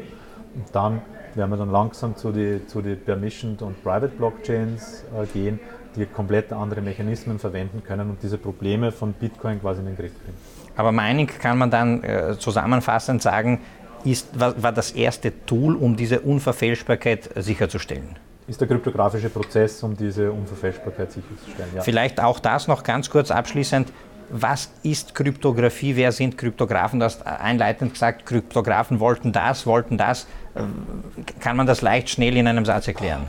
Und 0.53 0.65
dann 0.73 1.01
werden 1.35 1.49
wir 1.51 1.57
dann 1.57 1.71
langsam 1.71 2.15
zu 2.15 2.31
den 2.31 2.67
zu 2.67 2.81
die 2.81 2.95
Permissioned 2.95 3.61
und 3.61 3.81
Private 3.83 4.09
Blockchains 4.09 5.05
äh, 5.15 5.25
gehen, 5.27 5.59
die 5.95 6.05
komplett 6.05 6.51
andere 6.51 6.81
Mechanismen 6.81 7.39
verwenden 7.39 7.83
können 7.83 8.09
und 8.09 8.21
diese 8.21 8.37
Probleme 8.37 8.91
von 8.91 9.13
Bitcoin 9.13 9.61
quasi 9.61 9.79
in 9.79 9.87
den 9.87 9.95
Griff 9.95 10.13
kriegen. 10.23 10.37
Aber 10.75 10.91
Mining 10.91 11.27
kann 11.27 11.57
man 11.57 11.71
dann 11.71 12.03
äh, 12.03 12.37
zusammenfassend 12.37 13.21
sagen, 13.21 13.59
ist, 14.05 14.39
war, 14.39 14.61
war, 14.61 14.71
das 14.71 14.91
erste 14.91 15.45
Tool, 15.45 15.75
um 15.75 15.95
diese 15.95 16.21
Unverfälschbarkeit 16.21 17.29
sicherzustellen. 17.35 18.15
Ist 18.47 18.59
der 18.59 18.67
kryptografische 18.67 19.29
Prozess, 19.29 19.83
um 19.83 19.95
diese 19.95 20.31
Unverfälschbarkeit 20.31 21.11
sicherzustellen. 21.11 21.69
Ja. 21.75 21.81
Vielleicht 21.81 22.19
auch 22.19 22.39
das 22.39 22.67
noch 22.67 22.83
ganz 22.83 23.09
kurz 23.09 23.29
abschließend. 23.29 23.91
Was 24.31 24.71
ist 24.83 25.15
Kryptographie? 25.15 25.95
Wer 25.95 26.11
sind 26.11 26.37
Kryptografen? 26.37 26.99
Du 26.99 27.05
hast 27.05 27.25
einleitend 27.25 27.93
gesagt, 27.93 28.25
Kryptografen 28.25 28.99
wollten 28.99 29.31
das, 29.31 29.65
wollten 29.65 29.97
das. 29.97 30.27
Äh, 30.55 30.61
kann 31.39 31.57
man 31.57 31.67
das 31.67 31.81
leicht 31.81 32.09
schnell 32.09 32.37
in 32.37 32.47
einem 32.47 32.65
Satz 32.65 32.87
erklären? 32.87 33.27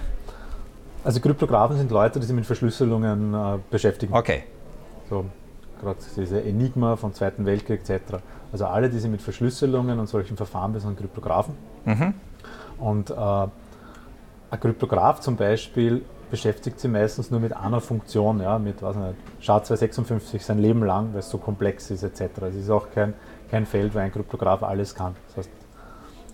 Also 1.03 1.21
Kryptografen 1.21 1.79
sind 1.79 1.91
Leute, 1.91 2.21
die 2.21 2.27
sich 2.27 2.37
mit 2.37 2.45
Verschlüsselungen 2.45 3.35
äh, 3.35 3.59
beschäftigen. 3.71 4.13
Okay. 4.13 4.45
So, 5.09 5.25
gerade 5.81 5.99
diese 6.17 6.43
Enigma 6.43 6.97
vom 6.97 7.13
Zweiten 7.15 7.47
Weltkrieg 7.47 7.81
etc. 7.89 8.17
Also 8.53 8.67
alle, 8.67 8.91
die 8.91 8.99
sich 8.99 9.11
mit 9.11 9.23
Verschlüsselungen 9.23 9.99
und 9.99 10.09
solchen 10.09 10.37
Verfahren 10.37 10.79
sind 10.79 10.99
Kryptografen. 10.99 11.55
Mhm. 11.85 12.15
Und 12.79 13.11
äh, 13.11 13.15
ein 13.15 14.61
Kryptograph 14.61 15.21
zum 15.21 15.37
Beispiel 15.37 16.03
beschäftigt 16.31 16.79
sich 16.79 16.91
meistens 16.91 17.31
nur 17.31 17.41
mit 17.41 17.55
einer 17.57 17.81
Funktion, 17.81 18.41
ja, 18.41 18.59
mit 18.59 18.83
was 18.83 18.97
nicht, 18.97 19.17
SHA-256 19.43 20.43
sein 20.43 20.59
Leben 20.59 20.85
lang, 20.85 21.13
weil 21.13 21.21
es 21.21 21.31
so 21.31 21.39
komplex 21.39 21.91
ist 21.91 22.03
etc. 22.03 22.43
Es 22.49 22.55
ist 22.55 22.71
auch 22.71 22.91
kein, 22.95 23.15
kein 23.51 23.67
Feld, 23.67 23.95
wo 23.95 23.99
ein 23.99 24.13
Kryptograph 24.13 24.63
alles 24.63 24.95
kann. 24.95 25.17
Das 25.29 25.39
heißt, 25.39 25.51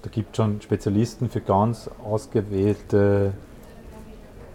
da 0.03 0.11
gibt 0.11 0.31
es 0.31 0.37
schon 0.37 0.61
Spezialisten 0.61 1.31
für 1.31 1.41
ganz 1.41 1.91
ausgewählte 2.05 3.33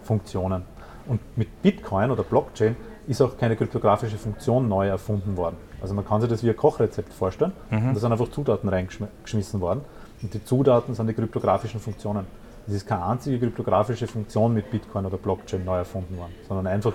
Funktionen. 0.02 0.62
Und 1.06 1.20
mit 1.36 1.62
Bitcoin 1.62 2.10
oder 2.10 2.22
Blockchain 2.22 2.76
ist 3.06 3.20
auch 3.20 3.36
keine 3.36 3.56
kryptografische 3.56 4.16
Funktion 4.16 4.68
neu 4.68 4.88
erfunden 4.88 5.36
worden. 5.36 5.56
Also 5.80 5.94
man 5.94 6.06
kann 6.06 6.20
sich 6.20 6.30
das 6.30 6.42
wie 6.42 6.50
ein 6.50 6.56
Kochrezept 6.56 7.12
vorstellen. 7.12 7.52
Mhm. 7.70 7.88
Und 7.88 7.94
da 7.94 8.00
sind 8.00 8.12
einfach 8.12 8.30
Zutaten 8.30 8.68
reingeschmissen 8.68 9.60
worden. 9.60 9.80
Und 10.22 10.32
die 10.32 10.44
Zutaten 10.44 10.94
sind 10.94 11.08
die 11.08 11.14
kryptografischen 11.14 11.80
Funktionen. 11.80 12.26
Es 12.66 12.74
ist 12.74 12.86
keine 12.86 13.04
einzige 13.04 13.40
kryptografische 13.40 14.06
Funktion 14.06 14.54
mit 14.54 14.70
Bitcoin 14.70 15.04
oder 15.04 15.16
Blockchain 15.16 15.64
neu 15.64 15.78
erfunden 15.78 16.16
worden, 16.16 16.32
sondern 16.46 16.68
einfach 16.68 16.92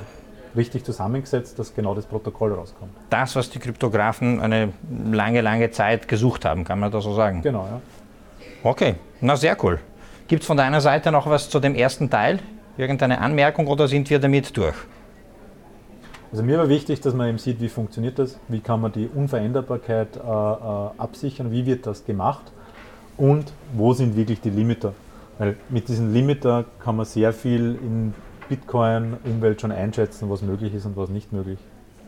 richtig 0.55 0.85
zusammengesetzt, 0.85 1.59
dass 1.59 1.75
genau 1.75 1.93
das 1.93 2.05
Protokoll 2.05 2.53
rauskommt. 2.53 2.91
Das, 3.09 3.35
was 3.35 3.49
die 3.49 3.59
Kryptografen 3.59 4.39
eine 4.39 4.71
lange, 5.11 5.41
lange 5.41 5.69
Zeit 5.71 6.07
gesucht 6.07 6.45
haben, 6.45 6.63
kann 6.63 6.79
man 6.79 6.89
das 6.89 7.03
so 7.03 7.13
sagen? 7.13 7.41
Genau, 7.41 7.65
ja. 7.65 7.81
Okay, 8.63 8.95
na 9.19 9.35
sehr 9.35 9.61
cool. 9.63 9.79
Gibt 10.27 10.41
es 10.43 10.47
von 10.47 10.57
deiner 10.57 10.81
Seite 10.81 11.11
noch 11.11 11.29
was 11.29 11.49
zu 11.49 11.59
dem 11.59 11.75
ersten 11.75 12.09
Teil? 12.09 12.39
Irgendeine 12.77 13.19
Anmerkung 13.19 13.67
oder 13.67 13.87
sind 13.87 14.09
wir 14.09 14.19
damit 14.19 14.55
durch? 14.55 14.75
Also 16.32 16.43
mir 16.43 16.57
war 16.57 16.67
wichtig, 16.67 16.99
dass 16.99 17.13
man 17.13 17.30
eben 17.30 17.38
sieht, 17.38 17.61
wie 17.61 17.69
funktioniert 17.69 18.19
das, 18.19 18.38
wie 18.49 18.59
kann 18.59 18.82
man 18.82 18.91
die 18.91 19.07
Unveränderbarkeit 19.07 20.17
äh, 20.17 20.19
äh, 20.19 20.89
absichern, 20.97 21.51
wie 21.51 21.65
wird 21.65 21.88
das 21.88 22.03
gemacht 22.05 22.51
und 23.15 23.53
wo 23.73 23.93
sind 23.93 24.17
wirklich 24.17 24.41
die 24.41 24.49
Limiter. 24.49 24.93
Weil 25.38 25.55
mit 25.69 25.88
diesem 25.88 26.13
Limiter 26.13 26.65
kann 26.80 26.97
man 26.97 27.05
sehr 27.05 27.32
viel 27.32 27.78
in 27.82 28.13
Bitcoin-Umwelt 28.49 29.61
schon 29.61 29.71
einschätzen, 29.71 30.30
was 30.30 30.41
möglich 30.41 30.73
ist 30.73 30.86
und 30.86 30.97
was 30.97 31.09
nicht 31.09 31.32
möglich. 31.32 31.59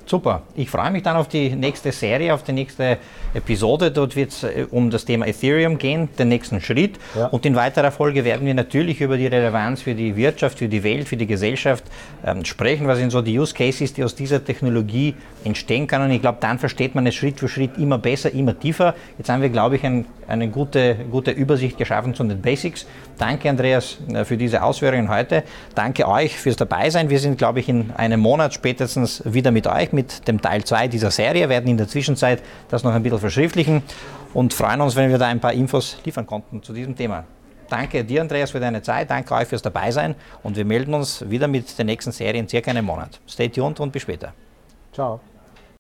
Super. 0.10 0.42
Ich 0.56 0.72
freue 0.72 0.90
mich 0.90 1.04
dann 1.04 1.16
auf 1.18 1.28
die 1.28 1.52
nächste 1.52 1.92
Serie, 1.92 2.34
auf 2.34 2.42
die 2.42 2.52
nächste 2.52 2.98
Episode. 3.36 3.92
Dort 3.92 4.16
wird 4.16 4.32
es 4.32 4.42
äh, 4.42 4.66
um 4.72 4.90
das 4.90 5.06
Thema 5.06 5.28
Ethereum 5.28 5.78
gehen, 5.78 6.10
den 6.18 6.30
nächsten 6.30 6.60
Schritt. 6.62 6.98
Ja. 7.16 7.28
Und 7.28 7.46
in 7.46 7.56
weiterer 7.56 7.92
Folge 7.92 8.26
werden 8.26 8.48
wir 8.48 8.56
natürlich 8.56 9.02
über 9.02 9.18
die 9.18 9.28
Relevanz 9.28 9.84
für 9.84 9.94
die 9.94 10.16
Wirtschaft, 10.16 10.58
für 10.58 10.68
die 10.68 10.84
Welt, 10.84 11.08
für 11.08 11.16
die 11.16 11.28
Gesellschaft 11.28 11.84
ähm, 12.26 12.44
sprechen. 12.44 12.88
Was 12.88 12.98
sind 12.98 13.12
so 13.12 13.22
die 13.22 13.38
Use 13.38 13.54
Cases, 13.54 13.94
die 13.94 14.04
aus 14.04 14.16
dieser 14.16 14.44
Technologie 14.44 15.14
entstehen 15.44 15.86
können? 15.86 16.06
Und 16.06 16.12
ich 16.12 16.22
glaube, 16.22 16.40
dann 16.42 16.58
versteht 16.58 16.96
man 16.96 17.06
es 17.06 17.14
Schritt 17.14 17.40
für 17.40 17.48
Schritt 17.48 17.78
immer 17.78 18.00
besser, 18.00 18.34
immer 18.34 18.60
tiefer. 18.60 18.96
Jetzt 19.20 19.30
haben 19.30 19.44
wir, 19.44 19.50
glaube 19.50 19.76
ich, 19.76 19.84
ein, 19.84 20.06
eine 20.30 20.50
gute, 20.50 20.96
gute 21.10 21.32
Übersicht 21.32 21.78
geschaffen 21.78 22.14
zu 22.14 22.24
den 22.24 22.42
Basics. 22.42 22.86
Danke, 23.18 23.50
Andreas, 23.50 23.98
äh, 24.14 24.24
für 24.24 24.38
diese 24.38 24.64
Ausführungen 24.64 25.10
heute. 25.10 25.44
Danke 25.76 26.08
euch 26.08 26.38
fürs 26.38 26.56
Dabeisein. 26.56 27.10
Wir 27.10 27.20
sind, 27.20 27.38
glaube 27.38 27.60
ich, 27.60 27.68
in 27.68 27.92
einem 27.92 28.20
Monat 28.20 28.54
spätestens 28.54 29.24
wieder 29.26 29.52
mit 29.52 29.68
euch 29.68 29.92
mit 29.92 30.28
dem 30.28 30.42
Teil 30.42 30.64
2 30.64 30.88
dieser 30.88 31.12
Serie, 31.12 31.50
werden 31.50 31.70
in 31.70 31.78
der 31.78 31.88
Zwischenzeit 31.88 32.42
das 32.70 32.84
noch 32.84 32.94
ein 32.94 33.04
bisschen 33.04 33.20
verschriftlichen 33.20 33.84
und 34.34 34.54
freuen 34.54 34.82
uns, 34.82 34.96
wenn 34.96 35.10
wir 35.10 35.18
da 35.18 35.28
ein 35.28 35.40
paar 35.40 35.54
Infos 35.54 35.98
liefern 36.06 36.28
konnten 36.28 36.62
zu 36.64 36.74
diesem 36.74 36.96
Thema. 36.96 37.24
Danke 37.70 38.04
dir, 38.04 38.22
Andreas, 38.22 38.52
für 38.52 38.60
deine 38.60 38.82
Zeit. 38.82 39.10
Danke 39.10 39.34
euch 39.36 39.48
fürs 39.48 39.62
Dabeisein 39.62 40.16
und 40.44 40.56
wir 40.56 40.66
melden 40.66 40.94
uns 40.94 41.30
wieder 41.30 41.48
mit 41.48 41.78
der 41.78 41.86
nächsten 41.86 42.12
Serie 42.12 42.40
in 42.40 42.48
circa 42.48 42.72
einem 42.72 42.86
Monat. 42.86 43.20
Stay 43.28 43.50
tuned 43.50 43.80
und 43.80 43.92
bis 43.92 44.02
später. 44.02 44.34
Ciao. 44.92 45.20